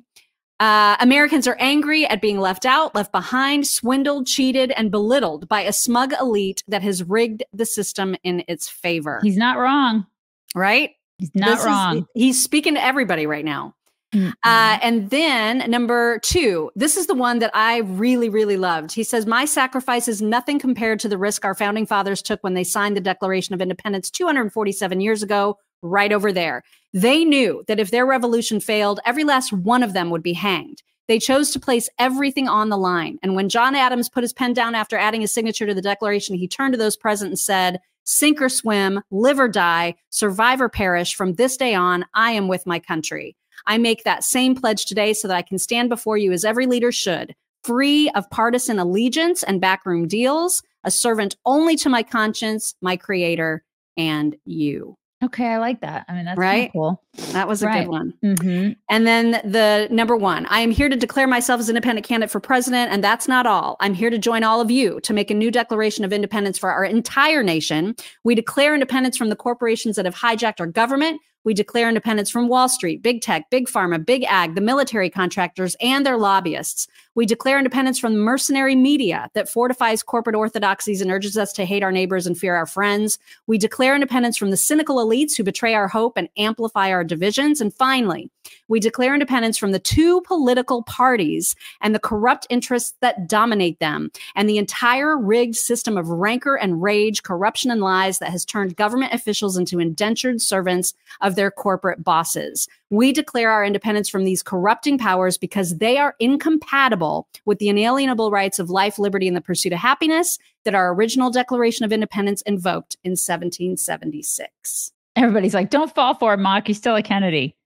Uh, 0.60 0.95
Americans 0.99 1.47
are 1.47 1.58
angry 1.60 2.05
at 2.08 2.20
being 2.22 2.39
left 2.39 2.66
out, 2.66 2.95
left 2.95 3.12
behind, 3.12 3.68
swindled, 3.68 4.26
cheated, 4.26 4.72
and 4.72 4.89
belittled 4.89 5.47
by 5.47 5.62
a 5.62 5.72
smug 5.72 6.14
elite 6.20 6.64
that 6.68 6.82
has 6.82 7.03
rigged 7.03 7.43
the 7.53 7.66
system 7.66 8.16
in 8.24 8.43
its 8.47 8.68
favor. 8.68 9.20
He's 9.22 9.38
not 9.38 9.58
wrong. 9.60 10.08
Right? 10.55 10.91
He's 11.20 11.32
not 11.36 11.49
This 11.49 11.60
is- 11.60 11.66
wrong. 11.66 12.08
he's 12.16 12.43
speaking 12.43 12.74
to 12.76 12.84
everybody 12.84 13.28
right 13.28 13.45
now. 13.45 13.76
Uh, 14.16 14.80
and 14.82 15.10
then 15.10 15.70
number 15.70 16.18
two, 16.20 16.72
this 16.76 16.95
is 16.95 17.08
the 17.08 17.14
one 17.14 17.39
that 17.39 17.51
I 17.53 17.80
really, 17.80 18.30
really 18.30 18.55
loved. 18.58 18.93
He 18.93 19.03
says, 19.03 19.26
My 19.28 19.43
sacrifice 19.45 20.08
is 20.08 20.22
nothing 20.22 20.60
compared 20.60 20.99
to 21.01 21.10
the 21.10 21.18
risk 21.18 21.43
our 21.43 21.53
founding 21.53 21.86
fathers 21.86 22.22
took 22.22 22.41
when 22.41 22.53
they 22.53 22.64
signed 22.64 22.95
the 22.95 23.01
Declaration 23.01 23.53
of 23.53 23.62
Independence 23.62 24.10
247 24.10 25.01
years 25.01 25.22
ago, 25.22 25.58
right 25.82 26.11
over 26.11 26.32
there. 26.32 26.63
They 26.93 27.23
knew 27.25 27.63
that 27.67 27.80
if 27.80 27.91
their 27.91 28.05
revolution 28.05 28.59
failed, 28.59 28.99
every 29.05 29.23
last 29.23 29.53
one 29.53 29.84
of 29.84 29.93
them 29.93 30.09
would 30.09 30.23
be 30.23 30.34
hanged. 30.34 30.82
They 31.07 31.19
chose 31.19 31.51
to 31.51 31.59
place 31.59 31.89
everything 31.99 32.47
on 32.47 32.69
the 32.69 32.78
line. 32.78 33.17
And 33.23 33.36
when 33.36 33.49
John 33.49 33.75
Adams 33.75 34.09
put 34.09 34.23
his 34.23 34.34
pen 34.34 34.53
down 34.53 34.75
after 34.75 34.97
adding 34.97 35.21
his 35.21 35.34
signature 35.34 35.65
to 35.65 35.73
the 35.73 35.82
Declaration, 35.82 36.36
he 36.36 36.47
turned 36.47 36.73
to 36.73 36.78
those 36.78 36.97
present 36.97 37.30
and 37.30 37.39
said, 37.39 37.80
Sink 38.03 38.41
or 38.41 38.49
swim, 38.49 39.01
live 39.11 39.39
or 39.39 39.49
die, 39.49 39.95
survive 40.09 40.61
or 40.61 40.69
perish, 40.69 41.13
from 41.15 41.34
this 41.34 41.57
day 41.57 41.73
on, 41.73 42.05
I 42.13 42.32
am 42.32 42.47
with 42.47 42.65
my 42.65 42.80
country. 42.80 43.36
I 43.65 43.78
make 43.78 44.03
that 44.03 44.23
same 44.23 44.55
pledge 44.55 44.86
today 44.86 45.13
so 45.13 45.28
that 45.28 45.36
I 45.36 45.41
can 45.41 45.59
stand 45.59 45.89
before 45.89 46.17
you 46.17 46.32
as 46.32 46.45
every 46.45 46.67
leader 46.67 46.91
should, 46.91 47.36
free 47.63 48.09
of 48.11 48.30
partisan 48.30 48.80
allegiance 48.80 49.43
and 49.43 49.59
backroom 49.59 50.07
deals, 50.07 50.61
a 50.86 50.91
servant 50.91 51.36
only 51.45 51.75
to 51.78 51.89
my 51.89 52.01
conscience, 52.01 52.75
my 52.82 52.95
creator, 52.95 53.63
and 53.97 54.38
you. 54.45 54.95
Okay, 55.24 55.47
I 55.47 55.57
like 55.57 55.82
that. 55.82 56.05
I 56.07 56.13
mean, 56.13 56.26
that's 56.26 56.38
Right? 56.38 56.72
cool. 56.72 57.01
That 57.32 57.47
was 57.47 57.63
a 57.63 57.65
Right. 57.65 57.82
good 57.86 57.89
one. 57.89 58.13
Mm-hmm. 58.24 58.74
And 58.88 59.07
then 59.07 59.32
the 59.43 59.88
number 59.89 60.15
one, 60.15 60.45
I 60.45 60.59
am 60.59 60.70
here 60.70 60.89
to 60.89 60.95
declare 60.95 61.26
myself 61.26 61.59
as 61.59 61.70
independent 61.70 62.05
candidate 62.07 62.30
for 62.30 62.39
president. 62.39 62.91
And 62.91 63.03
that's 63.03 63.28
not 63.28 63.47
all. 63.47 63.78
I'm 63.80 63.95
here 63.95 64.11
to 64.11 64.20
join 64.20 64.43
all 64.43 64.61
of 64.61 64.70
you 64.70 64.99
to 65.01 65.13
make 65.13 65.32
a 65.32 65.34
new 65.34 65.49
declaration 65.49 66.05
of 66.05 66.13
independence 66.13 66.59
for 66.59 66.70
our 66.72 66.86
entire 66.86 67.41
nation. 67.41 67.95
We 68.24 68.36
declare 68.36 68.76
independence 68.76 69.18
from 69.18 69.30
the 69.30 69.36
corporations 69.36 69.95
that 69.95 70.05
have 70.05 70.15
hijacked 70.15 70.59
our 70.59 70.68
government. 70.68 71.20
We 71.48 71.54
declare 71.54 71.88
independence 71.88 72.30
from 72.30 72.50
Wall 72.50 72.68
Street, 72.68 73.02
big 73.02 73.22
tech, 73.22 73.50
big 73.50 73.70
pharma, 73.70 74.06
big 74.06 74.26
ag, 74.26 74.56
the 74.56 74.60
military 74.60 75.10
contractors, 75.10 75.78
and 75.80 76.06
their 76.06 76.18
lobbyists. 76.18 76.89
We 77.16 77.26
declare 77.26 77.58
independence 77.58 77.98
from 77.98 78.12
the 78.12 78.20
mercenary 78.20 78.76
media 78.76 79.30
that 79.34 79.48
fortifies 79.48 80.04
corporate 80.04 80.36
orthodoxies 80.36 81.00
and 81.00 81.10
urges 81.10 81.38
us 81.38 81.54
to 81.54 81.64
hate 81.64 81.84
our 81.84 81.91
neighbors 81.93 82.28
and 82.28 82.38
fear 82.38 82.56
our 82.56 82.66
friends. 82.66 83.18
We 83.48 83.58
declare 83.58 83.95
independence 83.95 84.36
from 84.36 84.50
the 84.50 84.58
cynical 84.58 84.98
elites 84.98 85.38
who 85.38 85.43
betray 85.45 85.74
our 85.74 85.88
hope 85.88 86.18
and 86.18 86.28
amplify 86.36 86.91
our 86.91 87.06
divisions. 87.06 87.62
And 87.62 87.74
finally, 87.74 88.30
we 88.68 88.80
declare 88.80 89.14
independence 89.14 89.58
from 89.58 89.72
the 89.72 89.80
two 89.80 90.22
political 90.22 90.84
parties 90.84 91.56
and 91.82 91.93
the 91.93 92.00
corrupt 92.00 92.48
interests 92.50 92.95
that 93.02 93.28
dominate 93.28 93.80
them, 93.80 94.12
and 94.36 94.50
the 94.50 94.58
entire 94.58 95.18
rigged 95.18 95.56
system 95.56 95.98
of 95.98 96.10
rancor 96.10 96.56
and 96.56 96.82
rage, 96.82 97.24
corruption 97.24 97.72
and 97.72 97.82
lies 97.82 98.20
that 98.20 98.32
has 98.32 98.45
turned 98.45 98.76
government 98.76 99.14
officials 99.14 99.58
into 99.58 99.80
indentured 99.80 100.41
servants 100.41 100.93
of 101.22 101.36
their 101.36 101.52
corporate 101.52 102.04
bosses. 102.04 102.68
We 102.89 103.12
declare 103.12 103.52
our 103.52 103.66
independence 103.66 104.08
from 104.08 104.24
these 104.24 104.41
corrupting 104.41 104.98
powers 104.98 105.38
because 105.38 105.78
they 105.78 105.98
are 105.98 106.16
incompatible 106.20 107.28
with 107.45 107.60
the 107.60 107.68
inalienable 107.68 108.32
rights 108.32 108.60
of 108.60 108.70
life, 108.70 108.98
liberty, 108.98 109.28
and 109.28 109.36
the 109.36 109.41
pursuit 109.41 109.74
of 109.74 109.80
happiness 109.80 110.39
that 110.64 110.76
our 110.76 110.93
original 110.93 111.30
Declaration 111.30 111.84
of 111.84 111.91
Independence 111.91 112.41
invoked 112.43 112.95
in 113.04 113.12
1776. 113.12 114.91
Everybody's 115.18 115.54
like, 115.54 115.70
don't 115.70 115.93
fall 115.93 116.14
for 116.14 116.34
it, 116.34 116.38
Mock. 116.38 116.68
He's 116.68 116.78
still 116.78 116.95
a 116.95 117.04
Kennedy. 117.04 117.57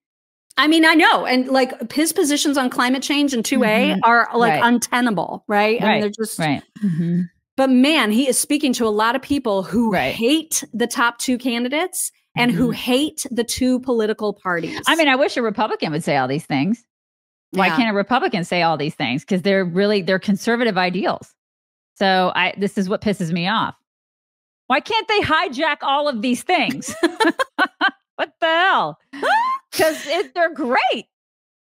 I 0.57 0.67
mean, 0.67 0.85
I 0.85 0.93
know. 0.93 1.25
And 1.25 1.47
like 1.47 1.91
his 1.91 2.11
positions 2.13 2.57
on 2.57 2.69
climate 2.69 3.01
change 3.03 3.33
and 3.33 3.43
2A 3.43 3.95
Mhm. 3.95 3.99
are 4.03 4.27
like 4.35 4.61
Right. 4.61 4.61
untenable, 4.63 5.43
right? 5.47 5.81
Right, 5.81 6.01
they're 6.01 6.09
just 6.11 6.37
right. 6.39 6.61
Mhm. 6.83 7.29
But 7.57 7.69
man, 7.69 8.11
he 8.11 8.27
is 8.27 8.37
speaking 8.39 8.73
to 8.73 8.85
a 8.85 8.89
lot 8.89 9.15
of 9.15 9.21
people 9.21 9.63
who 9.63 9.93
hate 9.93 10.63
the 10.73 10.87
top 10.87 11.17
two 11.19 11.37
candidates 11.37 12.11
and 12.37 12.51
who 12.51 12.71
hate 12.71 13.25
the 13.31 13.43
two 13.43 13.79
political 13.81 14.33
parties. 14.33 14.71
Mm-hmm. 14.75 14.91
I 14.91 14.95
mean, 14.95 15.07
I 15.09 15.15
wish 15.15 15.35
a 15.37 15.41
Republican 15.41 15.91
would 15.91 16.03
say 16.03 16.15
all 16.17 16.27
these 16.27 16.45
things. 16.45 16.83
Why 17.51 17.67
Yeah. 17.67 17.75
can't 17.75 17.89
a 17.89 17.93
Republican 17.93 18.43
say 18.45 18.61
all 18.61 18.77
these 18.77 18.95
things? 18.95 19.23
Because 19.23 19.41
they're 19.41 19.65
really 19.65 20.01
they're 20.01 20.19
conservative 20.19 20.77
ideals. 20.77 21.33
So 21.95 22.31
I 22.35 22.53
this 22.57 22.77
is 22.77 22.87
what 22.89 23.01
pisses 23.01 23.31
me 23.31 23.47
off. 23.47 23.75
Why 24.67 24.79
can't 24.79 25.07
they 25.09 25.19
hijack 25.19 25.77
all 25.81 26.07
of 26.07 26.21
these 26.21 26.43
things? 26.43 26.95
what 28.15 28.31
the 28.39 28.47
hell? 28.47 28.97
Because 29.71 30.03
they're 30.35 30.53
great. 30.53 31.05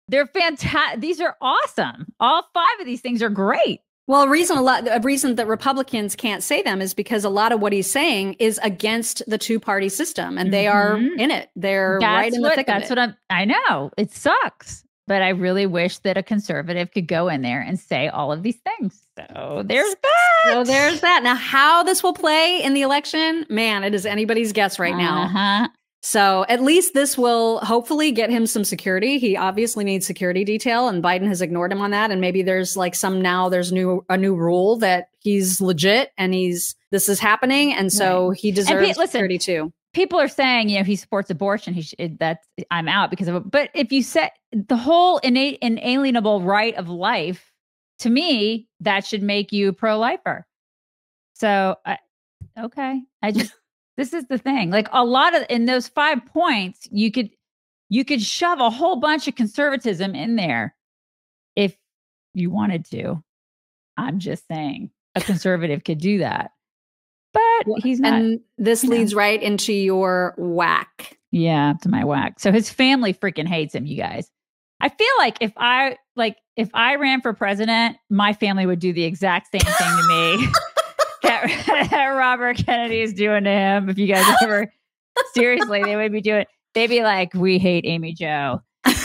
They're 0.08 0.26
fantastic. 0.26 1.00
These 1.00 1.20
are 1.20 1.36
awesome. 1.40 2.12
All 2.20 2.42
five 2.54 2.80
of 2.80 2.86
these 2.86 3.00
things 3.00 3.22
are 3.22 3.28
great. 3.30 3.80
Well, 4.08 4.22
a 4.22 4.28
reason 4.28 4.56
a 4.56 4.62
lot 4.62 4.86
a 4.86 5.00
reason 5.00 5.34
that 5.34 5.48
Republicans 5.48 6.14
can't 6.14 6.40
say 6.42 6.62
them 6.62 6.80
is 6.80 6.94
because 6.94 7.24
a 7.24 7.28
lot 7.28 7.50
of 7.50 7.58
what 7.60 7.72
he's 7.72 7.90
saying 7.90 8.34
is 8.38 8.60
against 8.62 9.20
the 9.26 9.36
two 9.36 9.58
party 9.58 9.88
system, 9.88 10.38
and 10.38 10.52
they 10.52 10.68
are 10.68 10.94
Mhm. 10.94 11.18
in 11.18 11.30
it. 11.32 11.50
They're 11.56 11.98
right 12.00 12.32
in 12.32 12.40
the 12.40 12.50
thick 12.50 12.68
that's 12.68 12.84
of 12.88 12.96
it. 12.98 13.00
what 13.00 13.08
I'm. 13.08 13.16
I 13.30 13.44
know 13.46 13.90
it 13.96 14.12
sucks, 14.12 14.84
but 15.08 15.22
I 15.22 15.30
really 15.30 15.66
wish 15.66 15.98
that 15.98 16.16
a 16.16 16.22
conservative 16.22 16.92
could 16.92 17.08
go 17.08 17.26
in 17.28 17.42
there 17.42 17.60
and 17.60 17.80
say 17.80 18.06
all 18.06 18.30
of 18.30 18.44
these 18.44 18.58
things. 18.78 19.08
So 19.18 19.64
there's 19.66 19.96
that. 20.00 20.42
So 20.52 20.62
there's 20.62 21.00
that. 21.00 21.24
Now, 21.24 21.34
how 21.34 21.82
this 21.82 22.04
will 22.04 22.12
play 22.14 22.62
in 22.62 22.74
the 22.74 22.82
election, 22.82 23.44
man, 23.48 23.82
it 23.82 23.92
is 23.92 24.06
anybody's 24.06 24.52
guess 24.52 24.78
right 24.78 24.94
now. 24.94 25.66
So 26.08 26.46
at 26.48 26.62
least 26.62 26.94
this 26.94 27.18
will 27.18 27.58
hopefully 27.64 28.12
get 28.12 28.30
him 28.30 28.46
some 28.46 28.62
security. 28.62 29.18
He 29.18 29.36
obviously 29.36 29.82
needs 29.82 30.06
security 30.06 30.44
detail, 30.44 30.86
and 30.86 31.02
Biden 31.02 31.26
has 31.26 31.42
ignored 31.42 31.72
him 31.72 31.80
on 31.80 31.90
that. 31.90 32.12
And 32.12 32.20
maybe 32.20 32.42
there's 32.42 32.76
like 32.76 32.94
some 32.94 33.20
now 33.20 33.48
there's 33.48 33.72
new 33.72 34.04
a 34.08 34.16
new 34.16 34.36
rule 34.36 34.76
that 34.76 35.08
he's 35.18 35.60
legit 35.60 36.12
and 36.16 36.32
he's 36.32 36.76
this 36.92 37.08
is 37.08 37.18
happening, 37.18 37.74
and 37.74 37.92
so 37.92 38.28
Right. 38.28 38.38
he 38.38 38.52
deserves 38.52 38.86
Pete, 38.86 38.96
listen, 38.96 39.08
security 39.10 39.38
too. 39.38 39.72
people 39.94 40.20
are 40.20 40.28
saying, 40.28 40.68
you 40.68 40.78
know, 40.78 40.84
he 40.84 40.94
supports 40.94 41.28
abortion. 41.28 41.74
He 41.74 41.82
should, 41.82 42.20
that 42.20 42.38
I'm 42.70 42.86
out 42.88 43.10
because 43.10 43.26
of 43.26 43.34
it. 43.34 43.50
But 43.50 43.70
if 43.74 43.90
you 43.90 44.04
set 44.04 44.32
the 44.52 44.76
whole 44.76 45.18
innate 45.18 45.58
inalienable 45.60 46.40
right 46.42 46.76
of 46.76 46.88
life, 46.88 47.52
to 47.98 48.10
me, 48.10 48.68
that 48.78 49.04
should 49.04 49.24
make 49.24 49.50
you 49.50 49.72
pro 49.72 49.98
lifer. 49.98 50.46
So, 51.34 51.74
I, 51.84 51.98
okay, 52.56 53.02
I 53.22 53.32
just 53.32 53.52
this 53.96 54.12
is 54.12 54.26
the 54.26 54.38
thing. 54.38 54.70
Like 54.70 54.88
a 54.92 55.04
lot 55.04 55.34
of 55.34 55.44
in 55.48 55.66
those 55.66 55.88
five 55.88 56.24
points, 56.26 56.88
you 56.90 57.10
could 57.10 57.30
you 57.88 58.04
could 58.04 58.22
shove 58.22 58.60
a 58.60 58.70
whole 58.70 58.96
bunch 58.96 59.28
of 59.28 59.34
conservatism 59.34 60.14
in 60.14 60.36
there 60.36 60.74
if 61.54 61.76
you 62.34 62.50
wanted 62.50 62.84
to. 62.90 63.22
I'm 63.96 64.18
just 64.18 64.46
saying, 64.46 64.90
a 65.14 65.20
conservative 65.20 65.84
could 65.84 65.98
do 65.98 66.18
that, 66.18 66.50
but 67.32 67.42
he's 67.82 68.00
not. 68.00 68.12
And 68.12 68.40
this 68.58 68.84
you 68.84 68.90
know. 68.90 68.96
leads 68.96 69.14
right 69.14 69.42
into 69.42 69.72
your 69.72 70.34
whack. 70.36 71.18
Yeah, 71.32 71.74
to 71.82 71.88
my 71.88 72.04
whack. 72.04 72.38
So 72.40 72.52
his 72.52 72.70
family 72.70 73.14
freaking 73.14 73.46
hates 73.48 73.74
him, 73.74 73.86
you 73.86 73.96
guys. 73.96 74.30
I 74.80 74.90
feel 74.90 75.08
like 75.18 75.38
if 75.40 75.52
I 75.56 75.96
like 76.16 76.36
if 76.56 76.68
I 76.74 76.96
ran 76.96 77.22
for 77.22 77.32
president, 77.32 77.96
my 78.10 78.34
family 78.34 78.66
would 78.66 78.78
do 78.78 78.92
the 78.92 79.04
exact 79.04 79.48
same 79.50 79.60
thing 79.60 79.96
to 79.96 80.08
me 80.08 80.48
that, 81.26 81.88
that 81.90 82.06
Robert 82.08 82.56
Kennedy 82.58 83.00
is 83.00 83.12
doing 83.12 83.44
to 83.44 83.50
him. 83.50 83.88
If 83.88 83.98
you 83.98 84.06
guys 84.06 84.24
ever 84.42 84.72
seriously, 85.34 85.82
they 85.82 85.96
would 85.96 86.12
be 86.12 86.20
doing. 86.20 86.46
They'd 86.74 86.88
be 86.88 87.02
like, 87.02 87.32
"We 87.34 87.58
hate 87.58 87.84
Amy 87.86 88.12
Jo." 88.12 88.60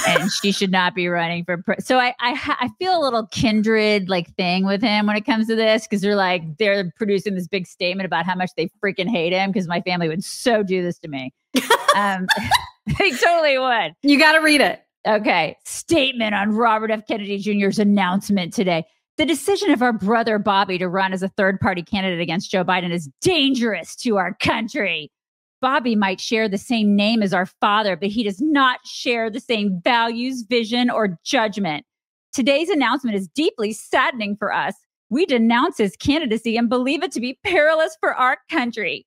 and 0.08 0.32
she 0.32 0.52
should 0.52 0.72
not 0.72 0.94
be 0.94 1.08
running 1.08 1.44
for 1.44 1.58
pre-. 1.58 1.76
so 1.80 1.98
I, 1.98 2.14
I 2.20 2.56
I 2.60 2.70
feel 2.78 3.00
a 3.00 3.02
little 3.02 3.26
kindred 3.28 4.10
like 4.10 4.34
thing 4.36 4.66
with 4.66 4.82
him 4.82 5.08
when 5.08 5.16
it 5.16 5.26
comes 5.26 5.48
to 5.48 5.56
this 5.56 5.88
because 5.88 6.02
they're 6.02 6.16
like 6.16 6.44
they're 6.58 6.94
producing 6.98 7.36
this 7.36 7.48
big 7.48 7.66
statement 7.66 8.06
about 8.06 8.26
how 8.26 8.36
much 8.36 8.52
they 8.56 8.70
freaking 8.84 9.10
hate 9.10 9.34
him 9.34 9.52
because 9.52 9.68
my 9.68 9.82
family 9.82 10.08
would 10.08 10.24
so 10.24 10.62
do 10.64 10.84
this 10.84 11.00
to 11.00 11.08
me 11.08 11.34
um 11.96 12.28
they 13.00 13.12
totally 13.12 13.58
would 13.58 13.94
You 14.04 14.20
got 14.20 14.34
to 14.34 14.40
read 14.40 14.62
it. 14.62 14.84
Okay. 15.08 15.58
Statement 15.66 16.36
on 16.36 16.52
Robert 16.52 16.92
F. 16.92 17.08
Kennedy 17.08 17.38
Jr.'s 17.40 17.80
announcement 17.80 18.54
today. 18.54 18.86
The 19.18 19.26
decision 19.26 19.72
of 19.72 19.82
our 19.82 19.94
brother 19.94 20.40
Bobby 20.40 20.78
to 20.78 20.88
run 20.88 21.14
as 21.14 21.22
a 21.22 21.28
third 21.28 21.60
party 21.60 21.84
candidate 21.84 22.22
against 22.22 22.50
Joe 22.50 22.64
Biden 22.64 22.92
is 22.92 23.10
dangerous 23.22 23.96
to 23.98 24.18
our 24.18 24.36
country. 24.36 25.12
Bobby 25.62 25.96
might 25.96 26.20
share 26.20 26.50
the 26.50 26.58
same 26.58 26.96
name 26.96 27.22
as 27.22 27.34
our 27.34 27.46
father, 27.46 27.96
but 27.96 28.10
he 28.10 28.24
does 28.24 28.42
not 28.42 28.80
share 28.86 29.30
the 29.30 29.40
same 29.40 29.80
values, 29.84 30.44
vision, 30.50 30.90
or 30.90 31.20
judgment. 31.24 31.86
Today's 32.34 32.70
announcement 32.70 33.16
is 33.16 33.28
deeply 33.28 33.74
saddening 33.74 34.38
for 34.38 34.52
us. 34.52 34.74
We 35.10 35.26
denounce 35.26 35.78
his 35.78 35.96
candidacy 35.98 36.58
and 36.58 36.70
believe 36.70 37.04
it 37.04 37.12
to 37.12 37.20
be 37.20 37.38
perilous 37.44 37.96
for 38.00 38.16
our 38.16 38.38
country. 38.50 39.06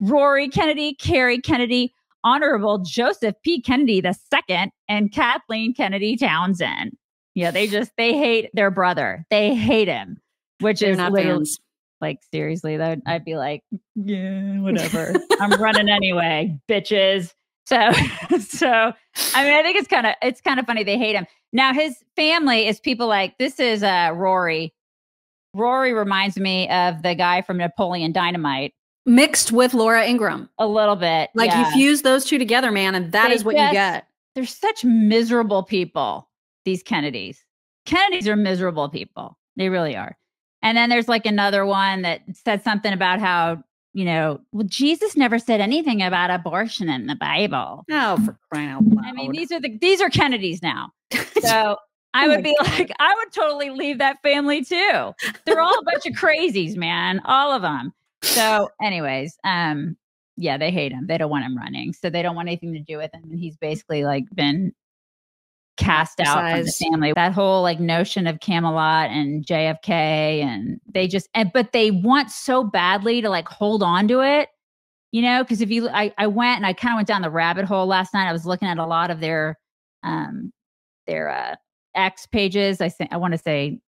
Rory 0.00 0.48
Kennedy, 0.48 0.94
Kerry 0.94 1.38
Kennedy, 1.38 1.94
Honorable 2.24 2.78
Joseph 2.78 3.34
P. 3.44 3.60
Kennedy 3.60 4.02
II, 4.04 4.72
and 4.88 5.12
Kathleen 5.12 5.74
Kennedy 5.74 6.16
Townsend. 6.16 6.96
Yeah, 7.34 7.50
they 7.50 7.66
just 7.66 7.92
they 7.96 8.16
hate 8.16 8.50
their 8.54 8.70
brother. 8.70 9.24
They 9.30 9.54
hate 9.54 9.88
him, 9.88 10.20
which 10.60 10.80
They're 10.80 10.90
is 10.90 10.98
not 10.98 11.14
fans. 11.14 11.58
like 12.00 12.20
seriously. 12.30 12.76
That 12.76 13.00
I'd 13.06 13.24
be 13.24 13.36
like, 13.36 13.62
yeah, 13.94 14.58
whatever. 14.60 15.14
I'm 15.40 15.60
running 15.60 15.88
anyway, 15.88 16.58
bitches. 16.68 17.32
So, 17.66 17.90
so 18.40 18.92
I 19.34 19.44
mean, 19.44 19.52
I 19.54 19.62
think 19.62 19.78
it's 19.78 19.88
kind 19.88 20.06
of 20.06 20.14
it's 20.22 20.40
kind 20.40 20.60
of 20.60 20.66
funny 20.66 20.84
they 20.84 20.98
hate 20.98 21.14
him. 21.14 21.26
Now 21.52 21.72
his 21.72 21.96
family 22.16 22.66
is 22.66 22.80
people 22.80 23.06
like 23.06 23.38
this 23.38 23.58
is 23.58 23.82
uh 23.82 24.10
Rory. 24.14 24.74
Rory 25.54 25.92
reminds 25.92 26.38
me 26.38 26.68
of 26.70 27.02
the 27.02 27.14
guy 27.14 27.42
from 27.42 27.58
Napoleon 27.58 28.12
Dynamite. 28.12 28.74
Mixed 29.04 29.52
with 29.52 29.74
Laura 29.74 30.06
Ingraham. 30.06 30.48
A 30.58 30.66
little 30.66 30.96
bit. 30.96 31.30
Like 31.34 31.50
yeah. 31.50 31.66
you 31.66 31.72
fuse 31.72 32.02
those 32.02 32.24
two 32.24 32.38
together, 32.38 32.70
man, 32.70 32.94
and 32.94 33.12
that 33.12 33.28
They 33.28 33.34
is 33.34 33.44
what 33.44 33.56
you 33.56 33.70
get. 33.72 34.06
They're 34.34 34.46
such 34.46 34.84
miserable 34.84 35.62
people, 35.62 36.28
these 36.64 36.82
Kennedys. 36.82 37.44
Kennedys 37.86 38.28
are 38.28 38.36
miserable 38.36 38.88
people. 38.88 39.38
They 39.56 39.68
really 39.68 39.96
are. 39.96 40.16
And 40.62 40.76
then 40.76 40.88
there's 40.88 41.08
like 41.08 41.26
another 41.26 41.66
one 41.66 42.02
that 42.02 42.22
said 42.32 42.62
something 42.62 42.92
about 42.92 43.18
how, 43.18 43.62
you 43.92 44.04
know, 44.04 44.40
well, 44.52 44.66
Jesus 44.66 45.16
never 45.16 45.38
said 45.38 45.60
anything 45.60 46.00
about 46.02 46.30
abortion 46.30 46.88
in 46.88 47.06
the 47.06 47.16
Bible. 47.16 47.84
Oh, 47.90 48.16
for 48.24 48.38
crying 48.52 48.68
out 48.68 48.84
loud. 48.84 49.04
I 49.04 49.12
mean, 49.12 49.32
these 49.32 49.50
are 49.50 49.60
the 49.60 49.76
these 49.78 50.00
are 50.00 50.08
Kennedys 50.08 50.62
now. 50.62 50.90
So 51.40 51.76
I 52.14 52.26
Oh 52.26 52.28
would 52.28 52.42
be 52.42 52.56
like, 52.60 52.90
I 52.98 53.14
would 53.14 53.32
totally 53.32 53.70
leave 53.70 53.98
that 53.98 54.22
family 54.22 54.64
too. 54.64 55.12
They're 55.44 55.60
all 55.60 55.78
a 55.78 55.84
bunch 55.84 56.06
of 56.06 56.14
crazies, 56.14 56.76
man. 56.76 57.20
All 57.24 57.52
of 57.52 57.62
them. 57.62 57.92
So, 58.22 58.68
anyways, 58.80 59.36
um, 59.44 59.96
yeah, 60.36 60.58
they 60.58 60.70
hate 60.70 60.92
him. 60.92 61.06
They 61.06 61.18
don't 61.18 61.30
want 61.30 61.44
him 61.44 61.56
running. 61.56 61.92
So 61.92 62.10
they 62.10 62.22
don't 62.22 62.36
want 62.36 62.48
anything 62.48 62.72
to 62.74 62.80
do 62.80 62.98
with 62.98 63.12
him. 63.14 63.22
And 63.24 63.38
he's 63.38 63.56
basically 63.56 64.04
like 64.04 64.24
been 64.34 64.72
cast 65.76 66.20
out 66.20 66.50
from 66.50 66.64
the 66.64 66.72
family. 66.72 67.12
That 67.14 67.32
whole 67.32 67.62
like 67.62 67.80
notion 67.80 68.26
of 68.26 68.40
Camelot 68.40 69.10
and 69.10 69.44
JFK 69.44 69.88
and 69.88 70.80
they 70.92 71.08
just 71.08 71.28
and 71.34 71.50
but 71.52 71.72
they 71.72 71.90
want 71.90 72.30
so 72.30 72.64
badly 72.64 73.20
to 73.22 73.30
like 73.30 73.48
hold 73.48 73.82
on 73.82 74.08
to 74.08 74.20
it. 74.20 74.48
You 75.12 75.22
know, 75.22 75.42
because 75.42 75.60
if 75.60 75.70
you 75.70 75.88
I, 75.88 76.12
I 76.18 76.26
went 76.26 76.56
and 76.56 76.66
I 76.66 76.72
kind 76.72 76.94
of 76.94 76.96
went 76.98 77.08
down 77.08 77.22
the 77.22 77.30
rabbit 77.30 77.64
hole 77.64 77.86
last 77.86 78.14
night. 78.14 78.28
I 78.28 78.32
was 78.32 78.46
looking 78.46 78.68
at 78.68 78.78
a 78.78 78.86
lot 78.86 79.10
of 79.10 79.20
their 79.20 79.58
um 80.02 80.52
their 81.06 81.28
uh 81.28 81.56
X 81.94 82.26
pages. 82.26 82.80
I 82.80 82.88
say 82.88 83.08
I 83.10 83.16
want 83.16 83.32
to 83.32 83.38
say 83.38 83.80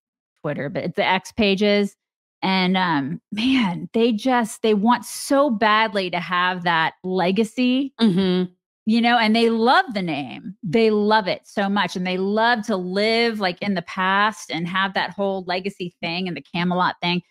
Twitter, 0.42 0.68
but 0.68 0.84
it's 0.84 0.96
the 0.96 1.06
X 1.06 1.32
pages. 1.32 1.96
And 2.42 2.76
um, 2.76 3.22
man, 3.32 3.88
they 3.94 4.12
just 4.12 4.62
they 4.62 4.74
want 4.74 5.04
so 5.04 5.48
badly 5.50 6.10
to 6.10 6.20
have 6.20 6.64
that 6.64 6.94
legacy, 7.02 7.94
Mm-hmm. 8.00 8.52
You 8.86 9.00
know, 9.00 9.16
and 9.18 9.34
they 9.34 9.48
love 9.50 9.86
the 9.94 10.02
name. 10.02 10.56
They 10.62 10.90
love 10.90 11.26
it 11.26 11.42
so 11.44 11.68
much, 11.68 11.96
and 11.96 12.06
they 12.06 12.18
love 12.18 12.66
to 12.66 12.76
live 12.76 13.40
like 13.40 13.60
in 13.62 13.74
the 13.74 13.82
past 13.82 14.50
and 14.50 14.68
have 14.68 14.94
that 14.94 15.10
whole 15.10 15.44
legacy 15.46 15.94
thing 16.02 16.28
and 16.28 16.36
the 16.36 16.44
Camelot 16.54 16.96
thing. 17.02 17.22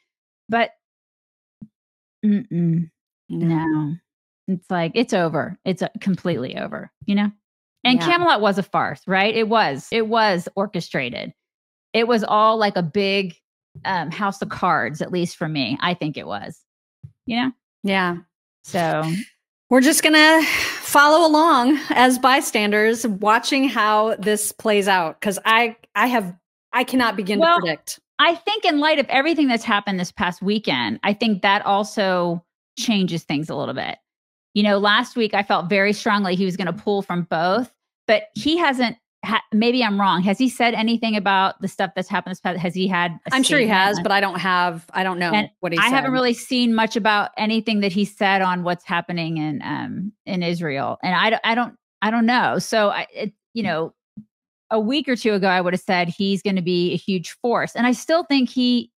But 0.50 0.72
mm-mm, 2.26 2.90
no, 3.30 3.96
it's 4.48 4.70
like 4.72 4.94
it's 4.96 5.14
over. 5.14 5.58
It's 5.64 5.82
uh, 5.82 5.90
completely 6.02 6.58
over, 6.58 6.92
you 7.06 7.16
know. 7.16 7.32
And 7.84 8.00
Yeah. 8.00 8.06
Camelot 8.06 8.42
was 8.42 8.58
a 8.58 8.64
farce, 8.64 9.02
right? 9.08 9.36
It 9.36 9.50
was. 9.50 9.88
It 9.92 10.08
was 10.08 10.48
orchestrated. 10.56 11.34
It 11.94 12.08
was 12.08 12.24
all 12.24 12.58
like 12.58 12.78
a 12.78 12.84
big 12.84 13.36
um, 13.86 14.10
house 14.10 14.42
of 14.42 14.50
cards, 14.50 15.02
at 15.02 15.12
least 15.12 15.36
for 15.38 15.48
me. 15.48 15.78
I 15.82 15.94
think 15.94 16.18
it 16.18 16.26
was. 16.26 16.60
You 17.26 17.38
know. 17.38 17.52
Yeah. 17.84 18.18
So 18.64 19.04
We're 19.70 19.82
just 19.82 20.04
going 20.04 20.14
to 20.14 20.48
follow 20.94 21.28
along 21.28 21.80
as 21.90 22.20
bystanders 22.20 23.06
watching 23.08 23.68
how 23.68 24.16
this 24.16 24.52
plays 24.52 24.88
out 24.88 25.20
cuz 25.22 25.40
I 25.44 25.76
I 25.96 26.08
have 26.08 26.34
I 26.72 26.84
cannot 26.84 27.16
begin 27.16 27.40
Well, 27.40 27.58
to 27.58 27.62
predict. 27.62 28.00
I 28.20 28.36
think, 28.36 28.64
in 28.64 28.80
light 28.80 29.00
of 29.00 29.08
everything 29.10 29.48
that's 29.48 29.64
happened 29.64 30.00
this 30.00 30.12
past 30.12 30.42
weekend, 30.42 31.00
I 31.04 31.14
think 31.14 31.42
that 31.42 31.66
also 31.66 32.44
changes 32.78 33.24
things 33.24 33.50
a 33.50 33.56
little 33.56 33.74
bit. 33.74 33.98
You 34.54 34.64
know, 34.64 34.78
last 34.78 35.16
week 35.16 35.34
I 35.34 35.44
felt 35.44 35.68
very 35.70 35.94
strongly 35.94 36.36
he 36.36 36.46
was 36.46 36.56
going 36.56 36.68
to 36.68 36.74
pull 36.74 37.02
from 37.02 37.24
both, 37.24 37.74
but 38.08 38.26
he 38.36 38.58
hasn't. 38.58 38.98
Ha- 39.26 39.44
maybe 39.54 39.84
I'm 39.84 40.00
wrong. 40.00 40.22
Has 40.24 40.38
he 40.38 40.50
said 40.50 40.74
anything 40.74 41.16
about 41.16 41.62
the 41.62 41.68
stuff 41.68 41.92
that's 41.96 42.10
happened 42.10 42.32
this 42.32 42.42
past? 42.42 42.60
Has 42.60 42.76
he 42.76 42.88
had? 42.88 43.12
i 43.32 43.36
I'm 43.36 43.44
sure 43.44 43.58
he 43.60 43.68
has, 43.68 44.00
but 44.02 44.12
I 44.12 44.20
don't 44.20 44.40
have 44.40 44.86
I 44.94 45.04
don't 45.04 45.18
know 45.18 45.32
And 45.32 45.50
what 45.62 45.72
he 45.72 45.78
I 45.80 45.84
said. 45.84 45.96
haven't 45.96 46.12
really 46.12 46.34
seen 46.34 46.74
much 46.76 46.96
about 46.96 47.32
anything 47.38 47.80
that 47.82 47.94
he 47.94 48.04
said 48.04 48.42
on 48.42 48.64
what's 48.64 48.84
happening 48.84 49.38
in 49.38 49.62
um 49.64 50.12
in 50.26 50.44
Israel, 50.44 50.98
and 51.04 51.16
I 51.16 51.30
don't 51.30 51.42
I 51.44 51.56
don't 51.56 51.76
I 52.02 52.12
don't 52.12 52.26
know. 52.26 52.60
So 52.60 52.90
I 52.90 53.08
it, 53.14 53.34
you 53.54 53.64
know 53.64 53.94
a 54.72 54.80
week 54.80 55.08
or 55.08 55.16
two 55.16 55.34
ago 55.34 55.48
I 55.48 55.62
would 55.62 55.74
have 55.74 55.82
said 55.82 56.10
he's 56.10 56.42
going 56.42 56.56
to 56.56 56.62
be 56.62 56.94
a 56.94 56.98
huge 56.98 57.32
force, 57.42 57.76
and 57.76 57.88
I 57.88 57.94
still 57.94 58.24
think 58.26 58.50
he 58.50 58.92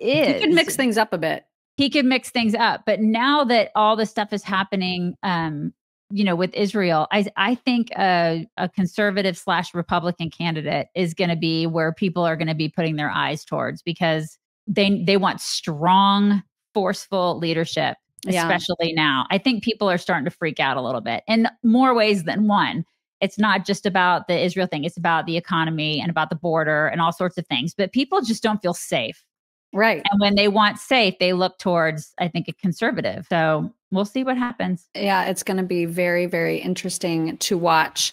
is. 0.00 0.26
He 0.26 0.40
could 0.40 0.50
mix 0.54 0.76
things 0.76 0.98
up 0.98 1.12
a 1.12 1.18
bit. 1.18 1.44
He 1.78 1.88
could 1.88 2.04
mix 2.04 2.28
things 2.30 2.54
up, 2.54 2.82
but 2.84 3.00
now 3.00 3.44
that 3.44 3.70
all 3.74 3.96
this 3.96 4.10
stuff 4.10 4.34
is 4.34 4.42
happening, 4.42 5.14
um, 5.22 5.72
you 6.12 6.24
know, 6.24 6.36
with 6.36 6.52
Israel, 6.54 7.08
I 7.10 7.26
I 7.36 7.54
think 7.54 7.88
a, 7.98 8.46
a 8.58 8.68
conservative 8.68 9.36
slash 9.36 9.74
Republican 9.74 10.30
candidate 10.30 10.88
is 10.94 11.14
going 11.14 11.30
to 11.30 11.36
be 11.36 11.66
where 11.66 11.92
people 11.92 12.22
are 12.24 12.36
going 12.36 12.48
to 12.48 12.54
be 12.54 12.68
putting 12.68 12.96
their 12.96 13.10
eyes 13.10 13.44
towards 13.44 13.82
because 13.82 14.38
they 14.66 15.02
they 15.04 15.16
want 15.16 15.40
strong, 15.40 16.42
forceful 16.74 17.38
leadership, 17.38 17.96
Yeah. 18.26 18.42
especially 18.42 18.92
now. 18.92 19.26
I 19.30 19.38
think 19.38 19.64
people 19.64 19.90
are 19.90 19.98
starting 19.98 20.24
to 20.26 20.30
freak 20.30 20.60
out 20.60 20.76
a 20.76 20.82
little 20.82 21.00
bit 21.00 21.22
in 21.26 21.48
more 21.62 21.94
ways 21.94 22.24
than 22.24 22.46
one. 22.46 22.84
It's 23.20 23.38
not 23.38 23.64
just 23.64 23.86
about 23.86 24.28
the 24.28 24.38
Israel 24.38 24.66
thing; 24.66 24.84
it's 24.84 24.98
about 24.98 25.26
the 25.26 25.36
economy 25.36 26.00
and 26.00 26.10
about 26.10 26.28
the 26.28 26.36
border 26.36 26.88
and 26.88 27.00
all 27.00 27.12
sorts 27.12 27.38
of 27.38 27.46
things. 27.46 27.74
But 27.74 27.92
people 27.92 28.20
just 28.20 28.42
don't 28.42 28.60
feel 28.60 28.74
safe. 28.74 29.24
Right. 29.72 30.02
And 30.10 30.20
when 30.20 30.34
they 30.34 30.48
want 30.48 30.78
safe, 30.78 31.14
they 31.18 31.32
look 31.32 31.58
towards, 31.58 32.12
I 32.18 32.28
think, 32.28 32.46
a 32.48 32.52
conservative. 32.52 33.26
So 33.30 33.72
we'll 33.92 34.04
see 34.04 34.24
what 34.24 34.36
happens. 34.36 34.88
Yeah, 34.94 35.26
it's 35.26 35.44
going 35.44 35.58
to 35.58 35.62
be 35.62 35.84
very 35.84 36.26
very 36.26 36.58
interesting 36.58 37.36
to 37.38 37.56
watch. 37.56 38.12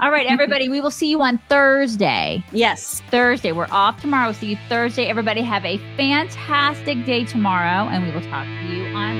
All 0.00 0.10
right, 0.10 0.26
everybody, 0.26 0.68
we 0.68 0.80
will 0.80 0.90
see 0.90 1.10
you 1.10 1.20
on 1.22 1.38
Thursday. 1.48 2.44
Yes. 2.52 3.02
Thursday. 3.10 3.52
We're 3.52 3.68
off 3.70 4.00
tomorrow. 4.00 4.28
We'll 4.28 4.34
see 4.34 4.50
you 4.50 4.58
Thursday. 4.68 5.06
Everybody 5.06 5.42
have 5.42 5.64
a 5.64 5.78
fantastic 5.96 7.04
day 7.04 7.24
tomorrow, 7.24 7.88
and 7.88 8.04
we 8.04 8.10
will 8.10 8.22
talk 8.30 8.46
to 8.46 8.66
you 8.66 8.86
on 8.94 9.14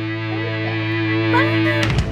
Thursday. 1.32 2.11